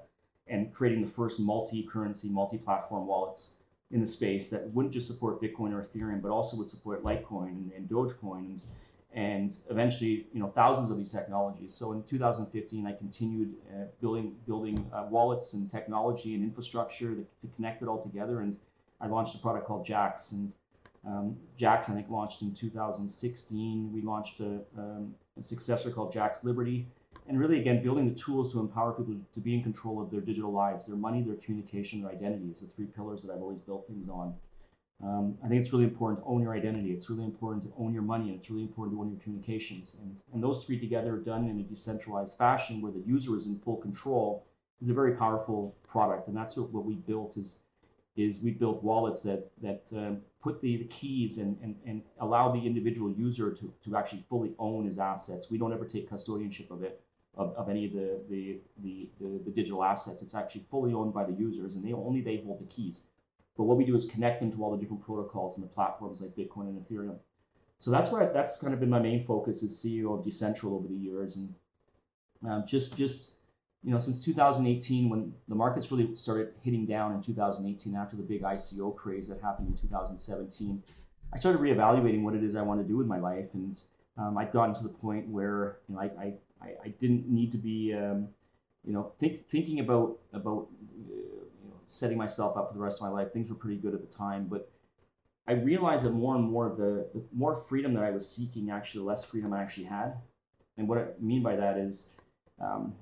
and 0.47 0.73
creating 0.73 1.03
the 1.03 1.11
first 1.11 1.41
multi-currency, 1.41 2.29
multi-platform 2.29 3.07
wallets 3.07 3.57
in 3.91 4.01
the 4.01 4.07
space 4.07 4.51
that 4.51 4.69
wouldn't 4.75 4.93
just 4.93 5.07
support 5.07 5.41
Bitcoin 5.41 5.73
or 5.73 5.83
Ethereum, 5.83 6.21
but 6.21 6.31
also 6.31 6.57
would 6.57 6.69
support 6.69 7.03
Litecoin 7.03 7.49
and, 7.49 7.73
and 7.73 7.89
Dogecoin 7.89 8.39
and, 8.39 8.61
and 9.13 9.59
eventually, 9.71 10.27
you 10.33 10.41
know, 10.41 10.49
thousands 10.49 10.91
of 10.91 10.99
these 10.99 11.13
technologies. 11.13 11.73
So 11.73 11.93
in 11.93 12.03
2015, 12.03 12.87
I 12.87 12.93
continued 12.93 13.55
uh, 13.73 13.85
building 14.01 14.35
building 14.47 14.91
uh, 14.93 15.07
wallets 15.09 15.55
and 15.55 15.71
technology 15.71 16.35
and 16.35 16.43
infrastructure 16.43 17.15
to, 17.15 17.25
to, 17.41 17.55
connect 17.55 17.83
it 17.83 17.89
all 17.89 18.03
together. 18.03 18.41
And 18.41 18.57
I 19.01 19.07
launched 19.07 19.35
a 19.37 19.39
product 19.39 19.67
called 19.67 19.87
Jaxx. 19.87 20.33
And 20.33 20.55
um, 21.07 21.37
Jaxx, 21.59 21.91
I 21.91 21.95
think, 21.95 22.09
launched 22.09 22.43
in 22.43 22.55
2016. 22.55 23.93
We 23.93 24.03
launched 24.03 24.41
a, 24.41 24.61
um, 24.79 25.15
a 25.39 25.43
successor 25.43 25.91
called 25.91 26.13
Jaxx 26.13 26.45
Liberty. 26.45 26.87
And 27.27 27.41
really 27.41 27.59
again 27.59 27.83
building 27.83 28.07
the 28.07 28.15
tools 28.15 28.53
to 28.53 28.61
empower 28.61 28.93
people 28.93 29.17
to 29.33 29.41
be 29.41 29.55
in 29.55 29.63
control 29.63 30.03
of 30.03 30.11
their 30.11 30.21
digital 30.21 30.53
lives 30.53 30.87
their 30.87 30.97
money 30.97 31.23
their 31.23 31.37
communication 31.37 32.03
their 32.03 32.11
identity 32.11 32.51
is 32.51 32.61
the 32.61 32.67
three 32.67 32.85
pillars 32.85 33.23
that 33.23 33.33
i've 33.33 33.41
always 33.41 33.63
built 33.63 33.87
things 33.87 34.11
on. 34.11 34.35
Um, 35.03 35.39
i 35.43 35.49
think 35.49 35.63
it's 35.63 35.73
really 35.73 35.85
important 35.85 36.21
to 36.21 36.27
own 36.27 36.43
your 36.43 36.55
identity. 36.55 36.93
It's 36.93 37.09
really 37.09 37.25
important 37.25 37.65
to 37.65 37.73
own 37.79 37.95
your 37.95 38.03
money. 38.03 38.29
And 38.31 38.39
it's 38.41 38.51
really 38.51 38.65
important 38.65 38.97
to 38.97 39.01
own 39.01 39.11
your 39.11 39.21
communications. 39.21 39.97
And, 40.03 40.21
and 40.35 40.43
those 40.43 40.65
three 40.65 40.79
together 40.79 41.17
done 41.17 41.49
in 41.49 41.59
a 41.61 41.63
decentralized 41.63 42.37
fashion 42.37 42.83
where 42.83 42.93
the 42.93 43.01
user 43.01 43.37
is 43.37 43.47
in 43.47 43.59
full 43.59 43.77
control 43.77 44.47
is 44.83 44.91
a 44.91 44.95
very 44.95 45.15
powerful 45.15 45.75
product. 45.87 46.29
And 46.29 46.37
that's 46.37 46.57
what, 46.57 46.71
what 46.73 46.85
we 46.85 46.97
built 46.97 47.37
is 47.39 47.61
is 48.17 48.41
we 48.41 48.53
built 48.53 48.83
wallets 48.83 49.23
that 49.23 49.51
that 49.61 49.91
um, 49.97 50.21
put 50.45 50.61
the, 50.61 50.77
the 50.77 50.85
keys 50.85 51.39
and, 51.39 51.59
and, 51.63 51.75
and 51.87 52.03
allow 52.21 52.53
the 52.53 52.61
individual 52.61 53.11
user 53.11 53.51
to, 53.51 53.73
to 53.83 53.97
actually 53.97 54.23
fully 54.29 54.53
own 54.59 54.85
his 54.85 54.99
assets. 54.99 55.51
We 55.51 55.57
don't 55.57 55.73
ever 55.73 55.87
take 55.87 56.11
custodianship 56.11 56.71
of 56.71 56.83
it 56.83 57.01
of, 57.35 57.55
of 57.57 57.71
any 57.71 57.87
of 57.87 57.93
the, 57.93 58.21
the, 58.29 58.59
the, 58.83 59.09
the, 59.21 59.41
the 59.47 59.51
digital 59.51 59.83
assets. 59.83 60.21
It's 60.21 60.35
actually 60.35 60.67
fully 60.71 60.93
owned 60.93 61.15
by 61.15 61.25
the 61.25 61.33
users 61.33 61.77
and 61.77 61.85
they 61.85 61.95
only 61.95 62.21
they 62.21 62.43
hold 62.45 62.61
the 62.61 62.67
keys. 62.67 63.01
But 63.57 63.65
what 63.65 63.79
we 63.79 63.87
do 63.87 63.95
is 63.95 64.05
connect 64.05 64.41
them 64.41 64.53
to 64.53 64.63
all 64.63 64.71
the 64.71 64.77
different 64.77 65.03
protocols 65.03 65.57
and 65.57 65.65
the 65.65 65.69
platforms 65.71 66.21
like 66.21 66.37
Bitcoin 66.37 66.69
and 66.69 66.85
Ethereum. 66.85 67.17
So 67.79 67.91
that's 67.91 68.11
where 68.11 68.23
I, 68.23 68.33
that's 68.33 68.59
kind 68.59 68.75
of 68.75 68.81
been 68.81 68.91
my 68.91 69.01
main 69.01 69.23
focus 69.23 69.63
as 69.63 69.73
CEO 69.73 70.19
of 70.19 70.25
Decentral 70.25 70.73
over 70.73 70.89
the 70.89 70.95
years, 70.95 71.37
and 71.37 71.55
um, 72.49 72.65
just 72.67 72.97
just 72.97 73.33
you 73.85 73.91
know 73.91 73.99
since 73.99 74.25
2018 74.25 75.11
when 75.11 75.33
the 75.49 75.55
markets 75.55 75.91
really 75.91 76.17
started 76.17 76.55
hitting 76.63 76.87
down 76.87 77.13
in 77.15 77.23
2018 77.23 77.95
after 77.95 78.17
the 78.17 78.23
big 78.23 78.43
ICO 78.43 78.95
craze 78.97 79.29
that 79.29 79.41
happened 79.41 79.69
in 79.69 79.77
2017, 79.77 80.83
I 81.33 81.39
started 81.39 81.61
reevaluating 81.61 82.23
what 82.23 82.35
it 82.35 82.43
is 82.43 82.57
I 82.57 82.63
want 82.63 82.81
to 82.81 82.87
do 82.87 82.97
with 82.97 83.07
my 83.07 83.19
life, 83.19 83.49
and 83.55 83.81
um, 84.17 84.39
I'd 84.39 84.53
gotten 84.53 84.75
to 84.75 84.83
the 84.83 84.89
point 84.89 85.29
where 85.29 85.79
you 85.89 85.95
know 85.95 86.01
I, 86.01 86.05
I 86.21 86.35
I, 86.83 86.89
didn't 86.99 87.29
need 87.29 87.53
to 87.53 87.59
be, 87.59 87.95
um, 87.95 88.29
you 88.85 88.93
know, 88.93 89.13
think, 89.19 89.47
thinking 89.49 89.81
about 89.81 90.19
about 90.33 90.69
uh, 91.11 91.15
you 91.15 91.69
know, 91.69 91.77
setting 91.89 92.19
myself 92.19 92.57
up 92.57 92.69
for 92.69 92.75
the 92.75 92.81
rest 92.81 93.01
of 93.01 93.09
my 93.09 93.13
life. 93.13 93.33
Things 93.33 93.51
were 93.51 93.57
pretty 93.57 93.77
good 93.77 93.95
at 93.95 94.01
the 94.01 94.17
time, 94.17 94.47
but 94.47 94.71
I 95.47 95.53
realized 95.53 96.05
that 96.05 96.13
more 96.13 96.37
and 96.37 96.45
more 96.51 96.67
of 96.67 96.77
the, 96.77 97.09
the 97.15 97.23
more 97.33 97.57
freedom 97.57 97.93
that 97.95 98.05
I 98.05 98.11
was 98.11 98.29
seeking, 98.29 98.71
actually, 98.71 99.01
the 99.01 99.07
less 99.07 99.25
freedom 99.25 99.53
I 99.53 99.63
actually 99.63 99.85
had. 99.85 100.15
And 100.79 100.89
what 100.89 100.99
I 100.99 101.07
mean 101.21 101.43
by 101.43 101.57
that 101.57 101.77
is, 101.77 102.09
um, 102.61 102.95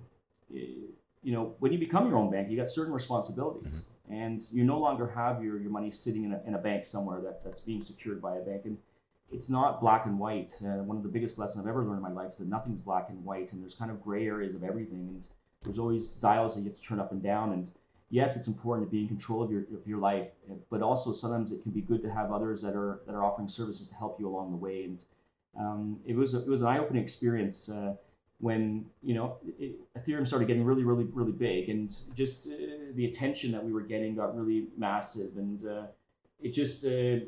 you 0.53 1.33
know, 1.33 1.55
when 1.61 1.73
you 1.73 1.79
become 1.79 2.09
your 2.09 2.19
own 2.19 2.31
bank, 2.31 2.51
you 2.51 2.57
got 2.57 2.69
certain 2.69 2.93
responsibilities, 2.93 3.87
mm-hmm. 4.05 4.23
and 4.23 4.47
you 4.51 4.65
no 4.65 4.79
longer 4.79 5.07
have 5.07 5.43
your, 5.43 5.59
your 5.59 5.71
money 5.71 5.91
sitting 5.91 6.25
in 6.25 6.33
a, 6.33 6.41
in 6.47 6.55
a 6.55 6.59
bank 6.59 6.85
somewhere 6.85 7.21
that, 7.21 7.45
that's 7.45 7.61
being 7.61 7.81
secured 7.81 8.21
by 8.21 8.37
a 8.37 8.41
bank. 8.41 8.63
And 8.65 8.77
it's 9.31 9.49
not 9.49 9.81
black 9.81 10.07
and 10.07 10.19
white. 10.19 10.55
Uh, 10.61 10.83
one 10.83 10.97
of 10.97 11.03
the 11.03 11.09
biggest 11.09 11.39
lessons 11.39 11.65
I've 11.65 11.71
ever 11.71 11.85
learned 11.85 11.99
in 11.99 12.03
my 12.03 12.23
life 12.23 12.33
is 12.33 12.39
that 12.39 12.49
nothing's 12.49 12.83
black 12.83 13.07
and 13.09 13.25
white, 13.25 13.53
and 13.53 13.63
there's 13.63 13.75
kind 13.75 13.91
of 13.91 14.03
gray 14.03 14.27
areas 14.27 14.55
of 14.55 14.63
everything, 14.63 15.09
and 15.09 15.29
there's 15.63 15.79
always 15.79 16.17
dials 16.17 16.55
that 16.55 16.61
you 16.61 16.67
have 16.67 16.75
to 16.75 16.83
turn 16.83 17.01
up 17.01 17.13
and 17.13 17.23
down. 17.23 17.53
And 17.53 17.71
yes, 18.11 18.37
it's 18.37 18.49
important 18.49 18.87
to 18.87 18.91
be 18.91 19.03
in 19.03 19.09
control 19.09 19.43
of 19.43 19.51
your 19.51 19.63
of 19.73 19.87
your 19.87 19.99
life, 19.99 20.29
but 20.71 20.83
also 20.83 21.13
sometimes 21.13 21.53
it 21.53 21.63
can 21.63 21.73
be 21.73 21.81
good 21.81 22.03
to 22.03 22.11
have 22.11 22.33
others 22.33 22.61
that 22.63 22.75
are 22.75 23.01
that 23.07 23.15
are 23.15 23.25
offering 23.25 23.49
services 23.49 23.89
to 23.89 23.95
help 23.95 24.19
you 24.21 24.29
along 24.29 24.51
the 24.51 24.57
way. 24.57 24.85
And 24.85 25.05
um, 25.59 26.01
it 26.05 26.17
was 26.17 26.35
a, 26.35 26.39
it 26.43 26.49
was 26.49 26.63
an 26.63 26.69
eye-opening 26.69 27.03
experience 27.03 27.71
uh, 27.71 27.95
when 28.43 28.85
you 29.03 29.15
know 29.15 29.37
it, 29.59 29.77
Ethereum 29.97 30.27
started 30.27 30.47
getting 30.49 30.65
really 30.65 30.85
really 30.85 31.05
really 31.05 31.33
big, 31.33 31.69
and 31.69 31.97
just 32.15 32.49
uh, 32.49 32.55
the 32.95 33.07
attention 33.07 33.53
that 33.53 33.65
we 33.65 33.73
were 33.73 33.83
getting 33.83 34.17
got 34.17 34.37
really 34.37 34.67
massive, 34.77 35.37
and 35.37 35.67
uh, 35.67 35.87
it 36.41 36.51
just 36.51 36.85
uh, 36.85 37.21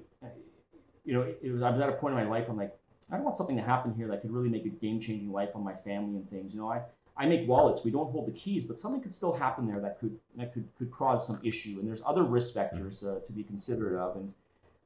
you 1.04 1.12
know, 1.12 1.22
it 1.42 1.52
was 1.52 1.62
I 1.62 1.70
was 1.70 1.80
at 1.80 1.88
a 1.88 1.92
point 1.92 2.18
in 2.18 2.24
my 2.24 2.28
life 2.28 2.46
I'm 2.48 2.56
like, 2.56 2.74
I 3.10 3.16
don't 3.16 3.24
want 3.24 3.36
something 3.36 3.56
to 3.56 3.62
happen 3.62 3.94
here 3.94 4.08
that 4.08 4.22
could 4.22 4.32
really 4.32 4.48
make 4.48 4.64
a 4.64 4.70
game 4.70 4.98
changing 4.98 5.30
life 5.30 5.50
on 5.54 5.62
my 5.62 5.74
family 5.74 6.16
and 6.16 6.28
things. 6.30 6.54
You 6.54 6.60
know, 6.60 6.70
I 6.70 6.82
I 7.16 7.26
make 7.26 7.46
wallets. 7.46 7.84
We 7.84 7.90
don't 7.90 8.10
hold 8.10 8.26
the 8.26 8.32
keys, 8.32 8.64
but 8.64 8.78
something 8.78 9.00
could 9.00 9.14
still 9.14 9.32
happen 9.32 9.66
there 9.66 9.80
that 9.80 10.00
could 10.00 10.18
that 10.36 10.52
could 10.52 10.66
could 10.78 10.90
cause 10.90 11.26
some 11.26 11.38
issue. 11.44 11.76
And 11.78 11.86
there's 11.86 12.02
other 12.04 12.24
risk 12.24 12.54
vectors 12.54 13.06
uh, 13.06 13.24
to 13.24 13.32
be 13.32 13.44
considered 13.44 13.98
of. 13.98 14.16
And 14.16 14.32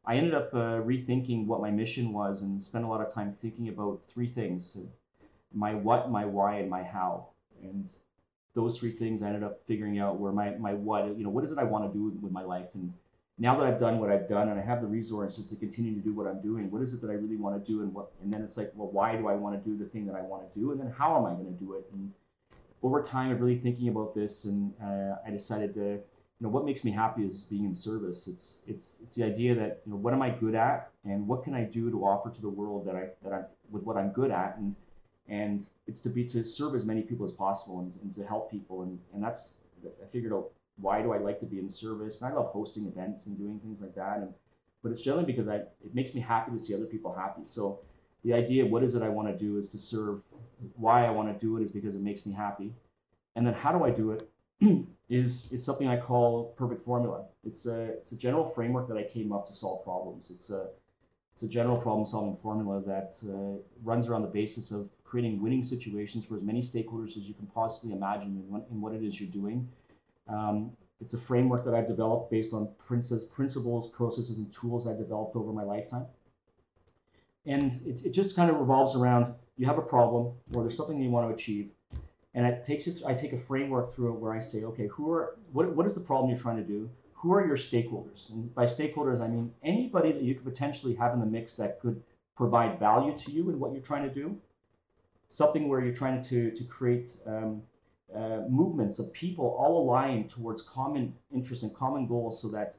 I 0.04 0.16
ended 0.16 0.34
up 0.34 0.52
uh, 0.52 0.82
rethinking 0.82 1.46
what 1.46 1.60
my 1.60 1.70
mission 1.70 2.12
was 2.12 2.42
and 2.42 2.62
spent 2.62 2.84
a 2.84 2.88
lot 2.88 3.00
of 3.00 3.12
time 3.12 3.32
thinking 3.32 3.68
about 3.68 4.02
three 4.04 4.26
things: 4.26 4.76
my 5.54 5.74
what, 5.74 6.10
my 6.10 6.24
why, 6.24 6.56
and 6.56 6.70
my 6.70 6.82
how. 6.82 7.28
And 7.62 7.88
those 8.54 8.78
three 8.78 8.90
things 8.90 9.22
I 9.22 9.28
ended 9.28 9.42
up 9.42 9.60
figuring 9.66 9.98
out 9.98 10.18
where 10.18 10.32
my 10.32 10.50
my 10.50 10.74
what. 10.74 11.16
You 11.16 11.24
know, 11.24 11.30
what 11.30 11.44
is 11.44 11.52
it 11.52 11.58
I 11.58 11.64
want 11.64 11.90
to 11.90 11.98
do 11.98 12.16
with 12.20 12.32
my 12.32 12.42
life 12.42 12.68
and 12.74 12.92
now 13.38 13.56
that 13.56 13.66
I've 13.66 13.78
done 13.78 13.98
what 13.98 14.10
I've 14.10 14.28
done 14.28 14.48
and 14.48 14.58
I 14.58 14.62
have 14.62 14.80
the 14.80 14.86
resources 14.86 15.46
to 15.46 15.56
continue 15.56 15.94
to 15.94 16.00
do 16.00 16.12
what 16.12 16.26
I'm 16.26 16.42
doing, 16.42 16.70
what 16.70 16.82
is 16.82 16.92
it 16.92 17.00
that 17.02 17.10
I 17.10 17.14
really 17.14 17.36
want 17.36 17.64
to 17.64 17.72
do 17.72 17.82
and 17.82 17.94
what 17.94 18.10
and 18.22 18.32
then 18.32 18.42
it's 18.42 18.56
like, 18.56 18.72
well, 18.74 18.90
why 18.90 19.16
do 19.16 19.28
I 19.28 19.34
want 19.34 19.62
to 19.62 19.70
do 19.70 19.76
the 19.76 19.88
thing 19.88 20.06
that 20.06 20.16
I 20.16 20.22
want 20.22 20.52
to 20.52 20.58
do 20.58 20.72
and 20.72 20.80
then 20.80 20.92
how 20.96 21.16
am 21.16 21.24
I 21.24 21.34
going 21.34 21.46
to 21.46 21.64
do 21.64 21.74
it? 21.74 21.88
And 21.92 22.12
over 22.82 23.00
time 23.02 23.30
of 23.30 23.40
really 23.40 23.58
thinking 23.58 23.88
about 23.88 24.12
this 24.12 24.44
and 24.44 24.72
uh, 24.82 25.16
I 25.24 25.30
decided 25.30 25.74
to 25.74 26.00
you 26.40 26.46
know 26.46 26.50
what 26.50 26.64
makes 26.64 26.84
me 26.84 26.92
happy 26.92 27.24
is 27.24 27.44
being 27.44 27.64
in 27.64 27.74
service. 27.74 28.28
It's 28.28 28.60
it's 28.66 29.00
it's 29.02 29.16
the 29.16 29.24
idea 29.24 29.54
that 29.56 29.82
you 29.84 29.92
know 29.92 29.98
what 29.98 30.14
am 30.14 30.22
I 30.22 30.30
good 30.30 30.54
at 30.54 30.90
and 31.04 31.26
what 31.26 31.42
can 31.44 31.54
I 31.54 31.64
do 31.64 31.90
to 31.90 32.04
offer 32.04 32.30
to 32.30 32.40
the 32.40 32.48
world 32.48 32.86
that 32.86 32.94
I 32.96 33.08
that 33.22 33.32
I 33.32 33.42
with 33.70 33.82
what 33.84 33.96
I'm 33.96 34.10
good 34.10 34.30
at 34.30 34.56
and 34.58 34.74
and 35.28 35.68
it's 35.86 36.00
to 36.00 36.08
be 36.08 36.24
to 36.24 36.44
serve 36.44 36.74
as 36.74 36.84
many 36.84 37.02
people 37.02 37.24
as 37.24 37.32
possible 37.32 37.80
and, 37.80 37.94
and 38.02 38.14
to 38.14 38.24
help 38.24 38.50
people 38.50 38.82
and 38.82 38.98
and 39.12 39.22
that's 39.22 39.58
I 39.84 40.06
figured 40.06 40.32
out 40.32 40.50
why 40.78 41.02
do 41.02 41.12
I 41.12 41.18
like 41.18 41.40
to 41.40 41.46
be 41.46 41.58
in 41.58 41.68
service? 41.68 42.22
And 42.22 42.32
I 42.32 42.36
love 42.36 42.46
hosting 42.46 42.86
events 42.86 43.26
and 43.26 43.36
doing 43.36 43.58
things 43.60 43.80
like 43.80 43.94
that. 43.94 44.18
And 44.18 44.32
but 44.82 44.92
it's 44.92 45.02
generally 45.02 45.26
because 45.26 45.48
I 45.48 45.56
it 45.56 45.94
makes 45.94 46.14
me 46.14 46.20
happy 46.20 46.52
to 46.52 46.58
see 46.58 46.74
other 46.74 46.86
people 46.86 47.12
happy. 47.12 47.42
So 47.44 47.80
the 48.24 48.32
idea, 48.32 48.66
what 48.66 48.82
is 48.82 48.94
it 48.94 49.02
I 49.02 49.08
want 49.08 49.28
to 49.28 49.36
do, 49.36 49.58
is 49.58 49.68
to 49.70 49.78
serve. 49.78 50.20
Why 50.74 51.06
I 51.06 51.10
want 51.10 51.28
to 51.32 51.46
do 51.46 51.56
it 51.56 51.62
is 51.62 51.70
because 51.70 51.94
it 51.94 52.02
makes 52.02 52.26
me 52.26 52.32
happy. 52.32 52.72
And 53.36 53.46
then 53.46 53.54
how 53.54 53.76
do 53.76 53.84
I 53.84 53.90
do 53.90 54.12
it? 54.12 54.28
is 55.08 55.52
is 55.52 55.64
something 55.64 55.88
I 55.88 55.98
call 55.98 56.54
perfect 56.56 56.84
formula. 56.84 57.24
It's 57.44 57.66
a 57.66 57.84
it's 58.00 58.12
a 58.12 58.16
general 58.16 58.48
framework 58.48 58.88
that 58.88 58.96
I 58.96 59.04
came 59.04 59.32
up 59.32 59.46
to 59.46 59.52
solve 59.52 59.84
problems. 59.84 60.30
It's 60.30 60.50
a 60.50 60.68
it's 61.32 61.42
a 61.44 61.48
general 61.48 61.76
problem 61.76 62.04
solving 62.04 62.36
formula 62.36 62.82
that 62.86 63.14
uh, 63.28 63.62
runs 63.84 64.08
around 64.08 64.22
the 64.22 64.28
basis 64.28 64.72
of 64.72 64.90
creating 65.08 65.42
winning 65.42 65.62
situations 65.62 66.26
for 66.26 66.36
as 66.36 66.42
many 66.42 66.60
stakeholders 66.60 67.16
as 67.16 67.26
you 67.28 67.34
can 67.34 67.46
possibly 67.46 67.92
imagine 67.92 68.30
in 68.36 68.48
what, 68.52 68.66
in 68.70 68.80
what 68.80 68.92
it 68.92 69.02
is 69.02 69.20
you're 69.20 69.30
doing 69.30 69.66
um, 70.28 70.70
it's 71.00 71.14
a 71.14 71.18
framework 71.18 71.64
that 71.64 71.74
I've 71.74 71.86
developed 71.86 72.30
based 72.30 72.52
on 72.52 72.68
Prince's 72.78 73.24
principles, 73.24 73.88
processes, 73.88 74.38
and 74.38 74.52
tools 74.52 74.86
I've 74.86 74.98
developed 74.98 75.36
over 75.36 75.52
my 75.52 75.62
lifetime. 75.62 76.06
And 77.46 77.72
it, 77.86 78.04
it 78.04 78.10
just 78.10 78.34
kind 78.34 78.50
of 78.50 78.58
revolves 78.58 78.96
around 78.96 79.32
you 79.56 79.66
have 79.66 79.78
a 79.78 79.82
problem 79.82 80.34
or 80.54 80.62
there's 80.62 80.76
something 80.76 81.00
you 81.00 81.10
want 81.10 81.28
to 81.28 81.34
achieve. 81.34 81.70
And 82.34 82.46
it 82.46 82.64
takes 82.64 82.86
it, 82.86 83.02
I 83.06 83.14
take 83.14 83.32
a 83.32 83.38
framework 83.38 83.92
through 83.92 84.14
it 84.14 84.20
where 84.20 84.32
I 84.32 84.38
say, 84.38 84.64
okay, 84.64 84.86
who 84.88 85.10
are 85.10 85.36
what, 85.52 85.74
what 85.74 85.86
is 85.86 85.94
the 85.94 86.00
problem 86.00 86.30
you're 86.30 86.38
trying 86.38 86.58
to 86.58 86.62
do? 86.62 86.90
Who 87.14 87.32
are 87.32 87.44
your 87.44 87.56
stakeholders? 87.56 88.30
And 88.30 88.54
by 88.54 88.64
stakeholders, 88.64 89.20
I 89.20 89.28
mean 89.28 89.52
anybody 89.62 90.12
that 90.12 90.22
you 90.22 90.34
could 90.34 90.44
potentially 90.44 90.94
have 90.96 91.14
in 91.14 91.20
the 91.20 91.26
mix 91.26 91.56
that 91.56 91.80
could 91.80 92.02
provide 92.36 92.78
value 92.78 93.16
to 93.18 93.32
you 93.32 93.50
in 93.50 93.58
what 93.58 93.72
you're 93.72 93.82
trying 93.82 94.04
to 94.04 94.14
do. 94.14 94.36
Something 95.28 95.68
where 95.68 95.80
you're 95.80 95.94
trying 95.94 96.22
to, 96.24 96.50
to 96.50 96.64
create 96.64 97.16
um, 97.26 97.62
uh, 98.14 98.40
movements 98.48 98.98
of 98.98 99.12
people 99.12 99.56
all 99.58 99.82
aligned 99.82 100.30
towards 100.30 100.62
common 100.62 101.14
interests 101.32 101.62
and 101.62 101.74
common 101.74 102.06
goals 102.06 102.40
so 102.40 102.48
that 102.48 102.76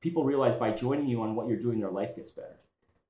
people 0.00 0.24
realize 0.24 0.54
by 0.54 0.70
joining 0.70 1.06
you 1.06 1.22
on 1.22 1.34
what 1.34 1.48
you're 1.48 1.58
doing, 1.58 1.80
their 1.80 1.90
life 1.90 2.14
gets 2.14 2.30
better. 2.30 2.56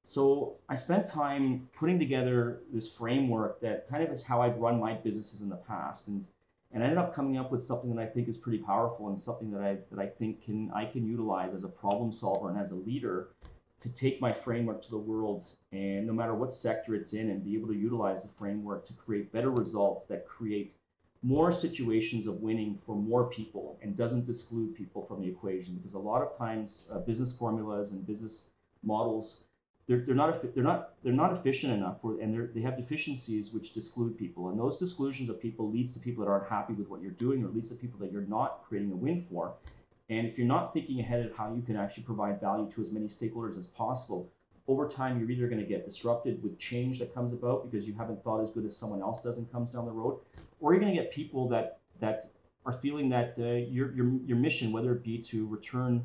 So 0.03 0.57
I 0.71 0.75
spent 0.75 1.07
time 1.07 1.69
putting 1.79 1.99
together 1.99 2.63
this 2.73 2.91
framework 2.91 3.61
that 3.61 3.89
kind 3.91 4.03
of 4.03 4.11
is 4.11 4.23
how 4.23 4.41
I've 4.41 4.57
run 4.57 4.81
my 4.81 4.95
businesses 4.95 5.43
in 5.43 5.49
the 5.49 5.57
past. 5.57 6.09
And 6.09 6.27
and 6.71 6.83
I 6.83 6.87
ended 6.87 6.99
up 6.99 7.15
coming 7.15 7.39
up 7.39 7.51
with 7.51 7.63
something 7.63 7.95
that 7.95 8.03
I 8.03 8.07
think 8.07 8.29
is 8.29 8.37
pretty 8.37 8.59
powerful 8.59 9.09
and 9.09 9.19
something 9.19 9.51
that 9.53 9.63
I 9.63 9.79
that 9.91 9.99
I 9.99 10.07
think 10.07 10.43
can 10.43 10.71
I 10.73 10.85
can 10.85 11.07
utilize 11.07 11.55
as 11.55 11.65
a 11.65 11.69
problem 11.69 12.13
solver 12.13 12.51
and 12.51 12.59
as 12.59 12.73
a 12.73 12.77
leader 12.77 13.29
to 13.81 13.89
take 13.89 14.21
my 14.21 14.33
framework 14.33 14.83
to 14.83 14.91
the 14.91 14.99
world 14.99 15.45
and 15.73 16.07
no 16.07 16.13
matter 16.13 16.35
what 16.35 16.53
sector 16.53 16.95
it's 16.95 17.13
in 17.13 17.31
and 17.31 17.45
be 17.45 17.55
able 17.55 17.69
to 17.69 17.77
utilize 17.77 18.23
the 18.23 18.29
framework 18.29 18.85
to 18.85 18.93
create 18.93 19.33
better 19.33 19.51
results 19.51 20.07
that 20.07 20.27
create 20.27 20.75
more 21.23 21.51
situations 21.51 22.27
of 22.27 22.41
winning 22.41 22.79
for 22.87 22.95
more 22.95 23.29
people 23.29 23.79
and 23.83 23.97
doesn't 23.97 24.29
exclude 24.29 24.75
people 24.75 25.03
from 25.03 25.21
the 25.21 25.29
equation. 25.29 25.75
Because 25.77 25.95
a 25.95 25.99
lot 25.99 26.23
of 26.23 26.37
times 26.37 26.89
uh, 26.93 26.99
business 26.99 27.33
formulas 27.33 27.91
and 27.91 28.07
business 28.07 28.51
models 28.83 29.43
they're, 29.89 30.01
they're 30.01 30.15
not 30.15 30.55
they're 30.55 30.63
not 30.63 30.91
they're 31.03 31.15
not 31.15 31.33
efficient 31.33 31.73
enough 31.73 32.01
for, 32.03 32.21
and 32.21 32.55
they 32.55 32.61
have 32.61 32.77
deficiencies 32.77 33.53
which 33.53 33.75
exclude 33.75 34.19
people. 34.19 34.51
And 34.51 34.61
those 34.61 34.77
disclusions 34.77 35.31
of 35.31 35.41
people 35.41 35.71
leads 35.71 35.95
to 35.95 35.99
people 35.99 36.25
that 36.25 36.31
aren't 36.31 36.49
happy 36.49 36.75
with 36.75 36.89
what 36.89 37.01
you're 37.01 37.13
doing 37.13 37.43
or 37.43 37.49
leads 37.49 37.71
to 37.71 37.75
people 37.75 37.99
that 38.01 38.13
you're 38.13 38.23
not 38.23 38.65
creating 38.69 38.93
a 38.93 38.97
win 38.97 39.23
for 39.23 39.55
and 40.09 40.27
if 40.27 40.39
you're 40.39 40.47
not 40.47 40.73
thinking 40.73 41.01
ahead 41.01 41.25
of 41.25 41.37
how 41.37 41.53
you 41.53 41.63
can 41.63 41.77
actually 41.77 42.03
provide 42.03 42.41
value 42.41 42.71
to 42.71 42.81
as 42.81 42.91
many 42.91 43.07
stakeholders 43.07 43.59
as 43.59 43.67
possible 43.67 44.31
over 44.67 44.87
time 44.89 45.19
you're 45.19 45.31
either 45.31 45.49
going 45.49 45.61
to 45.61 45.67
get 45.67 45.85
disrupted 45.85 46.43
with 46.43 46.59
change 46.59 46.99
that 46.99 47.13
comes 47.15 47.33
about 47.33 47.71
because 47.71 47.87
you 47.87 47.95
haven't 47.95 48.23
thought 48.23 48.41
as 48.41 48.51
good 48.51 48.65
as 48.65 48.77
someone 48.77 49.01
else 49.01 49.21
does 49.21 49.39
and 49.39 49.51
comes 49.51 49.73
down 49.73 49.85
the 49.85 49.91
road 49.91 50.21
or 50.61 50.73
you're 50.73 50.81
going 50.81 50.95
to 50.95 51.01
get 51.01 51.11
people 51.11 51.49
that 51.49 51.75
that 52.01 52.23
are 52.67 52.73
feeling 52.73 53.09
that 53.09 53.35
uh, 53.39 53.45
your, 53.71 53.95
your 53.95 54.13
your 54.25 54.37
mission 54.37 54.73
whether 54.73 54.93
it 54.93 55.03
be 55.03 55.19
to 55.19 55.47
return 55.47 56.05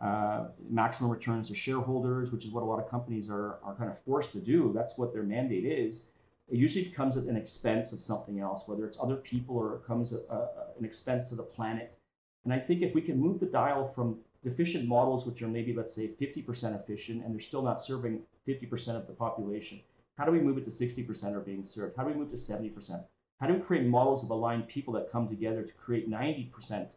uh, 0.00 0.48
maximum 0.68 1.10
returns 1.10 1.48
to 1.48 1.54
shareholders 1.54 2.30
which 2.30 2.44
is 2.44 2.50
what 2.50 2.62
a 2.62 2.66
lot 2.66 2.78
of 2.78 2.88
companies 2.88 3.28
are 3.28 3.58
are 3.62 3.74
kind 3.76 3.90
of 3.90 3.98
forced 4.00 4.32
to 4.32 4.38
do 4.38 4.72
that's 4.74 4.96
what 4.98 5.12
their 5.12 5.22
mandate 5.22 5.64
is 5.64 6.10
it 6.48 6.56
usually 6.56 6.84
comes 6.84 7.16
at 7.16 7.24
an 7.24 7.36
expense 7.36 7.92
of 7.92 8.00
something 8.00 8.38
else 8.40 8.68
whether 8.68 8.84
it's 8.84 8.98
other 9.00 9.16
people 9.16 9.56
or 9.56 9.76
it 9.76 9.84
comes 9.84 10.12
at 10.12 10.20
a, 10.30 10.48
an 10.78 10.84
expense 10.84 11.24
to 11.24 11.34
the 11.34 11.42
planet 11.42 11.96
and 12.44 12.52
i 12.52 12.58
think 12.58 12.82
if 12.82 12.94
we 12.94 13.02
can 13.02 13.18
move 13.18 13.40
the 13.40 13.46
dial 13.46 13.86
from 13.86 14.18
efficient 14.44 14.86
models, 14.86 15.26
which 15.26 15.42
are 15.42 15.48
maybe, 15.48 15.72
let's 15.72 15.94
say, 15.94 16.08
50% 16.08 16.78
efficient, 16.80 17.24
and 17.24 17.32
they're 17.32 17.40
still 17.40 17.62
not 17.62 17.80
serving 17.80 18.22
50% 18.46 18.96
of 18.96 19.06
the 19.06 19.12
population. 19.12 19.80
How 20.16 20.24
do 20.24 20.32
we 20.32 20.40
move 20.40 20.58
it 20.58 20.64
to 20.64 20.70
60% 20.70 21.34
are 21.34 21.40
being 21.40 21.64
served? 21.64 21.96
How 21.96 22.04
do 22.04 22.10
we 22.10 22.16
move 22.16 22.30
to 22.30 22.36
70%? 22.36 23.04
How 23.40 23.46
do 23.46 23.54
we 23.54 23.60
create 23.60 23.86
models 23.86 24.22
of 24.22 24.30
aligned 24.30 24.68
people 24.68 24.94
that 24.94 25.10
come 25.10 25.28
together 25.28 25.62
to 25.62 25.72
create 25.72 26.08
90% 26.08 26.94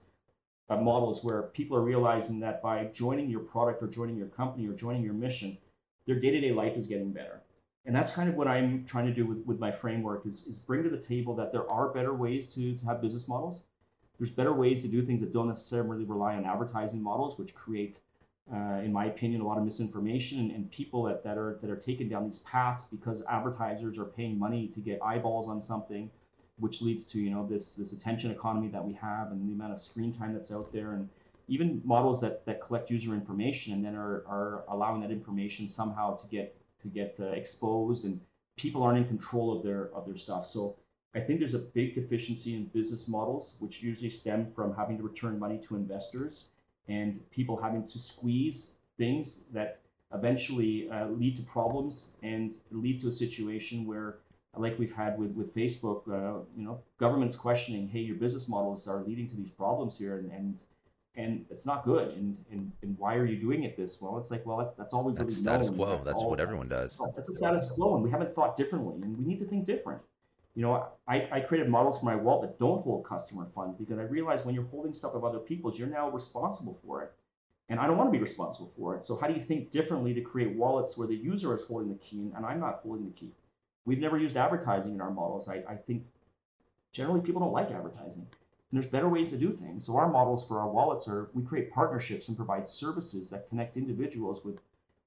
of 0.69 0.81
models 0.81 1.23
where 1.23 1.43
people 1.43 1.77
are 1.77 1.81
realizing 1.81 2.39
that 2.41 2.61
by 2.61 2.85
joining 2.85 3.29
your 3.29 3.39
product 3.39 3.81
or 3.81 3.87
joining 3.87 4.17
your 4.17 4.27
company 4.27 4.67
or 4.67 4.73
joining 4.73 5.03
your 5.03 5.13
mission, 5.13 5.57
their 6.05 6.19
day-to-day 6.19 6.51
life 6.51 6.77
is 6.77 6.85
getting 6.85 7.11
better. 7.11 7.41
And 7.85 7.95
that's 7.95 8.11
kind 8.11 8.29
of 8.29 8.35
what 8.35 8.49
I'm 8.49 8.83
trying 8.85 9.05
to 9.05 9.13
do 9.13 9.25
with, 9.25 9.45
with 9.45 9.59
my 9.59 9.71
framework 9.71 10.25
is, 10.25 10.45
is 10.45 10.59
bring 10.59 10.83
to 10.83 10.89
the 10.89 10.97
table 10.97 11.33
that 11.35 11.53
there 11.53 11.69
are 11.71 11.93
better 11.93 12.13
ways 12.13 12.53
to, 12.53 12.75
to 12.75 12.85
have 12.85 13.01
business 13.01 13.29
models 13.29 13.61
there's 14.17 14.31
better 14.31 14.53
ways 14.53 14.81
to 14.81 14.87
do 14.87 15.01
things 15.03 15.21
that 15.21 15.33
don't 15.33 15.47
necessarily 15.47 16.05
rely 16.05 16.35
on 16.35 16.45
advertising 16.45 17.01
models, 17.01 17.37
which 17.37 17.53
create, 17.53 17.99
uh, 18.51 18.81
in 18.83 18.91
my 18.91 19.05
opinion, 19.05 19.41
a 19.41 19.47
lot 19.47 19.57
of 19.57 19.63
misinformation 19.63 20.39
and, 20.39 20.51
and, 20.51 20.71
people 20.71 21.03
that, 21.03 21.23
that 21.23 21.37
are 21.37 21.57
that 21.61 21.69
are 21.69 21.77
taken 21.77 22.09
down 22.09 22.25
these 22.25 22.39
paths 22.39 22.85
because 22.85 23.21
advertisers 23.29 23.97
are 23.97 24.05
paying 24.05 24.37
money 24.39 24.67
to 24.67 24.79
get 24.79 24.99
eyeballs 25.03 25.47
on 25.47 25.61
something, 25.61 26.09
which 26.59 26.81
leads 26.81 27.05
to 27.05 27.19
you 27.19 27.29
know 27.29 27.45
this 27.47 27.75
this 27.75 27.93
attention 27.93 28.31
economy 28.31 28.67
that 28.69 28.83
we 28.83 28.93
have 28.93 29.31
and 29.31 29.47
the 29.47 29.53
amount 29.53 29.73
of 29.73 29.79
screen 29.79 30.13
time 30.13 30.33
that's 30.33 30.51
out 30.51 30.71
there. 30.71 30.93
And 30.93 31.07
even 31.47 31.81
models 31.85 32.19
that, 32.21 32.45
that 32.45 32.61
collect 32.61 32.89
user 32.89 33.13
information 33.13 33.73
and 33.73 33.83
then 33.83 33.95
are, 33.95 34.23
are 34.27 34.63
allowing 34.69 35.01
that 35.01 35.11
information 35.11 35.67
somehow 35.67 36.15
to 36.15 36.27
get 36.27 36.55
to 36.81 36.87
get 36.87 37.17
uh, 37.19 37.27
exposed 37.27 38.05
and 38.05 38.19
people 38.57 38.83
aren't 38.83 38.97
in 38.97 39.05
control 39.05 39.55
of 39.55 39.63
their 39.63 39.89
of 39.93 40.05
their 40.05 40.17
stuff. 40.17 40.45
So 40.45 40.75
I 41.17 41.19
think 41.19 41.39
there's 41.39 41.55
a 41.55 41.65
big 41.79 41.95
deficiency 41.95 42.55
in 42.55 42.65
business 42.65 43.07
models, 43.07 43.55
which 43.57 43.81
usually 43.81 44.11
stem 44.11 44.45
from 44.45 44.75
having 44.75 44.97
to 44.97 45.03
return 45.03 45.39
money 45.39 45.57
to 45.67 45.75
investors 45.75 46.49
and 46.87 47.19
people 47.31 47.59
having 47.59 47.83
to 47.87 47.97
squeeze 47.97 48.75
things 48.99 49.45
that 49.51 49.79
eventually 50.13 50.87
uh, 50.91 51.07
lead 51.07 51.35
to 51.37 51.41
problems 51.41 52.11
and 52.21 52.57
lead 52.69 52.99
to 52.99 53.07
a 53.07 53.11
situation 53.11 53.87
where, 53.87 54.19
like 54.55 54.77
we've 54.77 54.93
had 54.93 55.17
with, 55.17 55.31
with 55.31 55.55
Facebook, 55.55 56.07
uh, 56.07 56.43
you 56.55 56.63
know, 56.63 56.79
governments 56.99 57.35
questioning, 57.35 57.87
hey, 57.87 57.99
your 57.99 58.15
business 58.15 58.47
models 58.47 58.87
are 58.87 59.01
leading 59.03 59.27
to 59.27 59.35
these 59.35 59.51
problems 59.51 59.97
here, 59.97 60.17
and 60.19 60.31
and, 60.31 60.59
and 61.15 61.45
it's 61.49 61.65
not 61.65 61.83
good. 61.83 62.09
And, 62.09 62.37
and 62.51 62.71
and 62.83 62.97
why 62.97 63.15
are 63.15 63.25
you 63.25 63.37
doing 63.37 63.63
it 63.63 63.75
this 63.75 63.99
way? 63.99 64.09
well? 64.09 64.19
It's 64.19 64.29
like, 64.29 64.45
well, 64.45 64.57
that's 64.57 64.75
that's 64.75 64.93
all 64.93 65.03
we've 65.03 65.15
that's 65.15 65.33
really 65.33 65.41
status 65.41 65.69
quo. 65.71 65.91
That's, 65.93 66.05
that's 66.05 66.23
what 66.23 66.39
everyone 66.39 66.67
does. 66.67 66.99
That's 67.15 67.29
a 67.29 67.33
status 67.33 67.69
quo, 67.71 67.95
and 67.95 68.03
we 68.03 68.11
haven't 68.11 68.33
thought 68.33 68.55
differently, 68.55 69.01
and 69.01 69.17
we 69.17 69.25
need 69.25 69.39
to 69.39 69.45
think 69.45 69.65
different 69.65 70.01
you 70.57 70.63
know, 70.63 70.87
I, 71.07 71.29
I 71.31 71.39
created 71.41 71.69
models 71.69 71.99
for 71.99 72.05
my 72.05 72.15
wallet 72.15 72.49
that 72.49 72.57
don't 72.57 72.81
hold 72.81 73.05
customer 73.05 73.45
funds 73.53 73.77
because 73.77 73.99
I 73.99 74.01
realized 74.01 74.43
when 74.43 74.55
you're 74.55 74.63
holding 74.63 74.91
stuff 74.91 75.13
of 75.13 75.23
other 75.23 75.37
people's, 75.37 75.77
you're 75.77 75.87
now 75.87 76.09
responsible 76.09 76.73
for 76.73 77.03
it. 77.03 77.13
And 77.69 77.79
I 77.79 77.85
don't 77.85 77.95
want 77.95 78.07
to 78.07 78.11
be 78.11 78.19
responsible 78.19 78.71
for 78.75 78.95
it. 78.95 79.03
So 79.03 79.15
how 79.15 79.27
do 79.27 79.35
you 79.35 79.39
think 79.39 79.69
differently 79.69 80.15
to 80.15 80.21
create 80.21 80.55
wallets 80.55 80.97
where 80.97 81.07
the 81.07 81.15
user 81.15 81.53
is 81.53 81.63
holding 81.63 81.89
the 81.89 81.99
key 81.99 82.31
and 82.35 82.43
I'm 82.43 82.59
not 82.59 82.79
holding 82.81 83.05
the 83.05 83.11
key? 83.11 83.29
We've 83.85 83.99
never 83.99 84.17
used 84.17 84.35
advertising 84.35 84.95
in 84.95 84.99
our 84.99 85.11
models. 85.11 85.47
I, 85.47 85.63
I 85.69 85.75
think 85.75 86.03
generally 86.91 87.21
people 87.21 87.41
don't 87.41 87.53
like 87.53 87.69
advertising. 87.69 88.23
And 88.23 88.81
there's 88.81 88.91
better 88.91 89.09
ways 89.09 89.29
to 89.29 89.37
do 89.37 89.51
things. 89.51 89.85
So 89.85 89.95
our 89.95 90.09
models 90.09 90.43
for 90.43 90.59
our 90.59 90.67
wallets 90.67 91.07
are 91.07 91.29
we 91.35 91.43
create 91.43 91.69
partnerships 91.69 92.29
and 92.29 92.35
provide 92.35 92.67
services 92.67 93.29
that 93.29 93.47
connect 93.47 93.77
individuals 93.77 94.43
with 94.43 94.57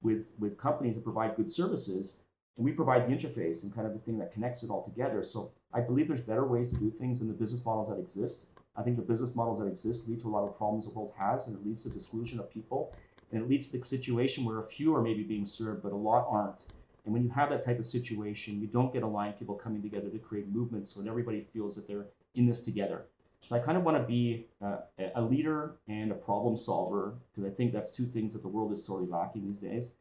with 0.01 0.31
with 0.39 0.57
companies 0.57 0.95
that 0.95 1.03
provide 1.03 1.35
good 1.35 1.51
services 1.51 2.23
and 2.57 2.65
we 2.65 2.73
provide 2.73 3.07
the 3.07 3.15
interface 3.15 3.63
and 3.63 3.75
kind 3.75 3.87
of 3.87 3.93
the 3.93 3.99
thing 4.01 4.19
that 4.19 4.33
connects 4.33 4.63
it 4.63 4.71
all 4.71 4.83
together. 4.83 5.23
So 5.23 5.53
I 5.73 5.81
believe 5.81 6.09
there's 6.09 6.21
better 6.21 6.47
ways 6.47 6.73
to 6.73 6.79
do 6.79 6.91
things 6.91 7.21
than 7.21 7.29
the 7.29 7.35
business 7.35 7.65
models 7.65 7.89
that 7.89 7.99
exist. 7.99 8.49
I 8.77 8.83
think 8.83 8.97
the 8.97 9.03
business 9.03 9.35
models 9.35 9.59
that 9.61 9.67
exist 9.67 10.09
lead 10.09 10.21
to 10.21 10.29
a 10.29 10.31
lot 10.31 10.45
of 10.45 10.57
problems 10.57 10.87
the 10.87 10.93
world 10.93 11.13
has, 11.19 11.47
and 11.47 11.57
it 11.57 11.65
leads 11.65 11.83
to 11.85 11.93
exclusion 11.93 12.39
of 12.39 12.51
people, 12.51 12.95
and 13.33 13.43
it 13.43 13.49
leads 13.49 13.69
to 13.69 13.79
the 13.79 13.85
situation 13.85 14.45
where 14.45 14.61
a 14.61 14.67
few 14.67 14.95
are 14.95 15.03
maybe 15.03 15.23
being 15.23 15.45
served, 15.45 15.83
but 15.83 15.93
a 15.93 15.97
lot 15.97 16.27
aren't. 16.29 16.67
And 17.05 17.15
when 17.15 17.23
you 17.23 17.31
have 17.31 17.51
that 17.51 17.65
type 17.65 17.79
of 17.79 17.87
situation, 17.87 18.61
you 18.61 18.67
don't 18.67 18.93
get 18.93 19.03
aligned 19.03 19.39
people 19.39 19.55
coming 19.55 19.83
together 19.83 20.09
to 20.11 20.19
create 20.19 20.49
movements 20.49 20.97
when 20.97 21.09
everybody 21.09 21.47
feels 21.53 21.75
that 21.77 21.89
they're 21.89 22.07
in 22.35 22.47
this 22.47 22.61
together. 22.61 23.07
So 23.43 23.57
I 23.57 23.59
kind 23.59 23.79
of 23.79 23.85
want 23.85 23.97
to 23.97 24.05
be 24.05 24.47
uh, 24.63 24.79
a 25.15 25.23
leader 25.23 25.77
and 25.89 26.13
a 26.13 26.15
problem 26.15 26.57
solver 26.57 27.15
because 27.31 27.51
I 27.51 27.55
think 27.55 27.73
that's 27.73 27.91
two 27.91 28.05
things 28.05 28.35
that 28.35 28.43
the 28.43 28.49
world 28.49 28.71
is 28.73 28.85
sorely 28.85 29.07
lacking 29.07 29.47
these 29.47 29.61
days. 29.61 29.95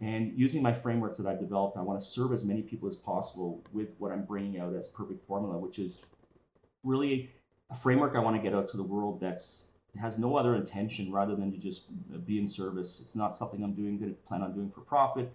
And 0.00 0.38
using 0.38 0.62
my 0.62 0.72
frameworks 0.72 1.18
that 1.18 1.26
I've 1.26 1.40
developed, 1.40 1.76
I 1.76 1.82
want 1.82 1.98
to 1.98 2.04
serve 2.04 2.32
as 2.32 2.44
many 2.44 2.62
people 2.62 2.86
as 2.86 2.96
possible 2.96 3.64
with 3.72 3.94
what 3.98 4.12
I'm 4.12 4.24
bringing 4.24 4.60
out 4.60 4.74
as 4.74 4.88
Perfect 4.88 5.26
Formula, 5.26 5.56
which 5.56 5.78
is 5.78 6.02
really 6.84 7.30
a 7.70 7.74
framework 7.74 8.14
I 8.14 8.20
want 8.20 8.36
to 8.36 8.42
get 8.42 8.54
out 8.54 8.68
to 8.68 8.76
the 8.76 8.82
world 8.82 9.20
that's 9.20 9.72
has 9.98 10.18
no 10.18 10.36
other 10.36 10.54
intention 10.54 11.10
rather 11.10 11.34
than 11.34 11.50
to 11.50 11.58
just 11.58 11.86
be 12.26 12.38
in 12.38 12.46
service. 12.46 13.00
It's 13.02 13.16
not 13.16 13.34
something 13.34 13.62
I'm 13.62 13.72
doing 13.72 13.98
going 13.98 14.14
to 14.14 14.20
plan 14.22 14.42
on 14.42 14.52
doing 14.52 14.70
for 14.70 14.82
profit. 14.82 15.34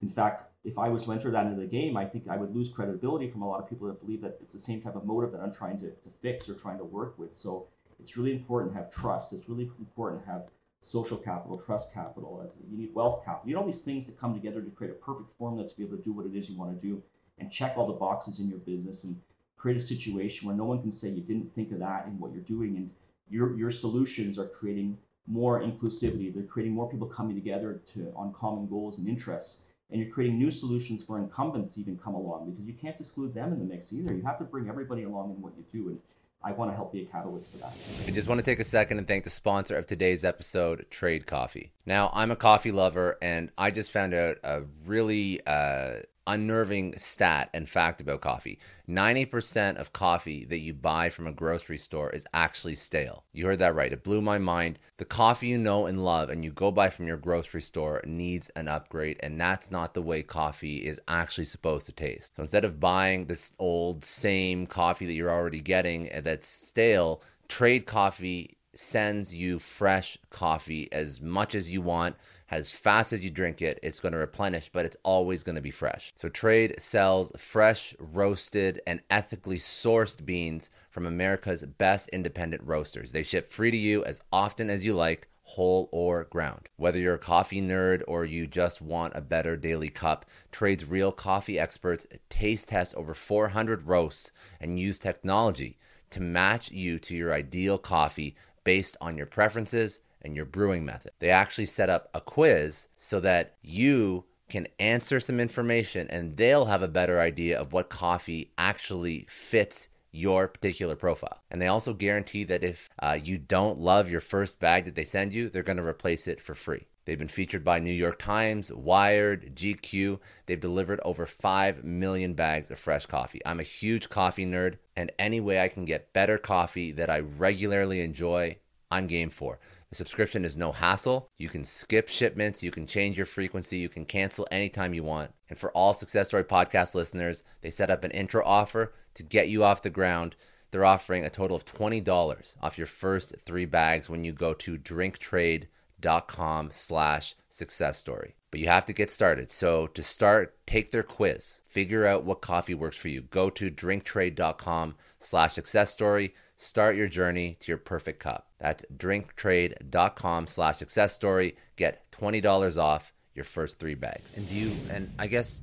In 0.00 0.08
fact, 0.08 0.44
if 0.64 0.78
I 0.78 0.88
was 0.88 1.04
to 1.04 1.12
enter 1.12 1.30
that 1.30 1.46
into 1.46 1.60
the 1.60 1.66
game, 1.66 1.96
I 1.96 2.06
think 2.06 2.26
I 2.28 2.38
would 2.38 2.54
lose 2.54 2.70
credibility 2.70 3.28
from 3.30 3.42
a 3.42 3.48
lot 3.48 3.60
of 3.60 3.68
people 3.68 3.86
that 3.88 4.00
believe 4.00 4.22
that 4.22 4.38
it's 4.40 4.54
the 4.54 4.58
same 4.58 4.80
type 4.80 4.96
of 4.96 5.04
motive 5.04 5.32
that 5.32 5.40
I'm 5.40 5.52
trying 5.52 5.78
to, 5.80 5.90
to 5.90 6.10
fix 6.22 6.48
or 6.48 6.54
trying 6.54 6.78
to 6.78 6.84
work 6.84 7.18
with. 7.18 7.34
So 7.34 7.66
it's 7.98 8.16
really 8.16 8.32
important 8.32 8.72
to 8.72 8.78
have 8.78 8.90
trust. 8.90 9.34
It's 9.34 9.48
really 9.48 9.70
important 9.78 10.24
to 10.24 10.30
have 10.30 10.48
social 10.80 11.16
capital, 11.16 11.58
trust 11.58 11.92
capital. 11.92 12.50
You 12.70 12.78
need 12.78 12.94
wealth 12.94 13.24
capital. 13.24 13.48
You 13.48 13.54
need 13.54 13.60
all 13.60 13.66
these 13.66 13.82
things 13.82 14.04
to 14.04 14.12
come 14.12 14.34
together 14.34 14.62
to 14.62 14.70
create 14.70 14.90
a 14.90 14.94
perfect 14.94 15.30
formula 15.36 15.68
to 15.68 15.76
be 15.76 15.84
able 15.84 15.96
to 15.96 16.02
do 16.02 16.12
what 16.12 16.26
it 16.26 16.34
is 16.34 16.48
you 16.48 16.56
want 16.56 16.80
to 16.80 16.86
do 16.86 17.02
and 17.38 17.50
check 17.50 17.74
all 17.76 17.86
the 17.86 17.92
boxes 17.92 18.38
in 18.38 18.48
your 18.48 18.58
business 18.58 19.04
and 19.04 19.20
create 19.56 19.76
a 19.76 19.80
situation 19.80 20.46
where 20.46 20.56
no 20.56 20.64
one 20.64 20.80
can 20.80 20.92
say 20.92 21.08
you 21.08 21.22
didn't 21.22 21.54
think 21.54 21.72
of 21.72 21.78
that 21.78 22.06
in 22.06 22.18
what 22.18 22.32
you're 22.32 22.42
doing 22.42 22.76
and 22.76 22.90
your 23.28 23.56
your 23.56 23.70
solutions 23.70 24.38
are 24.38 24.48
creating 24.48 24.96
more 25.26 25.62
inclusivity. 25.62 26.32
They're 26.34 26.42
creating 26.42 26.74
more 26.74 26.90
people 26.90 27.06
coming 27.06 27.36
together 27.36 27.80
to 27.92 28.12
on 28.16 28.32
common 28.32 28.66
goals 28.66 28.98
and 28.98 29.08
interests. 29.08 29.62
And 29.90 30.00
you're 30.00 30.10
creating 30.10 30.38
new 30.38 30.50
solutions 30.50 31.02
for 31.02 31.18
incumbents 31.18 31.70
to 31.70 31.80
even 31.80 31.98
come 31.98 32.14
along 32.14 32.50
because 32.50 32.66
you 32.66 32.74
can't 32.74 32.98
exclude 32.98 33.34
them 33.34 33.52
in 33.52 33.58
the 33.58 33.64
mix 33.64 33.92
either. 33.92 34.14
You 34.14 34.22
have 34.22 34.38
to 34.38 34.44
bring 34.44 34.68
everybody 34.68 35.02
along 35.02 35.34
in 35.34 35.42
what 35.42 35.52
you 35.56 35.64
do. 35.72 35.88
And 35.88 36.00
I 36.42 36.52
want 36.52 36.70
to 36.70 36.74
help 36.74 36.92
be 36.92 37.02
a 37.02 37.04
catalyst 37.04 37.50
for 37.52 37.58
that. 37.58 37.72
I 38.06 38.12
just 38.12 38.26
want 38.26 38.38
to 38.38 38.42
take 38.42 38.60
a 38.60 38.64
second 38.64 38.96
and 38.96 39.06
thank 39.06 39.24
the 39.24 39.30
sponsor 39.30 39.76
of 39.76 39.86
today's 39.86 40.24
episode, 40.24 40.86
Trade 40.90 41.26
Coffee. 41.26 41.72
Now, 41.84 42.10
I'm 42.14 42.30
a 42.30 42.36
coffee 42.36 42.72
lover, 42.72 43.18
and 43.20 43.50
I 43.58 43.70
just 43.70 43.90
found 43.90 44.14
out 44.14 44.38
a 44.42 44.62
really 44.86 45.44
uh, 45.46 45.96
unnerving 46.26 46.96
stat 46.98 47.50
and 47.52 47.68
fact 47.68 48.00
about 48.00 48.20
coffee 48.20 48.58
90% 48.90 49.76
of 49.76 49.92
coffee 49.92 50.44
that 50.46 50.58
you 50.58 50.74
buy 50.74 51.08
from 51.08 51.26
a 51.26 51.32
grocery 51.32 51.78
store 51.78 52.10
is 52.10 52.26
actually 52.34 52.74
stale. 52.74 53.24
You 53.32 53.46
heard 53.46 53.60
that 53.60 53.74
right. 53.74 53.92
It 53.92 54.02
blew 54.02 54.20
my 54.20 54.38
mind. 54.38 54.78
The 54.96 55.04
coffee 55.04 55.46
you 55.46 55.58
know 55.58 55.86
and 55.86 56.04
love 56.04 56.28
and 56.28 56.44
you 56.44 56.50
go 56.50 56.70
buy 56.72 56.90
from 56.90 57.06
your 57.06 57.16
grocery 57.16 57.62
store 57.62 58.02
needs 58.04 58.50
an 58.56 58.66
upgrade, 58.66 59.18
and 59.20 59.40
that's 59.40 59.70
not 59.70 59.94
the 59.94 60.02
way 60.02 60.22
coffee 60.22 60.78
is 60.78 61.00
actually 61.06 61.44
supposed 61.44 61.86
to 61.86 61.92
taste. 61.92 62.34
So 62.34 62.42
instead 62.42 62.64
of 62.64 62.80
buying 62.80 63.26
this 63.26 63.52
old, 63.58 64.04
same 64.04 64.66
coffee 64.66 65.06
that 65.06 65.14
you're 65.14 65.30
already 65.30 65.60
getting 65.60 66.10
that's 66.24 66.48
stale, 66.48 67.22
Trade 67.48 67.86
Coffee 67.86 68.56
sends 68.74 69.34
you 69.34 69.58
fresh 69.58 70.16
coffee 70.30 70.90
as 70.92 71.20
much 71.20 71.54
as 71.54 71.70
you 71.70 71.82
want 71.82 72.16
as 72.50 72.72
fast 72.72 73.12
as 73.12 73.20
you 73.20 73.30
drink 73.30 73.62
it, 73.62 73.78
it's 73.82 74.00
going 74.00 74.12
to 74.12 74.18
replenish, 74.18 74.70
but 74.72 74.84
it's 74.84 74.96
always 75.02 75.42
going 75.42 75.54
to 75.54 75.60
be 75.60 75.70
fresh. 75.70 76.12
So 76.16 76.28
Trade 76.28 76.74
sells 76.78 77.30
fresh, 77.36 77.94
roasted, 77.98 78.80
and 78.86 79.00
ethically 79.08 79.58
sourced 79.58 80.24
beans 80.24 80.70
from 80.88 81.06
America's 81.06 81.62
best 81.62 82.08
independent 82.08 82.62
roasters. 82.64 83.12
They 83.12 83.22
ship 83.22 83.52
free 83.52 83.70
to 83.70 83.76
you 83.76 84.04
as 84.04 84.20
often 84.32 84.68
as 84.68 84.84
you 84.84 84.94
like 84.94 85.28
whole 85.42 85.88
or 85.92 86.24
ground. 86.24 86.68
Whether 86.76 86.98
you're 86.98 87.14
a 87.14 87.18
coffee 87.18 87.60
nerd 87.60 88.02
or 88.06 88.24
you 88.24 88.46
just 88.46 88.80
want 88.80 89.14
a 89.16 89.20
better 89.20 89.56
daily 89.56 89.88
cup, 89.88 90.24
Trade's 90.52 90.84
real 90.84 91.12
coffee 91.12 91.58
experts 91.58 92.06
taste 92.28 92.68
test 92.68 92.94
over 92.94 93.14
400 93.14 93.86
roasts 93.86 94.30
and 94.60 94.78
use 94.78 94.98
technology 94.98 95.78
to 96.10 96.20
match 96.20 96.70
you 96.70 96.98
to 97.00 97.16
your 97.16 97.32
ideal 97.32 97.78
coffee 97.78 98.36
based 98.64 98.96
on 99.00 99.16
your 99.16 99.26
preferences 99.26 100.00
and 100.22 100.36
your 100.36 100.44
brewing 100.44 100.84
method. 100.84 101.12
They 101.18 101.30
actually 101.30 101.66
set 101.66 101.90
up 101.90 102.08
a 102.14 102.20
quiz 102.20 102.88
so 102.98 103.20
that 103.20 103.56
you 103.62 104.24
can 104.48 104.66
answer 104.78 105.20
some 105.20 105.40
information 105.40 106.08
and 106.08 106.36
they'll 106.36 106.66
have 106.66 106.82
a 106.82 106.88
better 106.88 107.20
idea 107.20 107.58
of 107.58 107.72
what 107.72 107.88
coffee 107.88 108.52
actually 108.58 109.26
fits 109.28 109.88
your 110.12 110.48
particular 110.48 110.96
profile. 110.96 111.40
And 111.50 111.62
they 111.62 111.68
also 111.68 111.94
guarantee 111.94 112.44
that 112.44 112.64
if 112.64 112.88
uh, 112.98 113.16
you 113.22 113.38
don't 113.38 113.78
love 113.78 114.10
your 114.10 114.20
first 114.20 114.58
bag 114.58 114.84
that 114.84 114.96
they 114.96 115.04
send 115.04 115.32
you, 115.32 115.48
they're 115.48 115.62
going 115.62 115.76
to 115.76 115.84
replace 115.86 116.26
it 116.26 116.42
for 116.42 116.54
free. 116.54 116.86
They've 117.04 117.18
been 117.18 117.28
featured 117.28 117.64
by 117.64 117.80
New 117.80 117.92
York 117.92 118.18
Times, 118.18 118.70
Wired, 118.72 119.56
GQ. 119.56 120.20
They've 120.46 120.60
delivered 120.60 121.00
over 121.04 121.26
5 121.26 121.82
million 121.82 122.34
bags 122.34 122.70
of 122.70 122.78
fresh 122.78 123.06
coffee. 123.06 123.40
I'm 123.46 123.58
a 123.58 123.64
huge 123.64 124.08
coffee 124.10 124.46
nerd, 124.46 124.76
and 124.96 125.10
any 125.18 125.40
way 125.40 125.60
I 125.60 125.68
can 125.68 125.84
get 125.84 126.12
better 126.12 126.38
coffee 126.38 126.92
that 126.92 127.10
I 127.10 127.20
regularly 127.20 128.00
enjoy, 128.00 128.58
I'm 128.90 129.06
game 129.06 129.30
for. 129.30 129.58
The 129.90 129.96
subscription 129.96 130.44
is 130.44 130.56
no 130.56 130.70
hassle. 130.70 131.30
You 131.36 131.48
can 131.48 131.64
skip 131.64 132.08
shipments, 132.08 132.62
you 132.62 132.70
can 132.70 132.86
change 132.86 133.16
your 133.16 133.26
frequency, 133.26 133.78
you 133.78 133.88
can 133.88 134.04
cancel 134.04 134.46
anytime 134.50 134.94
you 134.94 135.02
want. 135.02 135.32
And 135.48 135.58
for 135.58 135.72
all 135.72 135.94
Success 135.94 136.28
Story 136.28 136.44
podcast 136.44 136.94
listeners, 136.94 137.42
they 137.62 137.72
set 137.72 137.90
up 137.90 138.04
an 138.04 138.12
intro 138.12 138.44
offer 138.44 138.92
to 139.14 139.24
get 139.24 139.48
you 139.48 139.64
off 139.64 139.82
the 139.82 139.90
ground. 139.90 140.36
They're 140.70 140.84
offering 140.84 141.24
a 141.24 141.30
total 141.30 141.56
of 141.56 141.64
$20 141.64 142.54
off 142.62 142.78
your 142.78 142.86
first 142.86 143.34
three 143.44 143.64
bags 143.66 144.08
when 144.08 144.22
you 144.22 144.32
go 144.32 144.54
to 144.54 144.78
drinktrade.com 144.78 146.68
slash 146.70 147.34
success 147.48 147.98
story. 147.98 148.36
But 148.52 148.60
you 148.60 148.68
have 148.68 148.86
to 148.86 148.92
get 148.92 149.10
started. 149.10 149.50
So 149.50 149.88
to 149.88 150.02
start, 150.04 150.56
take 150.66 150.92
their 150.92 151.02
quiz. 151.02 151.62
Figure 151.66 152.06
out 152.06 152.24
what 152.24 152.40
coffee 152.40 152.74
works 152.74 152.96
for 152.96 153.08
you. 153.08 153.22
Go 153.22 153.50
to 153.50 153.70
drinktrade.com 153.70 154.94
slash 155.18 155.52
success 155.54 155.90
story 155.90 156.32
Start 156.62 156.94
your 156.94 157.08
journey 157.08 157.56
to 157.60 157.72
your 157.72 157.78
perfect 157.78 158.20
cup. 158.20 158.49
That's 158.60 158.84
drinktrade.com 158.94 160.46
slash 160.46 160.76
success 160.76 161.14
story. 161.14 161.56
Get 161.76 162.10
$20 162.12 162.78
off 162.78 163.14
your 163.34 163.44
first 163.44 163.78
three 163.78 163.94
bags. 163.94 164.36
And 164.36 164.48
do 164.48 164.54
you, 164.54 164.72
and 164.90 165.12
I 165.18 165.26
guess 165.26 165.60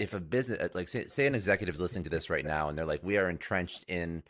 if 0.00 0.12
a 0.12 0.20
business, 0.20 0.58
uh, 0.58 0.68
like 0.74 0.88
say, 0.88 1.06
say 1.08 1.26
an 1.26 1.34
executive 1.34 1.76
is 1.76 1.80
listening 1.80 2.04
to 2.04 2.10
this 2.10 2.28
right 2.28 2.44
now 2.44 2.68
and 2.68 2.76
they're 2.76 2.86
like, 2.86 3.04
we 3.04 3.16
are 3.16 3.30
entrenched 3.30 3.84
in 3.86 4.22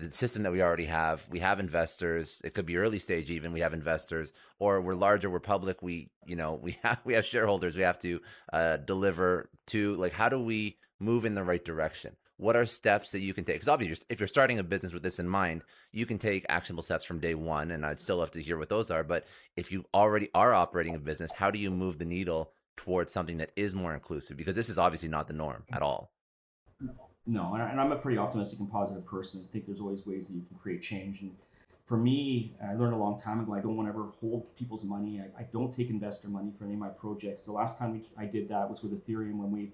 the 0.00 0.10
system 0.10 0.42
that 0.42 0.52
we 0.52 0.62
already 0.62 0.86
have. 0.86 1.26
We 1.30 1.40
have 1.40 1.60
investors. 1.60 2.40
It 2.44 2.54
could 2.54 2.66
be 2.66 2.76
early 2.76 2.98
stage 2.98 3.30
even. 3.30 3.52
We 3.52 3.60
have 3.60 3.74
investors, 3.74 4.32
or 4.58 4.80
we're 4.80 4.94
larger. 4.94 5.28
We're 5.28 5.40
public. 5.40 5.82
We, 5.82 6.10
you 6.24 6.36
know, 6.36 6.54
we 6.54 6.78
have 6.82 7.00
we 7.04 7.14
have 7.14 7.26
shareholders. 7.26 7.76
We 7.76 7.82
have 7.82 7.98
to 8.00 8.20
uh, 8.52 8.76
deliver 8.78 9.50
to. 9.68 9.96
Like, 9.96 10.12
how 10.12 10.28
do 10.28 10.40
we 10.40 10.78
move 10.98 11.24
in 11.24 11.34
the 11.34 11.44
right 11.44 11.64
direction? 11.64 12.16
What 12.40 12.56
are 12.56 12.64
steps 12.64 13.10
that 13.10 13.20
you 13.20 13.34
can 13.34 13.44
take? 13.44 13.56
Because 13.56 13.68
obviously, 13.68 14.04
if 14.08 14.18
you're 14.18 14.26
starting 14.26 14.58
a 14.58 14.62
business 14.62 14.94
with 14.94 15.02
this 15.02 15.18
in 15.18 15.28
mind, 15.28 15.62
you 15.92 16.06
can 16.06 16.18
take 16.18 16.46
actionable 16.48 16.82
steps 16.82 17.04
from 17.04 17.20
day 17.20 17.34
one, 17.34 17.70
and 17.70 17.84
I'd 17.84 18.00
still 18.00 18.16
love 18.16 18.30
to 18.30 18.42
hear 18.42 18.56
what 18.56 18.70
those 18.70 18.90
are. 18.90 19.04
But 19.04 19.26
if 19.56 19.70
you 19.70 19.84
already 19.92 20.30
are 20.34 20.54
operating 20.54 20.94
a 20.94 20.98
business, 20.98 21.32
how 21.32 21.50
do 21.50 21.58
you 21.58 21.70
move 21.70 21.98
the 21.98 22.06
needle 22.06 22.52
towards 22.78 23.12
something 23.12 23.36
that 23.38 23.50
is 23.56 23.74
more 23.74 23.92
inclusive? 23.92 24.38
Because 24.38 24.54
this 24.54 24.70
is 24.70 24.78
obviously 24.78 25.10
not 25.10 25.28
the 25.28 25.34
norm 25.34 25.64
at 25.70 25.82
all. 25.82 26.12
No, 27.26 27.52
and 27.54 27.78
I'm 27.78 27.92
a 27.92 27.96
pretty 27.96 28.16
optimistic 28.16 28.58
and 28.58 28.70
positive 28.70 29.04
person. 29.04 29.44
I 29.46 29.52
think 29.52 29.66
there's 29.66 29.80
always 29.80 30.06
ways 30.06 30.28
that 30.28 30.34
you 30.34 30.42
can 30.48 30.56
create 30.56 30.80
change. 30.80 31.20
And 31.20 31.32
for 31.84 31.98
me, 31.98 32.54
I 32.66 32.72
learned 32.72 32.94
a 32.94 32.96
long 32.96 33.20
time 33.20 33.40
ago, 33.40 33.52
I 33.52 33.60
don't 33.60 33.76
want 33.76 33.86
to 33.86 33.92
ever 33.92 34.08
hold 34.18 34.56
people's 34.56 34.84
money. 34.84 35.20
I, 35.20 35.42
I 35.42 35.44
don't 35.52 35.74
take 35.74 35.90
investor 35.90 36.28
money 36.28 36.52
for 36.56 36.64
any 36.64 36.72
of 36.72 36.80
my 36.80 36.88
projects. 36.88 37.44
The 37.44 37.52
last 37.52 37.78
time 37.78 38.02
I 38.16 38.24
did 38.24 38.48
that 38.48 38.70
was 38.70 38.82
with 38.82 38.92
Ethereum 38.92 39.36
when 39.36 39.50
we 39.50 39.72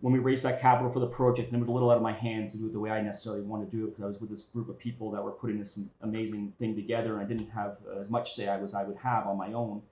when 0.00 0.12
we 0.12 0.20
raised 0.20 0.44
that 0.44 0.60
capital 0.60 0.92
for 0.92 1.00
the 1.00 1.08
project, 1.08 1.48
and 1.48 1.56
it 1.56 1.60
was 1.60 1.68
a 1.68 1.72
little 1.72 1.90
out 1.90 1.96
of 1.96 2.02
my 2.02 2.12
hands 2.12 2.52
to 2.52 2.58
do 2.58 2.66
it 2.66 2.72
the 2.72 2.78
way 2.78 2.90
I 2.90 3.00
necessarily 3.00 3.42
wanted 3.42 3.70
to 3.70 3.76
do 3.76 3.84
it 3.84 3.90
because 3.90 4.04
I 4.04 4.06
was 4.06 4.20
with 4.20 4.30
this 4.30 4.42
group 4.42 4.68
of 4.68 4.78
people 4.78 5.10
that 5.10 5.22
were 5.22 5.32
putting 5.32 5.58
this 5.58 5.78
amazing 6.02 6.52
thing 6.58 6.76
together, 6.76 7.14
and 7.14 7.20
I 7.20 7.24
didn't 7.24 7.50
have 7.50 7.78
as 7.98 8.08
much 8.08 8.34
say 8.34 8.48
I 8.48 8.58
was 8.58 8.74
I 8.74 8.84
would 8.84 8.96
have 8.98 9.26
on 9.26 9.36
my 9.36 9.52
own. 9.52 9.82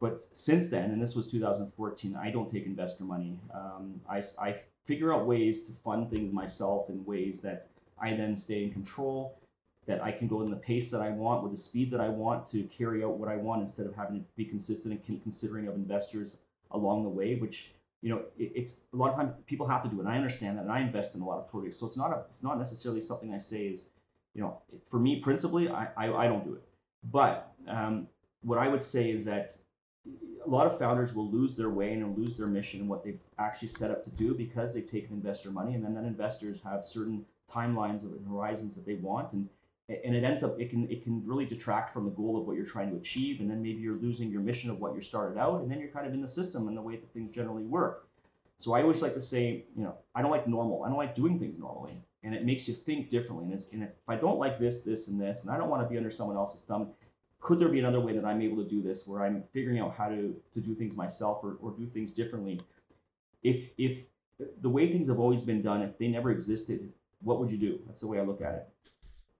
But 0.00 0.24
since 0.32 0.68
then, 0.68 0.90
and 0.90 1.02
this 1.02 1.16
was 1.16 1.30
2014, 1.30 2.14
I 2.14 2.30
don't 2.30 2.50
take 2.50 2.66
investor 2.66 3.04
money. 3.04 3.36
Um, 3.52 4.00
I, 4.08 4.22
I 4.40 4.60
figure 4.84 5.12
out 5.12 5.26
ways 5.26 5.66
to 5.66 5.72
fund 5.72 6.08
things 6.08 6.32
myself 6.32 6.88
in 6.88 7.04
ways 7.04 7.40
that 7.40 7.66
I 8.00 8.14
then 8.14 8.36
stay 8.36 8.62
in 8.62 8.72
control, 8.72 9.38
that 9.86 10.04
I 10.04 10.12
can 10.12 10.28
go 10.28 10.42
in 10.42 10.50
the 10.50 10.56
pace 10.56 10.90
that 10.92 11.00
I 11.00 11.08
want 11.08 11.42
with 11.42 11.50
the 11.50 11.58
speed 11.58 11.90
that 11.90 12.00
I 12.00 12.08
want 12.08 12.46
to 12.50 12.62
carry 12.64 13.02
out 13.02 13.18
what 13.18 13.28
I 13.28 13.36
want 13.36 13.62
instead 13.62 13.86
of 13.86 13.96
having 13.96 14.20
to 14.20 14.26
be 14.36 14.44
consistent 14.44 15.02
and 15.08 15.22
considering 15.22 15.66
of 15.66 15.74
investors 15.74 16.36
along 16.70 17.02
the 17.02 17.08
way, 17.08 17.34
which 17.36 17.72
you 18.02 18.10
know, 18.10 18.22
it, 18.38 18.52
it's 18.54 18.80
a 18.92 18.96
lot 18.96 19.10
of 19.10 19.16
times 19.16 19.32
people 19.46 19.66
have 19.66 19.82
to 19.82 19.88
do 19.88 19.96
it. 19.96 20.00
And 20.00 20.08
I 20.08 20.16
understand 20.16 20.58
that, 20.58 20.62
and 20.62 20.72
I 20.72 20.80
invest 20.80 21.14
in 21.14 21.20
a 21.20 21.26
lot 21.26 21.38
of 21.38 21.48
projects. 21.48 21.78
So 21.78 21.86
it's 21.86 21.96
not 21.96 22.12
a, 22.12 22.24
it's 22.30 22.42
not 22.42 22.58
necessarily 22.58 23.00
something 23.00 23.34
I 23.34 23.38
say 23.38 23.66
is, 23.66 23.90
you 24.34 24.42
know, 24.42 24.58
for 24.90 24.98
me 24.98 25.20
principally, 25.20 25.68
I, 25.68 25.88
I, 25.96 26.12
I 26.12 26.28
don't 26.28 26.44
do 26.44 26.54
it. 26.54 26.62
But 27.04 27.52
um, 27.66 28.08
what 28.42 28.58
I 28.58 28.68
would 28.68 28.82
say 28.82 29.10
is 29.10 29.24
that 29.24 29.56
a 30.44 30.48
lot 30.48 30.66
of 30.66 30.78
founders 30.78 31.12
will 31.12 31.30
lose 31.30 31.54
their 31.54 31.70
way 31.70 31.92
and 31.92 32.16
lose 32.16 32.36
their 32.36 32.46
mission 32.46 32.80
and 32.80 32.88
what 32.88 33.04
they've 33.04 33.20
actually 33.38 33.68
set 33.68 33.90
up 33.90 34.04
to 34.04 34.10
do 34.10 34.34
because 34.34 34.72
they've 34.72 34.90
taken 34.90 35.14
investor 35.14 35.50
money, 35.50 35.74
and 35.74 35.84
then 35.84 35.94
then 35.94 36.04
investors 36.04 36.60
have 36.62 36.84
certain 36.84 37.24
timelines 37.50 38.02
and 38.02 38.26
horizons 38.26 38.74
that 38.74 38.86
they 38.86 38.94
want, 38.94 39.32
and 39.32 39.48
and 39.88 40.14
it 40.14 40.24
ends 40.24 40.42
up 40.42 40.58
it 40.60 40.70
can 40.70 40.88
it 40.90 41.02
can 41.02 41.24
really 41.26 41.46
detract 41.46 41.92
from 41.92 42.04
the 42.04 42.10
goal 42.10 42.38
of 42.38 42.46
what 42.46 42.56
you're 42.56 42.66
trying 42.66 42.90
to 42.90 42.96
achieve 42.96 43.40
and 43.40 43.50
then 43.50 43.62
maybe 43.62 43.80
you're 43.80 43.96
losing 43.96 44.30
your 44.30 44.40
mission 44.42 44.70
of 44.70 44.80
what 44.80 44.94
you 44.94 45.00
started 45.00 45.38
out 45.38 45.60
and 45.62 45.70
then 45.70 45.80
you're 45.80 45.90
kind 45.90 46.06
of 46.06 46.12
in 46.14 46.20
the 46.20 46.28
system 46.28 46.68
and 46.68 46.76
the 46.76 46.82
way 46.82 46.96
that 46.96 47.12
things 47.12 47.34
generally 47.34 47.64
work 47.64 48.08
So 48.56 48.74
I 48.74 48.82
always 48.82 49.02
like 49.02 49.14
to 49.14 49.20
say, 49.20 49.66
you 49.76 49.84
know, 49.84 49.94
I 50.14 50.22
don't 50.22 50.30
like 50.30 50.46
normal. 50.48 50.84
I 50.84 50.88
don't 50.88 50.98
like 50.98 51.14
doing 51.16 51.38
things 51.38 51.58
normally, 51.58 51.96
and 52.24 52.34
it 52.34 52.44
makes 52.44 52.68
you 52.68 52.74
think 52.74 53.10
differently. 53.10 53.46
And, 53.52 53.64
and 53.72 53.82
if 53.84 53.90
I 54.08 54.16
don't 54.16 54.38
like 54.38 54.58
this, 54.58 54.82
this, 54.82 55.08
and 55.08 55.20
this, 55.20 55.44
and 55.44 55.52
I 55.54 55.56
don't 55.58 55.70
want 55.70 55.82
to 55.84 55.88
be 55.88 55.96
under 55.96 56.10
someone 56.10 56.36
else's 56.36 56.62
thumb, 56.62 56.92
could 57.40 57.58
there 57.60 57.68
be 57.68 57.78
another 57.80 58.00
way 58.00 58.12
that 58.14 58.24
I'm 58.24 58.42
able 58.42 58.58
to 58.62 58.68
do 58.68 58.82
this, 58.82 59.06
where 59.06 59.22
I'm 59.24 59.42
figuring 59.52 59.78
out 59.80 59.94
how 59.94 60.08
to 60.08 60.34
to 60.54 60.60
do 60.60 60.74
things 60.74 60.96
myself 60.96 61.44
or, 61.44 61.56
or 61.62 61.72
do 61.72 61.86
things 61.86 62.10
differently? 62.12 62.60
If 63.42 63.70
if 63.78 63.98
the 64.60 64.70
way 64.70 64.90
things 64.92 65.08
have 65.08 65.20
always 65.20 65.42
been 65.42 65.62
done, 65.62 65.82
if 65.82 65.98
they 65.98 66.08
never 66.08 66.30
existed, 66.30 66.92
what 67.22 67.38
would 67.40 67.50
you 67.50 67.58
do? 67.58 67.80
That's 67.86 68.00
the 68.00 68.08
way 68.08 68.18
I 68.18 68.22
look 68.22 68.40
at 68.42 68.54
it. 68.54 68.68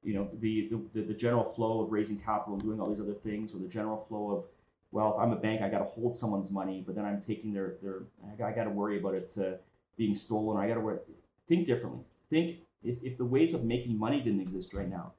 You 0.03 0.15
know, 0.15 0.29
the 0.41 0.71
the, 0.95 1.03
the 1.03 1.15
general 1.15 1.45
flow 1.45 1.83
of 1.83 1.93
raising 1.93 2.19
capital 2.19 2.55
and 2.55 2.63
doing 2.63 2.81
all 2.81 2.89
these 2.89 3.01
other 3.01 3.15
things, 3.15 3.55
or 3.55 3.59
the 3.59 3.69
general 3.69 4.05
flow 4.09 4.31
of 4.31 4.45
well, 4.91 5.15
if 5.15 5.21
I'm 5.21 5.33
a 5.33 5.37
bank, 5.37 5.61
I 5.61 5.69
got 5.69 5.79
to 5.79 5.85
hold 5.85 6.17
someone's 6.17 6.51
money, 6.51 6.83
but 6.87 6.95
then 6.95 7.05
I'm 7.05 7.21
taking 7.21 7.53
their 7.53 7.75
their 7.83 8.03
I 8.45 8.53
got 8.53 8.65
to 8.65 8.71
worry 8.71 8.99
about 8.99 9.15
it 9.15 9.35
uh, 9.39 9.57
being 9.97 10.15
stolen. 10.15 10.57
I 10.57 10.69
got 10.69 10.75
to 10.75 10.81
worry. 10.81 10.99
Think 11.47 11.67
differently. 11.67 12.05
Think 12.31 12.59
if, 12.83 13.03
if 13.03 13.19
the 13.19 13.25
ways 13.25 13.55
of 13.55 13.65
making 13.65 13.99
money 13.99 14.21
didn't 14.21 14.41
exist 14.41 14.73
right 14.75 14.89
now, 14.89 15.13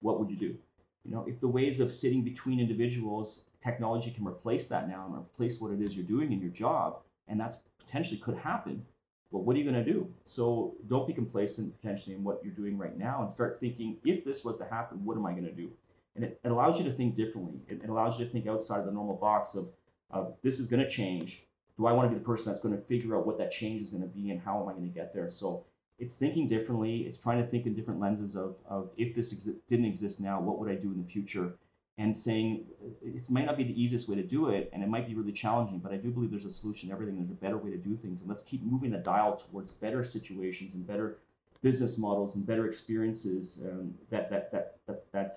what 0.00 0.18
would 0.20 0.30
you 0.30 0.36
do? 0.36 0.56
You 1.04 1.12
know, 1.12 1.24
if 1.26 1.40
the 1.40 1.48
ways 1.48 1.80
of 1.80 1.90
sitting 1.90 2.22
between 2.22 2.60
individuals, 2.60 3.44
technology 3.60 4.10
can 4.10 4.26
replace 4.26 4.68
that 4.68 4.88
now 4.88 5.06
and 5.06 5.16
replace 5.16 5.60
what 5.60 5.72
it 5.72 5.80
is 5.80 5.96
you're 5.96 6.04
doing 6.04 6.32
in 6.32 6.40
your 6.40 6.50
job, 6.50 6.98
and 7.28 7.40
that's 7.40 7.58
potentially 7.78 8.18
could 8.18 8.36
happen. 8.36 8.84
But 9.30 9.40
what 9.40 9.56
are 9.56 9.58
you 9.58 9.70
going 9.70 9.84
to 9.84 9.92
do? 9.92 10.08
So 10.24 10.74
don't 10.88 11.06
be 11.06 11.12
complacent 11.12 11.78
potentially 11.80 12.16
in 12.16 12.24
what 12.24 12.40
you're 12.42 12.54
doing 12.54 12.78
right 12.78 12.96
now, 12.96 13.20
and 13.22 13.30
start 13.30 13.58
thinking, 13.60 13.98
if 14.04 14.24
this 14.24 14.44
was 14.44 14.58
to 14.58 14.64
happen, 14.64 15.04
what 15.04 15.16
am 15.16 15.26
I 15.26 15.32
going 15.32 15.44
to 15.44 15.52
do? 15.52 15.70
and 16.18 16.24
it, 16.24 16.40
it 16.42 16.50
allows 16.50 16.78
you 16.78 16.84
to 16.84 16.92
think 16.92 17.14
differently. 17.14 17.60
It, 17.68 17.80
it, 17.84 17.88
allows 17.88 18.18
you 18.18 18.24
to 18.24 18.30
think 18.30 18.48
outside 18.48 18.80
of 18.80 18.86
the 18.86 18.92
normal 18.92 19.14
box 19.14 19.54
of, 19.54 19.68
of 20.10 20.34
this 20.42 20.58
is 20.58 20.66
going 20.66 20.82
to 20.82 20.88
change. 20.88 21.44
Do 21.76 21.86
I 21.86 21.92
want 21.92 22.10
to 22.10 22.14
be 22.14 22.18
the 22.18 22.24
person 22.24 22.50
that's 22.50 22.60
going 22.60 22.76
to 22.76 22.82
figure 22.82 23.16
out 23.16 23.24
what 23.24 23.38
that 23.38 23.52
change 23.52 23.80
is 23.80 23.88
going 23.88 24.02
to 24.02 24.08
be 24.08 24.30
and 24.30 24.40
how 24.40 24.60
am 24.60 24.68
I 24.68 24.72
going 24.72 24.88
to 24.88 24.94
get 24.94 25.14
there? 25.14 25.30
So 25.30 25.64
it's 26.00 26.16
thinking 26.16 26.48
differently. 26.48 27.02
It's 27.02 27.18
trying 27.18 27.40
to 27.40 27.48
think 27.48 27.66
in 27.66 27.74
different 27.74 28.00
lenses 28.00 28.34
of, 28.34 28.56
of 28.68 28.90
if 28.96 29.14
this 29.14 29.30
didn't 29.68 29.84
exist 29.84 30.20
now, 30.20 30.40
what 30.40 30.58
would 30.58 30.68
I 30.68 30.74
do 30.74 30.90
in 30.90 31.00
the 31.00 31.08
future? 31.08 31.54
And 31.98 32.16
saying 32.16 32.64
it 33.02 33.28
might 33.28 33.44
not 33.44 33.56
be 33.56 33.64
the 33.64 33.82
easiest 33.82 34.08
way 34.08 34.14
to 34.14 34.22
do 34.22 34.50
it, 34.50 34.70
and 34.72 34.84
it 34.84 34.88
might 34.88 35.06
be 35.08 35.14
really 35.16 35.32
challenging, 35.32 35.80
but 35.80 35.92
I 35.92 35.96
do 35.96 36.10
believe 36.10 36.30
there's 36.30 36.44
a 36.44 36.50
solution 36.50 36.88
to 36.88 36.94
everything. 36.94 37.16
There's 37.16 37.30
a 37.30 37.34
better 37.34 37.58
way 37.58 37.70
to 37.72 37.76
do 37.76 37.96
things, 37.96 38.20
and 38.20 38.28
let's 38.28 38.42
keep 38.42 38.62
moving 38.62 38.92
the 38.92 38.98
dial 38.98 39.34
towards 39.34 39.72
better 39.72 40.04
situations 40.04 40.74
and 40.74 40.86
better 40.86 41.18
business 41.60 41.98
models 41.98 42.36
and 42.36 42.46
better 42.46 42.66
experiences 42.66 43.60
um, 43.64 43.94
that, 44.10 44.30
that 44.30 44.52
that 44.52 44.76
that 44.86 45.04
that 45.12 45.34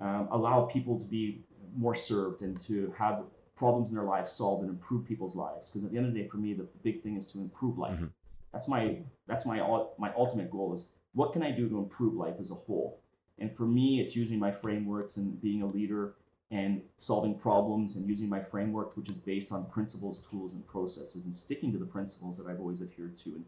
um, 0.00 0.28
allow 0.30 0.62
people 0.66 0.98
to 0.98 1.04
be 1.04 1.44
more 1.76 1.94
served 1.94 2.42
and 2.42 2.60
to 2.60 2.94
have 2.96 3.24
problems 3.56 3.88
in 3.88 3.94
their 3.94 4.04
lives 4.04 4.32
solved 4.32 4.62
and 4.62 4.70
improve 4.70 5.04
people's 5.04 5.36
lives. 5.36 5.70
Because 5.70 5.84
at 5.84 5.90
the 5.90 5.96
end 5.96 6.06
of 6.06 6.14
the 6.14 6.20
day, 6.20 6.28
for 6.28 6.36
me, 6.36 6.54
the, 6.54 6.62
the 6.62 6.78
big 6.82 7.02
thing 7.02 7.16
is 7.16 7.26
to 7.32 7.40
improve 7.40 7.78
life. 7.78 7.94
Mm-hmm. 7.94 8.06
That's 8.52 8.68
my 8.68 8.98
that's 9.26 9.46
my 9.46 9.58
my 9.98 10.12
ultimate 10.16 10.50
goal 10.50 10.72
is 10.72 10.90
what 11.12 11.32
can 11.32 11.42
I 11.42 11.50
do 11.50 11.68
to 11.68 11.78
improve 11.78 12.14
life 12.14 12.36
as 12.38 12.50
a 12.50 12.54
whole. 12.54 13.00
And 13.38 13.54
for 13.54 13.64
me, 13.64 14.00
it's 14.00 14.14
using 14.14 14.38
my 14.38 14.52
frameworks 14.52 15.16
and 15.16 15.40
being 15.40 15.62
a 15.62 15.66
leader 15.66 16.14
and 16.50 16.82
solving 16.96 17.36
problems 17.36 17.96
and 17.96 18.08
using 18.08 18.28
my 18.28 18.40
framework, 18.40 18.96
which 18.96 19.08
is 19.08 19.18
based 19.18 19.50
on 19.50 19.66
principles, 19.66 20.18
tools, 20.18 20.52
and 20.52 20.64
processes, 20.66 21.24
and 21.24 21.34
sticking 21.34 21.72
to 21.72 21.78
the 21.78 21.86
principles 21.86 22.38
that 22.38 22.46
I've 22.46 22.60
always 22.60 22.80
adhered 22.80 23.16
to. 23.18 23.30
And 23.30 23.44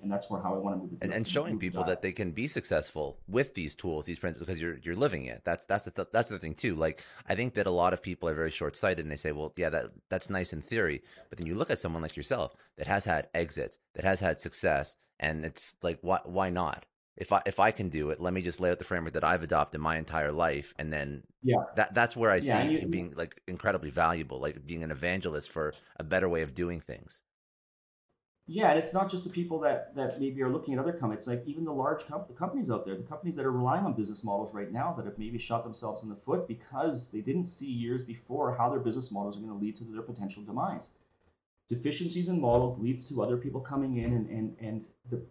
and 0.00 0.12
that's 0.12 0.30
where 0.30 0.40
how 0.40 0.54
I 0.54 0.58
want 0.58 0.76
to 0.76 0.82
move 0.82 0.92
it. 0.92 0.98
And, 1.00 1.12
and 1.12 1.26
showing 1.26 1.58
people 1.58 1.82
that 1.84 2.02
they 2.02 2.12
can 2.12 2.30
be 2.30 2.46
successful 2.46 3.18
with 3.26 3.54
these 3.54 3.74
tools, 3.74 4.06
these 4.06 4.18
principles, 4.18 4.46
because 4.46 4.60
you're 4.60 4.78
you're 4.82 4.94
living 4.94 5.24
it. 5.24 5.42
That's 5.44 5.66
that's 5.66 5.86
the 5.86 5.90
th- 5.90 6.08
that's 6.12 6.30
the 6.30 6.38
thing 6.38 6.54
too. 6.54 6.76
Like 6.76 7.02
I 7.28 7.34
think 7.34 7.54
that 7.54 7.66
a 7.66 7.70
lot 7.72 7.92
of 7.92 8.02
people 8.02 8.28
are 8.28 8.34
very 8.34 8.50
short 8.50 8.76
sighted 8.76 9.04
and 9.04 9.10
they 9.10 9.16
say, 9.16 9.32
well, 9.32 9.52
yeah, 9.56 9.70
that 9.70 9.86
that's 10.08 10.30
nice 10.30 10.52
in 10.52 10.62
theory, 10.62 11.02
but 11.28 11.38
then 11.38 11.46
you 11.46 11.54
look 11.54 11.70
at 11.70 11.80
someone 11.80 12.02
like 12.02 12.16
yourself 12.16 12.54
that 12.76 12.86
has 12.86 13.04
had 13.04 13.28
exits, 13.34 13.78
that 13.94 14.04
has 14.04 14.20
had 14.20 14.40
success, 14.40 14.94
and 15.18 15.44
it's 15.44 15.74
like, 15.82 15.98
why 16.02 16.20
why 16.24 16.50
not? 16.50 16.86
If 17.18 17.32
I 17.32 17.42
if 17.46 17.60
I 17.60 17.70
can 17.72 17.90
do 17.90 18.10
it, 18.10 18.20
let 18.20 18.32
me 18.32 18.42
just 18.42 18.60
lay 18.60 18.70
out 18.70 18.78
the 18.78 18.84
framework 18.84 19.14
that 19.14 19.24
I've 19.24 19.42
adopted 19.42 19.80
my 19.80 19.98
entire 19.98 20.32
life, 20.32 20.72
and 20.78 20.92
then 20.92 21.24
yeah, 21.42 21.64
that 21.74 21.92
that's 21.94 22.16
where 22.16 22.30
I 22.30 22.38
yeah, 22.38 22.62
see 22.62 22.62
you 22.62 22.86
being 22.86 23.12
like 23.16 23.42
incredibly 23.46 23.90
valuable, 23.90 24.40
like 24.40 24.64
being 24.66 24.84
an 24.84 24.90
evangelist 24.90 25.50
for 25.50 25.74
a 25.96 26.04
better 26.04 26.28
way 26.28 26.42
of 26.42 26.54
doing 26.54 26.80
things. 26.80 27.24
Yeah, 28.50 28.70
and 28.70 28.78
it's 28.78 28.94
not 28.94 29.10
just 29.10 29.24
the 29.24 29.30
people 29.30 29.60
that 29.60 29.94
that 29.94 30.18
maybe 30.18 30.42
are 30.42 30.48
looking 30.48 30.74
at 30.74 30.80
other 30.80 30.94
companies. 30.94 31.26
Like 31.26 31.44
even 31.46 31.64
the 31.64 31.72
large 31.72 32.06
com- 32.06 32.24
the 32.26 32.34
companies 32.34 32.70
out 32.70 32.86
there, 32.86 32.96
the 32.96 33.02
companies 33.02 33.36
that 33.36 33.44
are 33.44 33.52
relying 33.52 33.84
on 33.84 33.92
business 33.92 34.24
models 34.24 34.54
right 34.54 34.72
now 34.72 34.94
that 34.94 35.04
have 35.04 35.18
maybe 35.18 35.38
shot 35.38 35.64
themselves 35.64 36.02
in 36.02 36.08
the 36.08 36.16
foot 36.16 36.48
because 36.48 37.10
they 37.12 37.20
didn't 37.20 37.44
see 37.44 37.70
years 37.70 38.02
before 38.02 38.54
how 38.56 38.70
their 38.70 38.80
business 38.80 39.12
models 39.12 39.36
are 39.36 39.40
going 39.40 39.52
to 39.52 39.58
lead 39.58 39.76
to 39.76 39.84
their 39.84 40.02
potential 40.02 40.42
demise. 40.42 40.90
Deficiencies 41.68 42.28
in 42.28 42.40
models 42.40 42.78
leads 42.78 43.06
to 43.10 43.22
other 43.22 43.36
people 43.36 43.60
coming 43.60 43.98
in, 43.98 44.14
and 44.14 44.30
and 44.30 44.56
and 44.60 44.88
the 45.10 45.22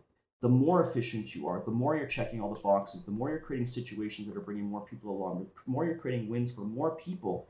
the 0.42 0.50
more 0.50 0.82
efficient 0.82 1.34
you 1.34 1.48
are, 1.48 1.62
the 1.66 1.72
more 1.72 1.96
you're 1.96 2.06
checking 2.06 2.42
all 2.42 2.54
the 2.54 2.60
boxes, 2.60 3.04
the 3.04 3.12
more 3.12 3.30
you're 3.30 3.40
creating 3.40 3.66
situations 3.66 4.28
that 4.28 4.38
are 4.38 4.42
bringing 4.42 4.70
more 4.70 4.82
people 4.82 5.12
along, 5.12 5.40
the 5.40 5.72
more 5.72 5.86
you're 5.86 5.96
creating 5.96 6.30
wins 6.30 6.52
for 6.52 6.62
more 6.62 6.92
people, 6.92 7.48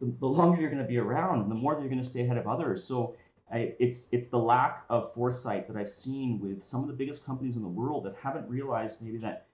the, 0.00 0.12
the 0.20 0.26
longer 0.26 0.60
you're 0.60 0.70
going 0.70 0.82
to 0.82 0.88
be 0.88 0.98
around, 0.98 1.40
and 1.42 1.50
the 1.50 1.54
more 1.54 1.74
that 1.74 1.80
you're 1.80 1.90
going 1.90 2.02
to 2.02 2.08
stay 2.08 2.22
ahead 2.22 2.38
of 2.38 2.46
others. 2.46 2.82
So 2.82 3.14
I, 3.52 3.74
it's 3.78 4.08
it's 4.10 4.28
the 4.28 4.38
lack 4.38 4.84
of 4.88 5.12
foresight 5.12 5.66
that 5.66 5.76
I've 5.76 5.88
seen 5.88 6.40
with 6.40 6.62
some 6.62 6.80
of 6.80 6.88
the 6.88 6.94
biggest 6.94 7.24
companies 7.24 7.56
in 7.56 7.62
the 7.62 7.68
world 7.68 8.04
that 8.04 8.14
haven't 8.14 8.48
realized 8.48 9.02
maybe 9.02 9.18
that 9.18 9.44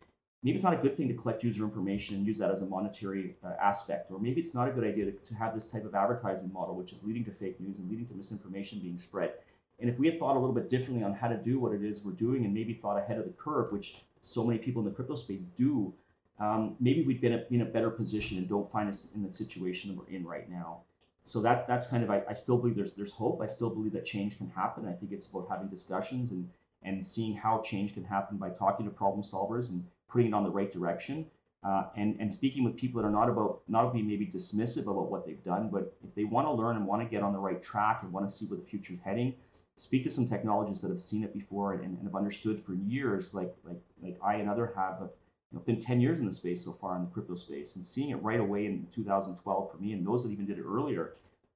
maybe 0.42 0.54
it's 0.54 0.64
not 0.64 0.72
a 0.72 0.76
good 0.76 0.96
thing 0.96 1.08
to 1.08 1.14
collect 1.14 1.42
user 1.42 1.64
information 1.64 2.14
and 2.14 2.24
use 2.24 2.38
that 2.38 2.50
as 2.50 2.60
a 2.60 2.66
monetary 2.66 3.34
uh, 3.44 3.52
aspect, 3.60 4.10
or 4.10 4.18
maybe 4.20 4.40
it's 4.40 4.54
not 4.54 4.68
a 4.68 4.70
good 4.70 4.84
idea 4.84 5.04
to, 5.06 5.12
to 5.12 5.34
have 5.34 5.52
this 5.52 5.66
type 5.66 5.84
of 5.84 5.94
advertising 5.94 6.52
model, 6.52 6.76
which 6.76 6.92
is 6.92 7.02
leading 7.02 7.24
to 7.24 7.32
fake 7.32 7.58
news 7.60 7.78
and 7.78 7.90
leading 7.90 8.06
to 8.06 8.14
misinformation 8.14 8.78
being 8.78 8.96
spread. 8.96 9.32
And 9.80 9.88
if 9.88 9.98
we 9.98 10.06
had 10.06 10.18
thought 10.18 10.36
a 10.36 10.38
little 10.38 10.54
bit 10.54 10.68
differently 10.68 11.02
on 11.04 11.14
how 11.14 11.28
to 11.28 11.36
do 11.36 11.58
what 11.58 11.72
it 11.72 11.82
is 11.82 12.04
we're 12.04 12.12
doing, 12.12 12.44
and 12.44 12.52
maybe 12.52 12.74
thought 12.74 12.98
ahead 12.98 13.18
of 13.18 13.24
the 13.24 13.32
curve, 13.32 13.72
which 13.72 13.96
so 14.20 14.44
many 14.44 14.58
people 14.58 14.80
in 14.80 14.88
the 14.88 14.94
crypto 14.94 15.14
space 15.14 15.40
do, 15.56 15.92
um, 16.38 16.76
maybe 16.80 17.02
we'd 17.02 17.20
been 17.20 17.44
in 17.50 17.62
a 17.62 17.64
better 17.64 17.90
position 17.90 18.38
and 18.38 18.48
don't 18.48 18.70
find 18.70 18.88
us 18.88 19.08
in 19.14 19.22
the 19.22 19.32
situation 19.32 19.90
that 19.90 19.98
we're 19.98 20.14
in 20.14 20.26
right 20.26 20.50
now 20.50 20.80
so 21.24 21.40
that 21.42 21.66
that's 21.68 21.86
kind 21.86 22.02
of 22.02 22.10
I, 22.10 22.22
I 22.28 22.32
still 22.32 22.58
believe 22.58 22.76
there's 22.76 22.94
there's 22.94 23.12
hope. 23.12 23.40
I 23.42 23.46
still 23.46 23.70
believe 23.70 23.92
that 23.92 24.04
change 24.04 24.38
can 24.38 24.48
happen. 24.50 24.86
I 24.86 24.92
think 24.92 25.12
it's 25.12 25.26
about 25.26 25.48
having 25.48 25.68
discussions 25.68 26.30
and 26.32 26.48
and 26.82 27.06
seeing 27.06 27.36
how 27.36 27.60
change 27.60 27.94
can 27.94 28.04
happen 28.04 28.38
by 28.38 28.50
talking 28.50 28.86
to 28.86 28.90
problem 28.90 29.22
solvers 29.22 29.70
and 29.70 29.84
putting 30.08 30.28
it 30.28 30.34
on 30.34 30.44
the 30.44 30.50
right 30.50 30.72
direction. 30.72 31.26
Uh, 31.62 31.84
and 31.94 32.16
and 32.20 32.32
speaking 32.32 32.64
with 32.64 32.74
people 32.76 33.00
that 33.00 33.06
are 33.06 33.12
not 33.12 33.28
about 33.28 33.60
not 33.68 33.92
be 33.92 34.02
maybe 34.02 34.26
dismissive 34.26 34.86
about 34.88 35.10
what 35.10 35.26
they've 35.26 35.44
done, 35.44 35.68
but 35.68 35.94
if 36.02 36.14
they 36.14 36.24
want 36.24 36.46
to 36.46 36.52
learn 36.52 36.76
and 36.76 36.86
want 36.86 37.02
to 37.02 37.08
get 37.08 37.22
on 37.22 37.32
the 37.34 37.38
right 37.38 37.62
track 37.62 38.02
and 38.02 38.10
want 38.12 38.26
to 38.26 38.32
see 38.32 38.46
where 38.46 38.58
the 38.58 38.64
future 38.64 38.94
is 38.94 39.00
heading, 39.04 39.34
speak 39.80 40.02
to 40.02 40.10
some 40.10 40.28
technologists 40.28 40.82
that 40.82 40.90
have 40.90 41.00
seen 41.00 41.24
it 41.24 41.32
before 41.32 41.72
and, 41.72 41.96
and 41.96 42.04
have 42.04 42.14
understood 42.14 42.60
for 42.60 42.74
years, 42.74 43.34
like 43.34 43.54
like 43.64 43.80
like 44.02 44.18
I 44.22 44.34
and 44.36 44.48
other 44.48 44.72
have, 44.76 44.98
have 44.98 45.10
you 45.50 45.58
know, 45.58 45.60
been 45.60 45.80
10 45.80 46.00
years 46.00 46.20
in 46.20 46.26
the 46.26 46.32
space 46.32 46.64
so 46.64 46.72
far 46.72 46.96
in 46.96 47.02
the 47.02 47.10
crypto 47.10 47.34
space 47.34 47.76
and 47.76 47.84
seeing 47.84 48.10
it 48.10 48.22
right 48.22 48.40
away 48.40 48.66
in 48.66 48.86
2012 48.92 49.70
for 49.70 49.78
me 49.78 49.92
and 49.92 50.06
those 50.06 50.22
that 50.22 50.30
even 50.30 50.46
did 50.46 50.58
it 50.58 50.64
earlier 50.64 51.14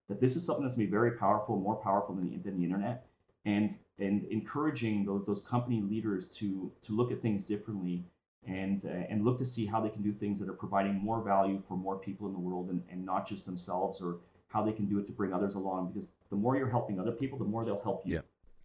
that 0.08 0.20
this 0.20 0.36
is 0.36 0.44
something 0.44 0.64
that's 0.64 0.74
going 0.74 0.86
to 0.86 0.90
be 0.90 0.96
very 0.96 1.12
powerful 1.12 1.56
more 1.56 1.76
powerful 1.76 2.14
than 2.14 2.30
the, 2.30 2.36
than 2.38 2.58
the 2.58 2.64
internet. 2.64 3.06
And 3.44 3.76
and 3.98 4.24
encouraging 4.24 5.04
those, 5.04 5.24
those 5.26 5.40
company 5.42 5.82
leaders 5.82 6.28
to 6.28 6.72
to 6.82 6.92
look 6.92 7.12
at 7.12 7.20
things 7.20 7.46
differently 7.46 8.04
and 8.46 8.84
uh, 8.86 8.88
and 9.10 9.24
look 9.24 9.36
to 9.38 9.44
see 9.44 9.66
how 9.66 9.80
they 9.80 9.90
can 9.90 10.02
do 10.02 10.12
things 10.12 10.40
that 10.40 10.48
are 10.48 10.54
providing 10.54 10.94
more 10.94 11.20
value 11.22 11.62
for 11.68 11.76
more 11.76 11.96
people 11.96 12.26
in 12.26 12.32
the 12.32 12.38
world 12.38 12.70
and, 12.70 12.82
and 12.90 13.04
not 13.04 13.28
just 13.28 13.44
themselves 13.44 14.00
or 14.00 14.16
how 14.48 14.62
they 14.62 14.72
can 14.72 14.86
do 14.86 14.98
it 14.98 15.06
to 15.06 15.12
bring 15.12 15.32
others 15.32 15.56
along 15.56 15.88
because 15.88 16.10
the 16.35 16.41
more 16.41 16.57
you're 16.57 16.68
helping 16.68 16.99
other 16.99 17.12
people 17.12 17.39
the 17.39 17.45
more 17.45 17.64
they'll 17.64 17.82
help 17.82 18.07
you 18.07 18.14
yeah. 18.14 18.20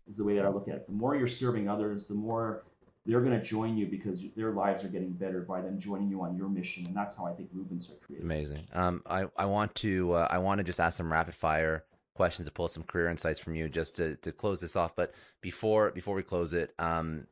is 0.10 0.18
the 0.18 0.24
way 0.24 0.36
that 0.36 0.46
i 0.46 0.50
look 0.50 0.68
at 0.68 0.76
it 0.76 0.88
the 0.88 0.94
more 0.94 1.16
you're 1.16 1.28
serving 1.28 1.70
others 1.70 2.08
the 2.08 2.14
more 2.14 2.64
they're 3.06 3.22
going 3.22 3.38
to 3.38 3.44
join 3.44 3.78
you 3.78 3.88
because 3.88 4.24
their 4.36 4.52
lives 4.52 4.84
are 4.84 4.88
getting 4.88 5.12
better 5.12 5.42
by 5.42 5.62
them 5.62 5.80
joining 5.80 6.10
you 6.10 6.22
on 6.22 6.36
your 6.36 6.50
mission, 6.50 6.86
and 6.86 6.96
that's 6.96 7.16
how 7.16 7.26
I 7.26 7.34
think 7.34 7.54
movements 7.54 7.90
are 7.90 7.96
created. 7.96 8.24
Amazing. 8.24 8.68
Um, 8.74 9.02
I 9.06 9.26
I 9.36 9.46
want 9.46 9.74
to 9.76 10.14
uh, 10.14 10.28
I 10.30 10.38
want 10.38 10.60
to 10.60 10.64
just 10.64 10.80
ask 10.80 10.98
some 10.98 11.12
rapid 11.12 11.34
fire 11.34 11.86
questions 12.14 12.48
to 12.48 12.52
pull 12.52 12.68
some 12.68 12.84
career 12.84 13.10
insights 13.10 13.40
from 13.40 13.56
you 13.56 13.70
just 13.70 13.96
to 13.96 14.16
to 14.18 14.32
close 14.32 14.62
this 14.62 14.76
off. 14.76 14.96
But 14.96 15.14
before 15.42 15.92
before 15.92 16.14
we 16.14 16.24
close 16.24 16.54
it, 16.54 16.74
um, 16.78 17.26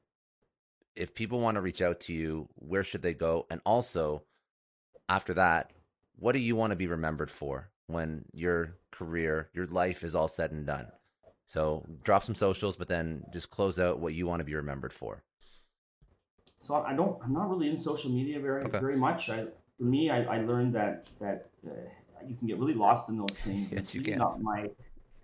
if 0.95 1.13
people 1.13 1.39
want 1.39 1.55
to 1.55 1.61
reach 1.61 1.81
out 1.81 1.99
to 2.01 2.13
you, 2.13 2.47
where 2.55 2.83
should 2.83 3.01
they 3.01 3.13
go? 3.13 3.45
And 3.49 3.61
also, 3.65 4.23
after 5.09 5.33
that, 5.35 5.71
what 6.15 6.31
do 6.31 6.39
you 6.39 6.55
want 6.55 6.71
to 6.71 6.77
be 6.77 6.87
remembered 6.87 7.29
for 7.29 7.69
when 7.87 8.25
your 8.33 8.75
career, 8.91 9.49
your 9.53 9.67
life 9.67 10.03
is 10.03 10.15
all 10.15 10.27
said 10.27 10.51
and 10.51 10.65
done? 10.65 10.87
So 11.45 11.85
drop 12.03 12.23
some 12.23 12.35
socials, 12.35 12.75
but 12.75 12.87
then 12.87 13.23
just 13.33 13.49
close 13.49 13.79
out 13.79 13.99
what 13.99 14.13
you 14.13 14.27
want 14.27 14.41
to 14.41 14.45
be 14.45 14.55
remembered 14.55 14.93
for 14.93 15.23
so 16.59 16.75
I 16.75 16.93
don't. 16.93 17.17
I'm 17.23 17.33
not 17.33 17.49
really 17.49 17.69
in 17.69 17.77
social 17.77 18.11
media 18.11 18.39
very 18.39 18.63
okay. 18.65 18.79
very 18.79 18.97
much. 18.97 19.29
I, 19.29 19.45
for 19.77 19.83
me, 19.83 20.09
I, 20.09 20.23
I 20.23 20.41
learned 20.41 20.73
that 20.75 21.07
that 21.19 21.49
uh, 21.65 21.71
you 22.27 22.35
can 22.35 22.47
get 22.47 22.57
really 22.57 22.73
lost 22.73 23.09
in 23.09 23.17
those 23.17 23.39
things. 23.39 23.71
yes, 23.75 23.93
you 23.93 24.01
can. 24.01 24.17
Not 24.17 24.41
my 24.41 24.69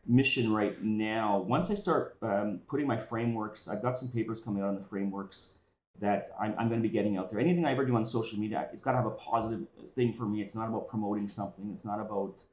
mission 0.05 0.53
right 0.53 0.81
now. 0.81 1.39
Once 1.39 1.71
I 1.71 1.73
start 1.73 2.17
um, 2.21 2.59
putting 2.67 2.85
my 2.85 2.97
frameworks, 2.97 3.67
I've 3.67 3.81
got 3.81 3.97
some 3.97 4.09
papers 4.09 4.41
coming 4.41 4.61
out 4.61 4.69
on 4.69 4.75
the 4.75 4.83
frameworks 4.83 5.53
that 5.99 6.27
I'm, 6.39 6.53
I'm 6.57 6.67
going 6.67 6.81
to 6.81 6.87
be 6.87 6.93
getting 6.93 7.17
out 7.17 7.29
there. 7.29 7.39
Anything 7.39 7.65
I 7.65 7.71
ever 7.71 7.85
do 7.85 7.95
on 7.95 8.05
social 8.05 8.37
media, 8.37 8.67
it's 8.73 8.81
got 8.81 8.91
to 8.91 8.97
have 8.97 9.05
a 9.05 9.11
positive 9.11 9.65
thing 9.95 10.13
for 10.13 10.25
me. 10.25 10.41
It's 10.41 10.55
not 10.55 10.67
about 10.67 10.89
promoting 10.89 11.27
something. 11.27 11.71
It's 11.73 11.85
not 11.85 11.99
about 11.99 12.43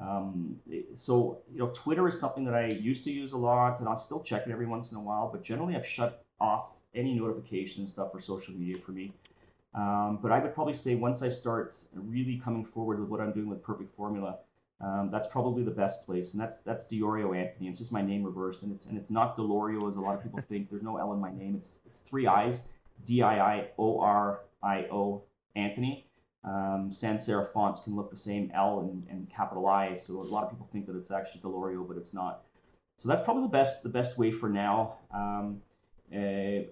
Um, 0.00 0.60
so 0.94 1.38
you 1.52 1.58
know, 1.58 1.68
Twitter 1.68 2.06
is 2.06 2.18
something 2.18 2.44
that 2.44 2.54
I 2.54 2.66
used 2.66 3.04
to 3.04 3.10
use 3.10 3.32
a 3.32 3.38
lot, 3.38 3.80
and 3.80 3.88
I'll 3.88 3.96
still 3.96 4.22
check 4.22 4.46
it 4.46 4.52
every 4.52 4.66
once 4.66 4.92
in 4.92 4.98
a 4.98 5.02
while. 5.02 5.30
But 5.30 5.42
generally, 5.42 5.74
I've 5.74 5.86
shut 5.86 6.24
off 6.40 6.80
any 6.94 7.14
notification 7.14 7.86
stuff 7.86 8.12
for 8.12 8.20
social 8.20 8.54
media 8.54 8.78
for 8.78 8.92
me. 8.92 9.12
Um, 9.74 10.18
but 10.22 10.32
I 10.32 10.38
would 10.38 10.54
probably 10.54 10.74
say 10.74 10.94
once 10.94 11.22
I 11.22 11.28
start 11.28 11.74
really 11.94 12.38
coming 12.38 12.64
forward 12.64 13.00
with 13.00 13.08
what 13.08 13.20
I'm 13.20 13.32
doing 13.32 13.48
with 13.48 13.62
Perfect 13.62 13.94
Formula, 13.94 14.38
um, 14.80 15.10
that's 15.10 15.26
probably 15.26 15.62
the 15.62 15.70
best 15.70 16.04
place, 16.04 16.34
and 16.34 16.42
that's 16.42 16.58
that's 16.58 16.84
Diorio 16.86 17.36
Anthony. 17.36 17.68
It's 17.68 17.78
just 17.78 17.92
my 17.92 18.02
name 18.02 18.22
reversed, 18.22 18.62
and 18.62 18.72
it's 18.72 18.86
and 18.86 18.98
it's 18.98 19.10
not 19.10 19.36
Delorio 19.36 19.86
as 19.88 19.96
a 19.96 20.00
lot 20.00 20.16
of 20.16 20.22
people 20.22 20.40
think. 20.48 20.68
There's 20.70 20.82
no 20.82 20.98
L 20.98 21.12
in 21.14 21.20
my 21.20 21.32
name. 21.32 21.54
It's 21.54 21.80
it's 21.86 21.98
three 21.98 22.26
I's, 22.26 22.68
D 23.04 23.22
I 23.22 23.38
I 23.38 23.68
O 23.78 24.00
R 24.00 24.40
I 24.62 24.86
O 24.90 25.22
Anthony. 25.54 26.05
Um, 26.46 26.92
sans 26.92 27.26
serif 27.26 27.48
fonts 27.48 27.80
can 27.80 27.96
look 27.96 28.08
the 28.08 28.16
same 28.16 28.52
L 28.54 28.80
and, 28.80 29.04
and 29.10 29.28
capital 29.28 29.66
I, 29.66 29.96
so 29.96 30.14
a 30.14 30.22
lot 30.22 30.44
of 30.44 30.50
people 30.50 30.68
think 30.72 30.86
that 30.86 30.96
it's 30.96 31.10
actually 31.10 31.40
Delorio, 31.40 31.86
but 31.86 31.96
it's 31.96 32.14
not. 32.14 32.44
So 32.98 33.08
that's 33.08 33.20
probably 33.20 33.42
the 33.42 33.48
best 33.48 33.82
the 33.82 33.88
best 33.88 34.16
way 34.16 34.30
for 34.30 34.48
now. 34.48 34.94
Um, 35.12 35.60
uh, 36.14 36.70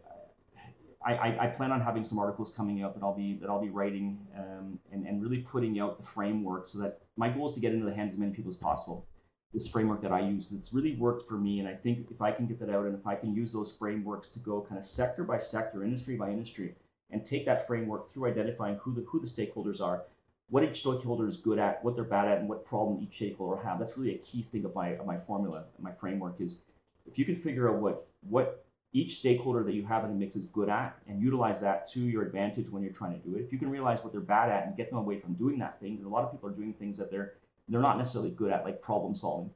I, 1.06 1.36
I, 1.38 1.46
plan 1.48 1.70
on 1.70 1.82
having 1.82 2.02
some 2.02 2.18
articles 2.18 2.50
coming 2.50 2.82
out 2.82 2.94
that 2.94 3.02
I'll 3.04 3.14
be 3.14 3.34
that 3.34 3.50
I'll 3.50 3.60
be 3.60 3.68
writing 3.68 4.18
um, 4.38 4.78
and, 4.90 5.06
and 5.06 5.22
really 5.22 5.38
putting 5.38 5.78
out 5.78 5.98
the 5.98 6.06
framework 6.06 6.66
so 6.66 6.78
that 6.78 7.00
my 7.16 7.28
goal 7.28 7.46
is 7.46 7.52
to 7.54 7.60
get 7.60 7.74
into 7.74 7.84
the 7.84 7.94
hands 7.94 8.14
of 8.14 8.14
as 8.14 8.20
many 8.20 8.32
people 8.32 8.50
as 8.50 8.56
possible. 8.56 9.06
This 9.52 9.68
framework 9.68 10.00
that 10.00 10.12
I 10.12 10.20
use 10.20 10.50
it's 10.50 10.72
really 10.72 10.96
worked 10.96 11.28
for 11.28 11.36
me, 11.36 11.58
and 11.58 11.68
I 11.68 11.74
think 11.74 12.10
if 12.10 12.22
I 12.22 12.32
can 12.32 12.46
get 12.46 12.58
that 12.60 12.70
out 12.70 12.86
and 12.86 12.94
if 12.98 13.06
I 13.06 13.16
can 13.16 13.34
use 13.34 13.52
those 13.52 13.72
frameworks 13.72 14.28
to 14.28 14.38
go 14.38 14.62
kind 14.62 14.78
of 14.78 14.84
sector 14.84 15.24
by 15.24 15.38
sector, 15.38 15.84
industry 15.84 16.16
by 16.16 16.30
industry, 16.30 16.74
and 17.10 17.24
take 17.24 17.46
that 17.46 17.66
framework 17.66 18.08
through 18.08 18.28
identifying 18.28 18.76
who 18.76 18.94
the 18.94 19.02
who 19.02 19.20
the 19.20 19.26
stakeholders 19.26 19.80
are, 19.80 20.02
what 20.50 20.64
each 20.64 20.80
stakeholder 20.80 21.26
is 21.26 21.36
good 21.36 21.58
at, 21.58 21.84
what 21.84 21.94
they're 21.94 22.04
bad 22.04 22.28
at, 22.28 22.38
and 22.38 22.48
what 22.48 22.64
problem 22.64 23.00
each 23.02 23.16
stakeholder 23.16 23.60
have. 23.62 23.78
That's 23.78 23.96
really 23.96 24.14
a 24.14 24.18
key 24.18 24.42
thing 24.42 24.64
of 24.64 24.74
my 24.74 24.90
of 24.90 25.06
my 25.06 25.18
formula, 25.18 25.64
my 25.80 25.92
framework 25.92 26.40
is 26.40 26.62
if 27.06 27.18
you 27.18 27.24
can 27.24 27.36
figure 27.36 27.68
out 27.68 27.76
what 27.76 28.06
what 28.28 28.64
each 28.92 29.16
stakeholder 29.16 29.64
that 29.64 29.74
you 29.74 29.84
have 29.84 30.04
in 30.04 30.10
the 30.10 30.16
mix 30.16 30.36
is 30.36 30.44
good 30.46 30.68
at 30.68 30.96
and 31.08 31.20
utilize 31.20 31.60
that 31.60 31.90
to 31.90 32.00
your 32.00 32.22
advantage 32.22 32.70
when 32.70 32.80
you're 32.80 32.92
trying 32.92 33.20
to 33.20 33.28
do 33.28 33.36
it. 33.36 33.40
If 33.42 33.52
you 33.52 33.58
can 33.58 33.68
realize 33.68 34.04
what 34.04 34.12
they're 34.12 34.20
bad 34.20 34.50
at 34.50 34.66
and 34.66 34.76
get 34.76 34.88
them 34.88 35.00
away 35.00 35.18
from 35.18 35.34
doing 35.34 35.58
that 35.58 35.80
thing, 35.80 35.96
because 35.96 36.06
a 36.06 36.08
lot 36.08 36.22
of 36.22 36.30
people 36.30 36.48
are 36.48 36.52
doing 36.52 36.72
things 36.72 36.96
that 36.98 37.10
they're 37.10 37.34
they're 37.68 37.80
not 37.80 37.98
necessarily 37.98 38.30
good 38.30 38.52
at, 38.52 38.64
like 38.64 38.80
problem 38.80 39.14
solving. 39.14 39.50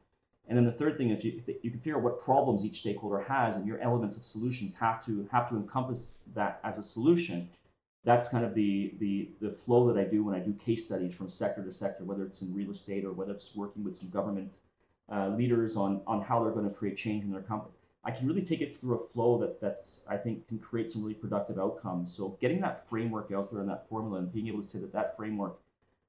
And 0.49 0.57
then 0.57 0.65
the 0.65 0.73
third 0.73 0.97
thing 0.97 1.11
is 1.11 1.23
you, 1.25 1.43
you 1.63 1.71
can 1.71 1.79
figure 1.79 1.97
out 1.97 2.03
what 2.03 2.19
problems 2.19 2.65
each 2.65 2.81
stakeholder 2.81 3.21
has, 3.21 3.57
and 3.57 3.67
your 3.67 3.79
elements 3.81 4.17
of 4.17 4.25
solutions 4.25 4.75
have 4.75 5.05
to 5.05 5.29
have 5.31 5.49
to 5.51 5.57
encompass 5.57 6.13
that 6.35 6.61
as 6.65 6.79
a 6.79 6.83
solution. 6.83 7.49
That's 8.05 8.29
kind 8.29 8.45
of 8.45 8.55
the 8.55 8.95
the 8.99 9.29
the 9.41 9.51
flow 9.51 9.93
that 9.93 10.01
I 10.01 10.05
do 10.05 10.25
when 10.25 10.35
I 10.35 10.39
do 10.39 10.55
case 10.55 10.87
studies 10.87 11.15
from 11.15 11.29
sector 11.29 11.63
to 11.63 11.71
sector, 11.71 12.05
whether 12.05 12.25
it's 12.25 12.41
in 12.41 12.55
real 12.55 12.71
estate 12.71 13.05
or 13.05 13.13
whether 13.13 13.33
it's 13.33 13.55
working 13.55 13.85
with 13.85 13.95
some 13.95 14.09
government 14.09 14.59
uh, 15.13 15.29
leaders 15.29 15.77
on 15.77 16.01
on 16.07 16.23
how 16.23 16.43
they're 16.43 16.53
going 16.53 16.69
to 16.69 16.75
create 16.75 16.97
change 16.97 17.25
in 17.25 17.31
their 17.31 17.43
company. 17.43 17.75
I 18.05 18.11
can 18.11 18.27
really 18.27 18.43
take 18.43 18.63
it 18.63 18.79
through 18.79 18.95
a 19.01 19.07
flow 19.09 19.39
that's 19.39 19.59
that's 19.59 20.01
I 20.09 20.17
think 20.17 20.49
can 20.49 20.59
create 20.59 20.89
some 20.89 21.03
really 21.03 21.15
productive 21.15 21.59
outcomes. 21.59 22.11
So 22.11 22.39
getting 22.41 22.61
that 22.63 22.89
framework 22.89 23.31
out 23.33 23.51
there 23.51 23.61
and 23.61 23.69
that 23.69 23.87
formula 23.89 24.21
and 24.21 24.33
being 24.33 24.49
able 24.49 24.63
to 24.63 24.67
say 24.67 24.79
that 24.79 24.93
that 24.95 25.15
framework 25.17 25.59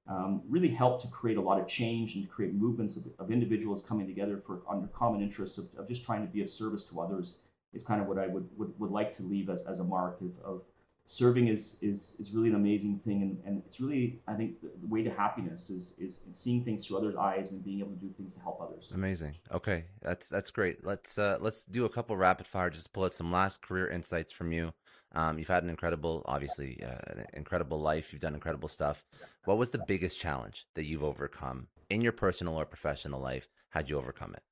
um, 0.08 0.41
really 0.50 0.70
helped 0.70 1.02
to 1.02 1.08
create 1.08 1.38
a 1.38 1.41
lot 1.41 1.60
of 1.60 1.68
change 1.68 2.16
and 2.16 2.24
to 2.24 2.30
create 2.30 2.54
movements 2.54 2.97
of, 2.97 3.04
of 3.20 3.32
individuals 3.32 3.82
coming 3.82 4.08
together 4.08 4.41
for 4.45 4.62
under 4.70 4.88
common 4.88 5.22
interests 5.22 5.58
of, 5.58 5.66
of, 5.78 5.88
just 5.88 6.04
trying 6.04 6.26
to 6.26 6.32
be 6.32 6.41
of 6.41 6.50
service 6.50 6.84
to 6.84 7.00
others 7.00 7.39
is 7.74 7.84
kind 7.84 8.02
of 8.02 8.08
what 8.08 8.18
I 8.18 8.28
would 8.28 8.47
would, 8.58 8.74
would 8.80 8.89
like 8.89 9.12
to 9.14 9.24
leave 9.24 9.50
as, 9.50 9.62
as 9.64 9.80
a 9.80 9.84
mark 9.84 10.20
of, 10.22 10.39
of 10.39 10.62
serving 11.06 11.47
is 11.47 11.78
is 11.82 12.16
is 12.20 12.32
really 12.32 12.50
an 12.50 12.56
amazing 12.56 13.00
thing. 13.00 13.22
And, 13.22 13.38
and 13.45 13.64
it's 13.68 13.80
really 13.80 14.20
i 14.28 14.34
think 14.34 14.62
the 14.62 14.88
way 14.88 15.04
to 15.04 15.12
happiness 15.12 15.70
is 15.70 15.93
is 16.00 16.22
seeing 16.32 16.64
things 16.64 16.88
through 16.88 16.97
others 16.97 17.16
eyes 17.16 17.52
and 17.52 17.64
being 17.64 17.80
able 17.80 17.91
to 17.91 18.00
do 18.00 18.10
things 18.10 18.34
to 18.34 18.41
help 18.41 18.60
others. 18.62 18.91
Amazing. 18.93 19.36
Okay. 19.52 19.86
That's 20.02 20.28
that's 20.28 20.50
great. 20.50 20.84
Let's 20.84 21.20
uh 21.20 21.38
let's 21.39 21.66
do 21.66 21.86
a 21.86 21.89
couple 21.89 22.18
rapid 22.18 22.47
fire. 22.47 22.72
Just 22.72 22.93
pull 22.93 23.04
out 23.04 23.14
some 23.14 23.32
last 23.32 23.62
career 23.62 23.89
insights 23.89 24.32
from 24.32 24.52
you 24.52 24.74
um 25.14 25.39
you've 25.39 25.47
had 25.47 25.64
an 25.64 25.70
incredible 25.70 26.24
obviously 26.26 26.82
uh, 26.84 26.97
an 27.07 27.26
incredible 27.34 27.80
life 27.80 28.12
you've 28.12 28.22
done 28.22 28.36
incredible 28.36 28.70
stuff 28.70 29.03
what 29.45 29.57
was 29.57 29.70
the 29.72 29.84
biggest 29.88 30.20
challenge 30.20 30.68
that 30.76 30.86
you've 30.86 31.03
overcome 31.03 31.68
in 31.89 32.01
your 32.01 32.12
personal 32.12 32.55
or 32.55 32.66
professional 32.66 33.20
life 33.20 33.47
how'd 33.70 33.89
you 33.89 33.97
overcome 33.97 34.34
it 34.34 34.43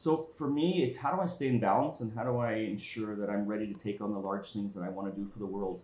so 0.00 0.30
for 0.34 0.48
me, 0.48 0.82
it's 0.82 0.96
how 0.96 1.14
do 1.14 1.20
I 1.20 1.26
stay 1.26 1.48
in 1.48 1.60
balance 1.60 2.00
and 2.00 2.10
how 2.14 2.24
do 2.24 2.38
I 2.38 2.54
ensure 2.54 3.14
that 3.16 3.28
I'm 3.28 3.44
ready 3.44 3.66
to 3.70 3.78
take 3.78 4.00
on 4.00 4.14
the 4.14 4.18
large 4.18 4.50
things 4.50 4.74
that 4.74 4.82
I 4.82 4.88
want 4.88 5.14
to 5.14 5.20
do 5.20 5.28
for 5.28 5.38
the 5.38 5.44
world. 5.46 5.82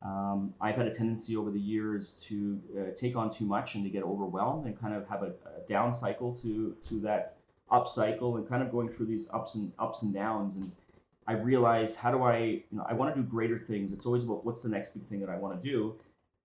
Um, 0.00 0.54
I've 0.58 0.76
had 0.76 0.86
a 0.86 0.94
tendency 0.94 1.36
over 1.36 1.50
the 1.50 1.60
years 1.60 2.14
to 2.28 2.58
uh, 2.78 2.96
take 2.96 3.14
on 3.14 3.30
too 3.30 3.44
much 3.44 3.74
and 3.74 3.84
to 3.84 3.90
get 3.90 4.04
overwhelmed 4.04 4.64
and 4.64 4.80
kind 4.80 4.94
of 4.94 5.06
have 5.06 5.22
a, 5.22 5.32
a 5.54 5.68
down 5.68 5.92
cycle 5.92 6.32
to 6.36 6.76
to 6.88 7.00
that 7.00 7.36
up 7.70 7.86
cycle 7.86 8.36
and 8.36 8.48
kind 8.48 8.62
of 8.62 8.70
going 8.72 8.88
through 8.88 9.04
these 9.04 9.28
ups 9.34 9.54
and 9.56 9.70
ups 9.78 10.00
and 10.00 10.14
downs. 10.14 10.56
And 10.56 10.72
I 11.28 11.34
realized 11.34 11.96
how 11.96 12.10
do 12.10 12.22
I, 12.22 12.38
you 12.38 12.64
know, 12.72 12.86
I 12.88 12.94
want 12.94 13.14
to 13.14 13.20
do 13.20 13.26
greater 13.26 13.58
things. 13.58 13.92
It's 13.92 14.06
always 14.06 14.24
about 14.24 14.46
what's 14.46 14.62
the 14.62 14.70
next 14.70 14.94
big 14.94 15.06
thing 15.06 15.20
that 15.20 15.28
I 15.28 15.36
want 15.36 15.60
to 15.60 15.68
do. 15.68 15.94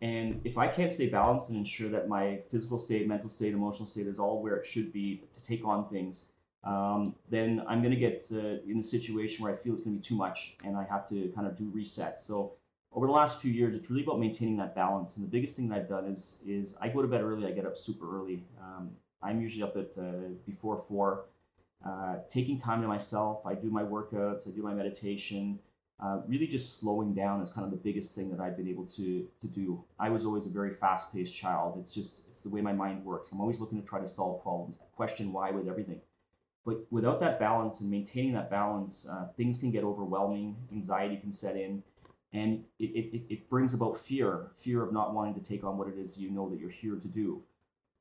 And 0.02 0.42
if 0.44 0.58
I 0.58 0.68
can't 0.68 0.92
stay 0.92 1.08
balanced 1.08 1.48
and 1.48 1.58
ensure 1.58 1.90
that 1.90 2.10
my 2.10 2.42
physical 2.52 2.78
state, 2.78 3.08
mental 3.08 3.30
state, 3.30 3.54
emotional 3.54 3.88
state 3.88 4.08
is 4.08 4.20
all 4.20 4.44
where 4.44 4.58
it 4.58 4.66
should 4.66 4.92
be 4.92 5.24
to 5.34 5.42
take 5.42 5.66
on 5.66 5.88
things, 5.88 6.26
um, 6.66 7.16
then 7.30 7.64
I'm 7.66 7.82
going 7.82 7.94
to 7.94 8.00
get 8.00 8.22
uh, 8.34 8.60
in 8.70 8.80
a 8.82 8.84
situation 8.84 9.44
where 9.44 9.54
I 9.54 9.56
feel 9.56 9.72
it's 9.72 9.82
going 9.82 9.96
to 9.96 10.02
be 10.02 10.06
too 10.06 10.16
much 10.16 10.56
and 10.66 10.76
I 10.76 10.84
have 10.84 11.08
to 11.10 11.32
kind 11.34 11.48
of 11.48 11.58
do 11.58 11.72
resets. 11.72 12.20
So 12.20 12.52
over 12.92 13.08
the 13.08 13.14
last 13.14 13.42
few 13.42 13.54
years, 13.54 13.76
it's 13.78 13.90
really 13.90 14.04
about 14.04 14.20
maintaining 14.20 14.58
that 14.58 14.76
balance. 14.76 15.16
And 15.16 15.26
the 15.26 15.30
biggest 15.30 15.56
thing 15.56 15.70
that 15.70 15.76
I've 15.78 15.90
done 15.90 16.06
is 16.06 16.40
is 16.46 16.76
I 16.82 16.90
go 16.90 17.02
to 17.02 17.08
bed 17.08 17.22
early. 17.22 17.48
I 17.48 17.52
get 17.52 17.66
up 17.66 17.78
super 17.78 18.06
early. 18.18 18.44
Um, 18.62 18.92
I'm 19.22 19.42
usually 19.42 19.64
up 19.64 19.78
at 19.78 19.98
uh, 19.98 20.30
before 20.46 20.84
four, 20.88 21.26
uh, 21.86 22.16
taking 22.30 22.58
time 22.60 22.82
to 22.82 22.88
myself. 22.88 23.46
I 23.46 23.56
do 23.56 23.70
my 23.70 23.84
workouts. 23.84 24.48
I 24.48 24.52
do 24.52 24.62
my 24.62 24.74
meditation. 24.74 25.60
Uh, 26.00 26.22
really, 26.28 26.48
just 26.48 26.80
slowing 26.80 27.14
down 27.14 27.42
is 27.42 27.50
kind 27.50 27.66
of 27.66 27.72
the 27.72 27.78
biggest 27.78 28.16
thing 28.16 28.30
that 28.30 28.40
I've 28.40 28.58
been 28.58 28.68
able 28.68 28.86
to 28.88 29.28
to 29.42 29.48
do. 29.48 29.84
I 30.00 30.10
was 30.10 30.26
always 30.26 30.46
a 30.46 30.50
very 30.50 30.74
fast-paced 30.76 31.34
child. 31.34 31.78
It's 31.80 31.94
just 31.94 32.24
it's 32.30 32.42
the 32.42 32.50
way 32.50 32.62
my 32.62 32.74
mind 32.74 33.06
works. 33.06 33.32
I'm 33.32 33.42
always 33.42 33.60
looking 33.60 33.82
to 33.82 33.88
try 33.88 34.00
to 34.00 34.08
solve 34.08 34.42
problems. 34.42 34.80
Question 34.96 35.32
why 35.32 35.52
with 35.52 35.68
everything. 35.68 36.02
But 36.66 36.86
without 36.92 37.20
that 37.20 37.40
balance 37.40 37.82
and 37.82 37.92
maintaining 37.92 38.34
that 38.34 38.50
balance, 38.50 39.08
uh, 39.08 39.28
things 39.36 39.58
can 39.58 39.70
get 39.72 39.84
overwhelming. 39.84 40.56
Anxiety 40.72 41.18
can 41.18 41.32
set 41.32 41.58
in, 41.58 41.84
and 42.32 42.64
it, 42.80 42.86
it, 42.86 43.22
it 43.30 43.50
brings 43.50 43.74
about 43.74 43.98
fear 43.98 44.52
fear 44.56 44.82
of 44.84 44.92
not 44.92 45.14
wanting 45.14 45.36
to 45.36 45.42
take 45.42 45.64
on 45.64 45.78
what 45.78 45.88
it 45.88 45.98
is 45.98 46.18
you 46.18 46.32
know 46.32 46.50
that 46.50 46.60
you're 46.60 46.70
here 46.70 46.96
to 46.96 47.08
do. 47.08 47.42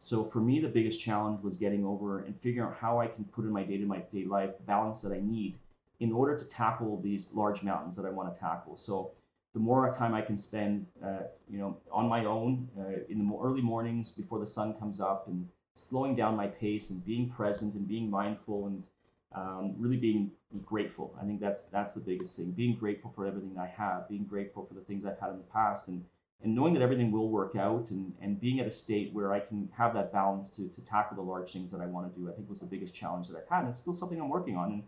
So 0.03 0.25
for 0.25 0.41
me, 0.41 0.59
the 0.59 0.69
biggest 0.69 0.99
challenge 0.99 1.45
was 1.45 1.57
getting 1.57 1.87
over 1.87 2.25
and 2.25 2.37
figuring 2.37 2.69
out 2.69 2.77
how 2.77 2.99
I 2.99 3.07
can 3.07 3.25
put 3.25 3.45
in 3.45 3.53
my 3.53 3.63
day 3.63 3.79
to 3.79 3.87
day 3.87 4.25
life 4.25 4.57
the 4.57 4.65
balance 4.65 5.01
that 5.03 5.13
I 5.13 5.21
need 5.21 5.55
in 6.01 6.11
order 6.11 6.37
to 6.37 6.45
tackle 6.45 7.01
these 7.01 7.33
large 7.35 7.63
mountains 7.63 7.95
that 7.95 8.05
I 8.05 8.11
want 8.11 8.35
to 8.35 8.41
tackle. 8.41 8.77
So 8.77 9.13
the 9.55 9.61
more 9.61 9.93
time 9.93 10.13
I 10.13 10.21
can 10.21 10.37
spend, 10.37 10.87
uh, 11.05 11.29
you 11.49 11.59
know, 11.59 11.77
on 11.93 12.09
my 12.09 12.25
own 12.25 12.69
uh, 12.77 13.05
in 13.09 13.25
the 13.25 13.39
early 13.41 13.63
mornings 13.63 14.11
before 14.11 14.41
the 14.41 14.47
sun 14.47 14.75
comes 14.75 15.01
up 15.01 15.29
and 15.29 15.49
slowing 15.77 16.17
down 16.17 16.35
my 16.35 16.49
pace 16.49 16.91
and 16.91 17.07
being 17.07 17.29
present 17.29 17.75
and 17.75 17.87
being 17.87 18.11
mindful 18.11 18.67
and 18.67 18.89
um, 19.37 19.77
really 19.79 19.99
being 19.99 20.33
grateful. 20.67 21.15
I 21.23 21.25
think 21.25 21.39
that's 21.41 21.63
that's 21.75 21.95
the 21.95 22.01
biggest 22.01 22.37
thing. 22.37 22.51
Being 22.51 22.75
grateful 22.75 23.13
for 23.15 23.25
everything 23.25 23.57
I 23.57 23.69
have, 23.69 24.09
being 24.09 24.25
grateful 24.25 24.65
for 24.67 24.75
the 24.75 24.81
things 24.81 25.07
I've 25.07 25.21
had 25.21 25.31
in 25.31 25.39
the 25.39 25.53
past, 25.53 25.87
and 25.87 26.05
and 26.43 26.55
knowing 26.55 26.73
that 26.75 26.83
everything 26.83 27.11
will 27.11 27.29
work 27.29 27.57
out, 27.57 27.91
and 27.91 28.13
and 28.21 28.41
being 28.41 28.61
at 28.61 28.67
a 28.67 28.71
state 28.71 29.13
where 29.13 29.33
I 29.33 29.41
can 29.41 29.69
have 29.77 29.95
that 29.95 30.13
balance 30.13 30.49
to 30.51 30.69
to 30.69 30.81
tackle 30.83 31.17
the 31.17 31.23
large 31.23 31.53
things 31.53 31.71
that 31.73 31.81
I 31.81 31.87
want 31.87 32.13
to 32.13 32.21
do. 32.21 32.29
I 32.29 32.33
think 32.33 32.49
was 32.49 32.61
the 32.61 32.67
biggest 32.67 32.95
challenge 32.95 33.29
that 33.29 33.37
I've 33.37 33.49
had, 33.49 33.61
and 33.61 33.71
it's 33.71 33.81
still 33.81 33.93
something 33.93 34.21
I'm 34.21 34.29
working 34.29 34.57
on, 34.57 34.73
and 34.73 34.83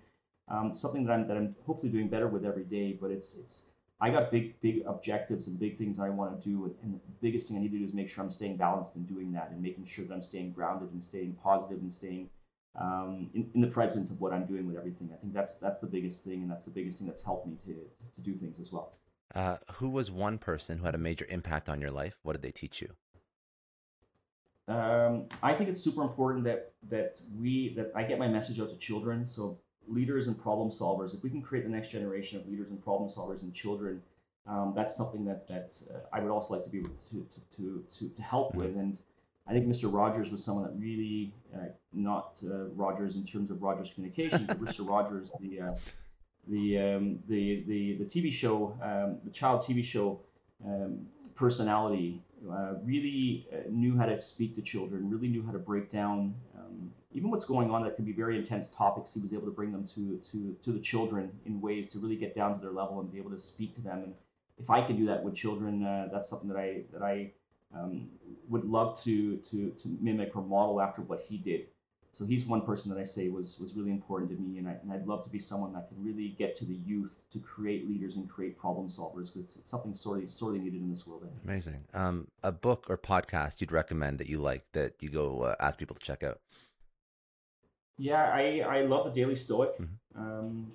um, 0.49 0.75
something 0.75 1.05
that 1.07 1.13
I'm 1.13 1.29
that 1.29 1.37
I'm 1.37 1.55
hopefully 1.67 1.93
doing 1.93 2.09
better 2.09 2.29
with 2.29 2.45
every 2.45 2.65
day. 2.65 2.99
But 3.01 3.11
it's 3.11 3.37
it's 3.37 3.67
I 4.01 4.11
got 4.11 4.31
big, 4.31 4.61
big 4.61 4.83
objectives 4.87 5.47
and 5.47 5.59
big 5.59 5.79
things 5.79 5.99
I 5.99 6.11
want 6.11 6.43
to 6.43 6.49
do. 6.49 6.75
And 6.83 6.95
the 6.95 7.01
biggest 7.23 7.49
thing 7.49 7.57
I 7.57 7.61
need 7.61 7.73
to 7.73 7.79
do 7.79 7.85
is 7.85 7.95
make 7.95 8.09
sure 8.09 8.25
I'm 8.25 8.31
staying 8.31 8.57
balanced 8.57 8.97
in 8.97 9.05
doing 9.05 9.33
that 9.33 9.51
and 9.51 9.63
making 9.63 9.87
sure 9.87 10.05
that 10.05 10.13
I'm 10.13 10.23
staying 10.23 10.53
grounded 10.53 10.93
and 10.93 11.03
staying 11.03 11.37
positive 11.43 11.79
and 11.79 11.93
staying 11.93 12.29
um, 12.79 13.31
in, 13.35 13.51
in, 13.55 13.61
the 13.61 13.69
presence 13.69 14.11
of 14.11 14.21
what 14.21 14.33
I'm 14.33 14.47
doing 14.47 14.67
with 14.67 14.77
everything. 14.77 15.11
I 15.13 15.17
think 15.17 15.33
that's 15.33 15.55
that's 15.61 15.81
the 15.81 15.87
biggest 15.87 16.25
thing, 16.25 16.43
and 16.43 16.51
that's 16.51 16.65
the 16.65 16.73
biggest 16.73 16.99
thing 16.99 17.07
that's 17.07 17.23
helped 17.23 17.47
me 17.47 17.57
to 17.67 17.75
to 18.17 18.21
do 18.21 18.35
things 18.35 18.59
as 18.59 18.73
well. 18.73 18.93
Uh, 19.35 19.57
who 19.73 19.89
was 19.89 20.11
one 20.11 20.39
person 20.39 20.79
who 20.79 20.85
had 20.85 20.95
a 20.95 20.99
major 20.99 21.27
impact 21.29 21.69
on 21.69 21.81
your 21.81 21.91
life? 21.91 22.19
What 22.23 22.35
did 22.35 22.43
they 22.43 22.53
teach 22.53 22.81
you? 22.81 22.91
Um, 24.73 25.27
I 25.43 25.53
think 25.53 25.69
it's 25.69 25.81
super 25.81 26.03
important 26.03 26.45
that 26.45 26.73
that 26.89 27.21
we 27.39 27.75
that 27.75 27.93
I 27.95 28.05
get 28.05 28.19
my 28.19 28.29
message 28.29 28.61
out 28.61 28.71
to 28.71 28.77
children. 28.77 29.27
So 29.27 29.59
leaders 29.87 30.29
and 30.29 30.39
problem 30.41 30.71
solvers, 30.71 31.15
if 31.15 31.23
we 31.23 31.31
can 31.31 31.43
create 31.43 31.65
the 31.65 31.71
next 31.71 31.89
generation 31.89 32.41
of 32.41 32.49
leaders 32.49 32.71
and 32.71 32.83
problem 32.83 33.11
solvers 33.11 33.43
and 33.43 33.53
children, 33.53 34.01
um, 34.47 34.73
that's 34.75 34.97
something 34.97 35.25
that 35.25 35.47
that 35.49 35.79
uh, 35.93 35.99
I 36.13 36.21
would 36.21 36.31
also 36.31 36.55
like 36.55 36.65
to 36.65 36.71
be 36.71 36.79
able 36.79 36.91
to 37.11 37.27
to 37.29 37.57
to 37.57 37.85
to, 37.99 38.09
to 38.09 38.23
help 38.23 38.51
mm-hmm. 38.51 38.61
with. 38.61 38.77
And 38.77 38.99
I 39.47 39.53
think 39.53 39.67
Mr. 39.67 39.93
Rogers 39.93 40.31
was 40.31 40.43
someone 40.43 40.65
that 40.65 40.73
really 40.79 41.35
uh, 41.55 41.67
not 41.93 42.41
uh, 42.45 42.67
Rogers 42.69 43.17
in 43.17 43.25
terms 43.25 43.51
of 43.51 43.63
Rogers 43.63 43.91
communication, 43.95 44.47
but 44.47 44.63
Mr. 44.63 44.89
Rogers, 44.89 45.33
the 45.41 45.61
uh, 45.61 45.75
the, 46.49 46.79
um, 46.79 47.19
the 47.29 47.65
the 47.67 47.97
the 47.97 48.05
TV 48.05 48.33
show, 48.33 48.77
um, 48.83 49.19
the 49.25 49.31
child 49.31 49.63
TV 49.63 49.85
show 49.85 50.21
um, 50.65 51.07
personality 51.35 52.23
uh, 52.51 52.75
really 52.85 53.47
uh, 53.53 53.69
knew 53.71 53.97
how 53.97 54.07
to 54.07 54.21
speak 54.21 54.55
to 54.55 54.63
children, 54.63 55.11
really 55.11 55.29
knew 55.29 55.45
how 55.45 55.53
to 55.53 55.59
break 55.59 55.91
down 55.91 56.35
um, 56.57 56.91
even 57.15 57.31
what's 57.31 57.45
going 57.45 57.71
on 57.71 57.83
that 57.85 57.97
can 57.97 58.05
be 58.05 58.13
very 58.13 58.37
intense 58.37 58.69
topics. 58.69 59.15
He 59.15 59.21
was 59.21 59.33
able 59.33 59.47
to 59.47 59.53
bring 59.53 59.73
them 59.73 59.87
to 59.95 60.19
to 60.19 60.57
to 60.63 60.73
the 60.73 60.81
children 60.81 61.31
in 61.47 61.61
ways 61.61 61.89
to 61.93 61.99
really 61.99 62.17
get 62.17 62.35
down 62.35 62.55
to 62.55 62.61
their 62.61 62.73
level 62.73 63.01
and 63.01 63.11
be 63.11 63.19
able 63.19 63.31
to 63.31 63.39
speak 63.39 63.73
to 63.75 63.81
them. 63.81 64.03
And 64.03 64.15
if 64.59 64.69
I 64.69 64.83
can 64.83 64.97
do 64.97 65.07
that 65.07 65.23
with 65.23 65.35
children, 65.35 65.85
uh, 65.85 66.09
that's 66.13 66.29
something 66.29 66.49
that 66.49 66.59
I 66.59 66.83
that 66.93 67.03
I 67.03 67.31
um, 67.75 68.09
would 68.49 68.65
love 68.65 69.01
to 69.03 69.37
to 69.37 69.71
to 69.71 69.99
mimic 70.01 70.35
or 70.35 70.43
model 70.43 70.81
after 70.81 71.03
what 71.03 71.21
he 71.21 71.39
did. 71.39 71.67
So 72.15 72.25
he's 72.25 72.47
one 72.47 72.63
person 72.63 72.95
that 72.95 73.01
I 73.01 73.03
say 73.03 73.29
was 73.29 73.59
was 73.59 73.75
really 73.75 73.91
important 73.91 74.31
to 74.31 74.37
me, 74.37 74.59
and, 74.59 74.69
I, 74.69 74.77
and 74.83 74.93
I'd 74.93 75.05
love 75.05 75.25
to 75.25 75.29
be 75.29 75.41
someone 75.41 75.73
that 75.73 75.89
can 75.89 76.01
really 76.01 76.29
get 76.39 76.55
to 76.57 76.65
the 76.65 76.77
youth 76.87 77.25
to 77.33 77.41
create 77.41 77.89
leaders 77.89 78.15
and 78.15 78.31
create 78.31 78.57
problem 78.57 78.87
solvers 78.87 79.33
because 79.33 79.43
it's, 79.43 79.57
it's, 79.57 79.71
something 79.71 79.93
sorely 79.93 80.29
sorely 80.29 80.61
needed 80.61 80.81
in 80.81 80.89
this 80.89 81.09
world. 81.09 81.29
Amazing. 81.43 81.85
Um, 81.93 82.29
a 82.45 82.53
book 82.53 82.87
or 82.89 82.97
podcast 82.97 83.61
you'd 83.61 83.73
recommend 83.73 84.19
that 84.19 84.29
you 84.29 84.39
like 84.39 84.65
that 84.75 84.95
you 85.01 85.09
go 85.09 85.43
uh, 85.43 85.57
ask 85.59 85.77
people 85.77 85.97
to 85.97 86.01
check 86.01 86.23
out. 86.23 86.39
Yeah, 87.99 88.23
I 88.23 88.61
I 88.61 88.83
love 88.83 89.07
the 89.07 89.21
Daily 89.21 89.35
Stoic. 89.35 89.77
Mm-hmm. 89.77 90.21
Um, 90.21 90.73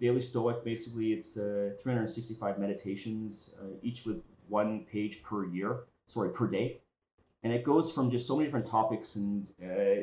Daily 0.00 0.20
Stoic 0.20 0.64
basically 0.64 1.12
it's 1.12 1.36
uh, 1.36 1.74
365 1.80 2.58
meditations, 2.58 3.54
uh, 3.60 3.66
each 3.82 4.04
with 4.04 4.20
one 4.48 4.84
page 4.90 5.22
per 5.22 5.46
year, 5.46 5.84
sorry 6.08 6.30
per 6.30 6.48
day, 6.48 6.80
and 7.44 7.52
it 7.52 7.62
goes 7.62 7.92
from 7.92 8.10
just 8.10 8.26
so 8.26 8.34
many 8.34 8.46
different 8.46 8.66
topics 8.66 9.14
and 9.14 9.48
uh, 9.62 10.02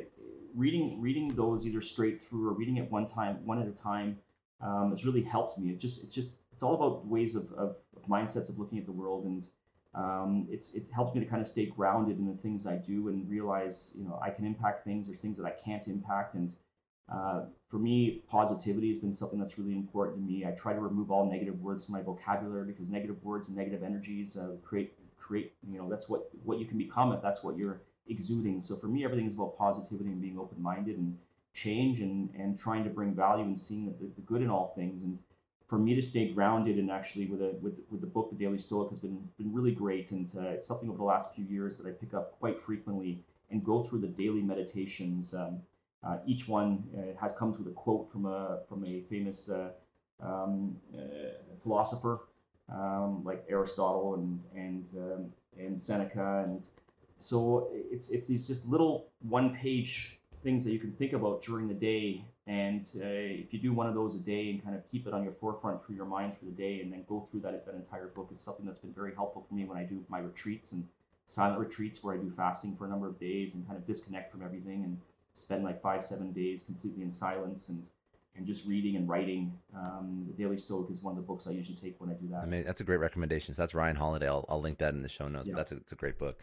reading 0.56 1.02
reading 1.02 1.30
those 1.36 1.66
either 1.66 1.82
straight 1.82 2.22
through 2.22 2.48
or 2.48 2.54
reading 2.54 2.78
it 2.78 2.92
one 2.92 3.08
time 3.08 3.46
one 3.46 3.60
at 3.62 3.68
a 3.68 3.72
time 3.72 4.18
um, 4.62 4.92
has 4.92 5.06
really 5.06 5.24
helped 5.24 5.58
me. 5.58 5.72
It 5.72 5.80
just 5.80 6.04
it's 6.04 6.14
just 6.14 6.38
it's 6.52 6.64
all 6.64 6.76
about 6.76 7.06
ways 7.06 7.36
of, 7.36 7.52
of, 7.54 7.76
of 7.96 8.04
mindsets 8.10 8.50
of 8.50 8.60
looking 8.60 8.78
at 8.78 8.86
the 8.86 8.92
world 8.92 9.26
and 9.26 9.48
um, 9.96 10.48
it's 10.50 10.74
it 10.74 10.88
helps 10.94 11.14
me 11.14 11.22
to 11.22 11.28
kind 11.28 11.42
of 11.42 11.48
stay 11.48 11.66
grounded 11.66 12.18
in 12.18 12.26
the 12.26 12.34
things 12.34 12.66
I 12.66 12.78
do 12.78 13.10
and 13.10 13.30
realize 13.30 13.94
you 13.96 14.06
know 14.06 14.20
I 14.22 14.30
can 14.30 14.46
impact 14.46 14.84
things. 14.84 15.10
or 15.10 15.14
things 15.14 15.38
that 15.38 15.46
I 15.46 15.52
can't 15.52 15.88
impact 15.88 16.36
and 16.36 16.54
uh, 17.12 17.42
for 17.70 17.78
me, 17.80 18.24
positivity 18.28 18.88
has 18.90 18.98
been 18.98 19.12
something 19.12 19.38
that's 19.38 19.58
really 19.58 19.74
important 19.74 20.18
to 20.18 20.24
me. 20.24 20.46
I 20.46 20.52
try 20.52 20.74
to 20.74 20.80
remove 20.80 21.12
all 21.12 21.30
negative 21.30 21.60
words 21.60 21.86
from 21.86 21.94
my 21.94 22.02
vocabulary 22.02 22.66
because 22.66 22.90
negative 22.90 23.22
words 23.24 23.50
and 23.50 23.58
negative 23.58 23.84
energies 23.84 24.38
uh, 24.38 24.56
create 24.64 24.94
create 25.18 25.54
you 25.70 25.78
know 25.78 25.90
that's 25.90 26.10
what 26.10 26.30
what 26.44 26.60
you 26.60 26.66
can 26.66 26.78
become 26.78 27.12
if 27.14 27.22
that's 27.22 27.44
what 27.44 27.58
you're 27.58 27.82
exuding. 28.08 28.62
So 28.62 28.76
for 28.76 28.88
me, 28.88 29.04
everything 29.04 29.26
is 29.26 29.34
about 29.34 29.58
positivity 29.58 30.10
and 30.10 30.22
being 30.22 30.38
open-minded 30.38 30.98
and 30.98 31.18
change 31.54 32.00
and, 32.00 32.30
and 32.36 32.58
trying 32.58 32.84
to 32.84 32.90
bring 32.90 33.14
value 33.14 33.44
and 33.46 33.60
seeing 33.60 33.86
the, 33.86 34.08
the 34.16 34.22
good 34.22 34.42
in 34.42 34.50
all 34.50 34.74
things. 34.76 35.04
And 35.04 35.20
for 35.68 35.78
me 35.78 35.96
to 35.96 36.02
stay 36.02 36.30
grounded 36.30 36.78
and 36.78 36.92
actually 36.92 37.26
with 37.28 37.42
a 37.42 37.56
with, 37.62 37.80
with 37.90 38.02
the 38.02 38.08
book, 38.08 38.30
The 38.32 38.38
Daily 38.38 38.58
Stoic, 38.58 38.90
has 38.90 39.00
been 39.00 39.28
been 39.38 39.54
really 39.54 39.72
great. 39.72 40.12
And 40.12 40.32
uh, 40.38 40.42
it's 40.50 40.68
something 40.68 40.90
over 40.90 40.98
the 40.98 41.04
last 41.04 41.34
few 41.36 41.46
years 41.46 41.78
that 41.78 41.88
I 41.88 41.92
pick 41.92 42.14
up 42.14 42.40
quite 42.40 42.62
frequently 42.62 43.24
and 43.52 43.64
go 43.64 43.84
through 43.84 44.00
the 44.00 44.08
daily 44.08 44.42
meditations. 44.42 45.34
Um, 45.34 45.62
uh, 46.04 46.18
each 46.26 46.48
one 46.48 46.84
uh, 46.98 47.20
has 47.20 47.32
comes 47.38 47.58
with 47.58 47.68
a 47.68 47.72
quote 47.72 48.12
from 48.12 48.26
a 48.26 48.60
from 48.68 48.86
a 48.86 49.02
famous 49.10 49.50
uh, 49.50 49.70
um, 50.22 50.76
uh, 50.98 51.02
philosopher 51.62 52.22
um, 52.72 53.24
like 53.24 53.46
Aristotle 53.50 54.16
and 54.16 54.42
and 54.56 54.86
um, 54.98 55.32
and 55.58 55.80
Seneca 55.80 56.44
and 56.46 56.68
so 57.18 57.70
it's 57.72 58.10
it's 58.10 58.28
these 58.28 58.46
just 58.46 58.68
little 58.68 59.08
one 59.22 59.56
page 59.56 60.20
things 60.44 60.64
that 60.66 60.72
you 60.72 60.80
can 60.80 60.92
think 60.92 61.14
about 61.14 61.42
during 61.42 61.68
the 61.68 61.74
day. 61.74 62.24
And 62.46 62.84
uh, 62.98 63.08
if 63.08 63.54
you 63.54 63.60
do 63.60 63.72
one 63.72 63.88
of 63.88 63.96
those 63.96 64.16
a 64.16 64.20
day 64.20 64.50
and 64.50 64.62
kind 64.62 64.76
of 64.76 64.84
keep 64.92 65.08
it 65.08 65.14
on 65.14 65.24
your 65.24 65.32
forefront 65.32 65.84
for 65.84 65.94
your 65.94 66.06
mind 66.06 66.34
for 66.38 66.44
the 66.44 66.52
day, 66.52 66.82
and 66.82 66.92
then 66.92 67.06
go 67.08 67.28
through 67.32 67.40
that 67.42 67.66
that 67.66 67.76
entire 67.76 68.08
book, 68.08 68.30
it's 68.32 68.42
something 68.42 68.66
that's 68.66 68.80
been 68.80 68.94
very 68.94 69.16
helpful 69.16 69.46
for 69.48 69.56
me 69.56 69.64
when 69.64 69.78
I 69.78 69.84
do 69.84 70.04
my 70.10 70.20
retreats 70.20 70.74
and 70.74 70.86
silent 71.26 71.60
retreats 71.60 72.04
where 72.04 72.16
I 72.16 72.18
do 72.18 72.32
fasting 72.36 72.76
for 72.76 72.86
a 72.86 72.90
number 72.90 73.08
of 73.08 73.18
days 73.18 73.54
and 73.54 73.66
kind 73.66 73.78
of 73.78 73.88
disconnect 73.88 74.30
from 74.30 74.44
everything 74.44 74.84
and 74.84 75.00
spend 75.34 75.64
like 75.64 75.82
five 75.82 76.06
seven 76.06 76.34
days 76.34 76.62
completely 76.62 77.04
in 77.04 77.12
silence 77.12 77.70
and 77.70 77.88
and 78.36 78.48
just 78.48 78.66
reading 78.66 78.96
and 78.98 79.08
writing. 79.08 79.54
Um, 79.76 80.26
the 80.28 80.34
Daily 80.34 80.58
Stoic 80.58 80.90
is 80.90 81.04
one 81.04 81.12
of 81.12 81.18
the 81.18 81.22
books 81.22 81.46
I 81.48 81.52
usually 81.52 81.78
take 81.78 81.96
when 82.02 82.10
I 82.10 82.14
do 82.14 82.28
that. 82.30 82.42
I 82.42 82.46
mean, 82.48 82.66
that's 82.66 82.82
a 82.82 82.84
great 82.84 82.98
recommendation. 82.98 83.54
So 83.54 83.62
that's 83.62 83.76
Ryan 83.76 83.96
Holiday. 83.96 84.28
I'll, 84.28 84.44
I'll 84.50 84.60
link 84.60 84.80
that 84.80 84.96
in 84.96 85.04
the 85.04 85.08
show 85.08 85.28
notes. 85.28 85.48
Yeah. 85.48 85.54
But 85.54 85.58
that's 85.60 85.72
a, 85.72 85.76
it's 85.76 85.92
a 85.92 85.96
great 85.96 86.18
book 86.18 86.40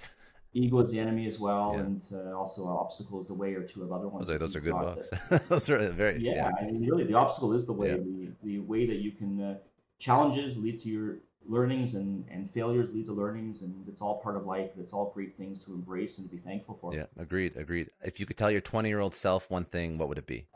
ego 0.52 0.80
is 0.80 0.90
the 0.90 0.98
enemy 0.98 1.26
as 1.26 1.38
well, 1.38 1.72
yeah. 1.74 1.80
and 1.80 2.08
uh, 2.12 2.36
also 2.36 2.66
obstacle 2.66 3.20
is 3.20 3.28
the 3.28 3.34
way, 3.34 3.54
or 3.54 3.62
two 3.62 3.82
of 3.82 3.92
other 3.92 4.08
ones. 4.08 4.26
Those 4.26 4.36
are, 4.36 4.38
those 4.38 4.56
are 4.56 4.60
good 4.60 4.72
books. 4.72 5.10
those 5.48 5.70
are 5.70 5.78
very 5.90 6.20
yeah, 6.20 6.34
yeah, 6.34 6.50
I 6.60 6.64
mean, 6.64 6.84
really, 6.86 7.04
the 7.04 7.14
obstacle 7.14 7.52
is 7.52 7.66
the 7.66 7.72
way. 7.72 7.90
Yeah. 7.90 7.96
The, 7.96 8.32
the 8.42 8.58
way 8.60 8.86
that 8.86 8.96
you 8.96 9.12
can 9.12 9.40
uh, 9.40 9.58
challenges 9.98 10.58
lead 10.58 10.78
to 10.80 10.88
your 10.88 11.18
learnings, 11.46 11.94
and 11.94 12.24
and 12.30 12.50
failures 12.50 12.92
lead 12.92 13.06
to 13.06 13.12
learnings, 13.12 13.62
and 13.62 13.86
it's 13.88 14.02
all 14.02 14.20
part 14.20 14.36
of 14.36 14.46
life. 14.46 14.70
And 14.74 14.82
it's 14.82 14.92
all 14.92 15.12
great 15.14 15.36
things 15.36 15.62
to 15.64 15.72
embrace 15.72 16.18
and 16.18 16.28
to 16.28 16.34
be 16.34 16.42
thankful 16.42 16.78
for. 16.80 16.94
Yeah, 16.94 17.06
agreed, 17.18 17.56
agreed. 17.56 17.90
If 18.02 18.18
you 18.18 18.26
could 18.26 18.36
tell 18.36 18.50
your 18.50 18.60
twenty 18.60 18.88
year 18.88 19.00
old 19.00 19.14
self 19.14 19.48
one 19.50 19.64
thing, 19.64 19.98
what 19.98 20.08
would 20.08 20.18
it 20.18 20.26
be? 20.26 20.46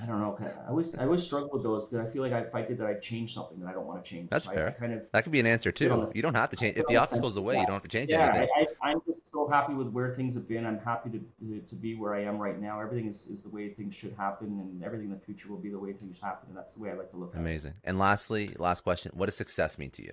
I 0.00 0.06
don't 0.06 0.20
know. 0.20 0.38
I 0.40 0.68
always 0.68 0.94
I 0.94 1.04
always 1.04 1.22
struggle 1.22 1.50
with 1.52 1.62
those 1.62 1.84
because 1.84 2.06
I 2.06 2.10
feel 2.10 2.22
like 2.22 2.32
if 2.32 2.54
I 2.54 2.62
did 2.62 2.78
that, 2.78 2.86
I'd 2.86 3.02
change 3.02 3.34
something 3.34 3.58
that 3.60 3.66
I 3.66 3.72
don't 3.72 3.86
want 3.86 4.04
to 4.04 4.08
change. 4.08 4.30
That's 4.30 4.44
so 4.44 4.52
fair. 4.52 4.76
kind 4.78 4.92
of 4.92 5.10
that 5.12 5.24
could 5.24 5.32
be 5.32 5.40
an 5.40 5.46
answer 5.46 5.72
too. 5.72 5.88
The, 5.88 6.12
you 6.14 6.22
don't 6.22 6.34
have 6.34 6.50
to 6.50 6.56
change 6.56 6.76
if 6.76 6.86
the 6.86 6.96
obstacle's 6.96 7.36
away. 7.36 7.54
Yeah. 7.54 7.60
You 7.60 7.66
don't 7.66 7.74
have 7.74 7.82
to 7.82 7.88
change 7.88 8.10
yeah, 8.10 8.28
anything. 8.28 8.48
Yeah, 8.56 8.66
I, 8.80 8.92
am 8.92 9.02
just 9.06 9.32
so 9.32 9.48
happy 9.48 9.74
with 9.74 9.88
where 9.88 10.14
things 10.14 10.34
have 10.34 10.46
been. 10.46 10.64
I'm 10.64 10.78
happy 10.78 11.10
to 11.10 11.60
to 11.60 11.74
be 11.74 11.96
where 11.96 12.14
I 12.14 12.22
am 12.22 12.38
right 12.38 12.60
now. 12.60 12.80
Everything 12.80 13.08
is, 13.08 13.26
is 13.26 13.42
the 13.42 13.48
way 13.48 13.70
things 13.70 13.94
should 13.94 14.12
happen, 14.12 14.46
and 14.46 14.84
everything 14.84 15.06
in 15.06 15.12
the 15.12 15.18
future 15.18 15.48
will 15.48 15.58
be 15.58 15.70
the 15.70 15.78
way 15.78 15.92
things 15.92 16.20
happen. 16.20 16.48
And 16.48 16.56
that's 16.56 16.74
the 16.74 16.82
way 16.82 16.90
I 16.90 16.94
like 16.94 17.10
to 17.10 17.16
look. 17.16 17.34
Amazing. 17.34 17.40
at 17.40 17.40
it. 17.40 17.50
Amazing. 17.50 17.74
And 17.84 17.98
lastly, 17.98 18.54
last 18.58 18.82
question: 18.82 19.10
What 19.14 19.26
does 19.26 19.36
success 19.36 19.78
mean 19.78 19.90
to 19.90 20.02
you? 20.02 20.12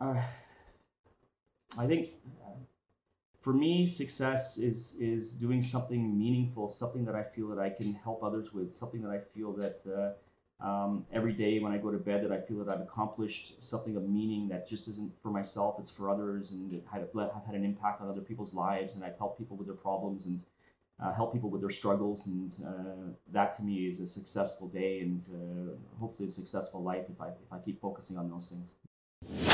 Uh, 0.00 0.20
I 1.78 1.86
think 1.86 2.10
for 3.44 3.52
me, 3.52 3.86
success 3.86 4.56
is 4.56 4.96
is 4.98 5.32
doing 5.34 5.60
something 5.60 6.18
meaningful, 6.18 6.70
something 6.70 7.04
that 7.04 7.14
I 7.14 7.22
feel 7.22 7.48
that 7.48 7.58
I 7.58 7.68
can 7.68 7.92
help 7.92 8.24
others 8.24 8.54
with, 8.54 8.72
something 8.72 9.02
that 9.02 9.10
I 9.10 9.20
feel 9.34 9.52
that 9.52 9.78
uh, 9.86 10.66
um, 10.66 11.04
every 11.12 11.34
day 11.34 11.60
when 11.60 11.70
I 11.70 11.76
go 11.76 11.90
to 11.90 11.98
bed 11.98 12.24
that 12.24 12.32
I 12.32 12.40
feel 12.40 12.64
that 12.64 12.74
I've 12.74 12.80
accomplished 12.80 13.62
something 13.62 13.96
of 13.96 14.08
meaning 14.08 14.48
that 14.48 14.66
just 14.66 14.88
isn't 14.88 15.12
for 15.22 15.30
myself, 15.30 15.76
it's 15.78 15.90
for 15.90 16.08
others, 16.08 16.52
and 16.52 16.72
have, 16.90 17.08
have 17.14 17.44
had 17.44 17.54
an 17.54 17.64
impact 17.64 18.00
on 18.00 18.08
other 18.08 18.22
people's 18.22 18.54
lives, 18.54 18.94
and 18.94 19.04
I've 19.04 19.18
helped 19.18 19.38
people 19.38 19.58
with 19.58 19.66
their 19.66 19.76
problems 19.76 20.24
and 20.24 20.42
uh, 20.98 21.12
help 21.12 21.34
people 21.34 21.50
with 21.50 21.60
their 21.60 21.76
struggles, 21.80 22.26
and 22.26 22.56
uh, 22.66 23.12
that 23.30 23.52
to 23.56 23.62
me 23.62 23.86
is 23.86 24.00
a 24.00 24.06
successful 24.06 24.68
day 24.68 25.00
and 25.00 25.20
uh, 25.34 25.98
hopefully 26.00 26.28
a 26.28 26.30
successful 26.30 26.82
life 26.82 27.04
if 27.10 27.20
I 27.20 27.28
if 27.28 27.52
I 27.52 27.58
keep 27.58 27.78
focusing 27.78 28.16
on 28.16 28.30
those 28.30 28.48
things. 28.48 29.53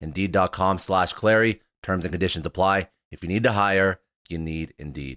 Indeed.com 0.00 0.78
slash 0.78 1.12
Clary. 1.14 1.60
Terms 1.82 2.04
and 2.04 2.12
conditions 2.12 2.46
apply. 2.46 2.88
If 3.10 3.22
you 3.22 3.28
need 3.28 3.44
to 3.44 3.52
hire, 3.52 4.00
you 4.28 4.38
need 4.38 4.74
Indeed. 4.78 5.16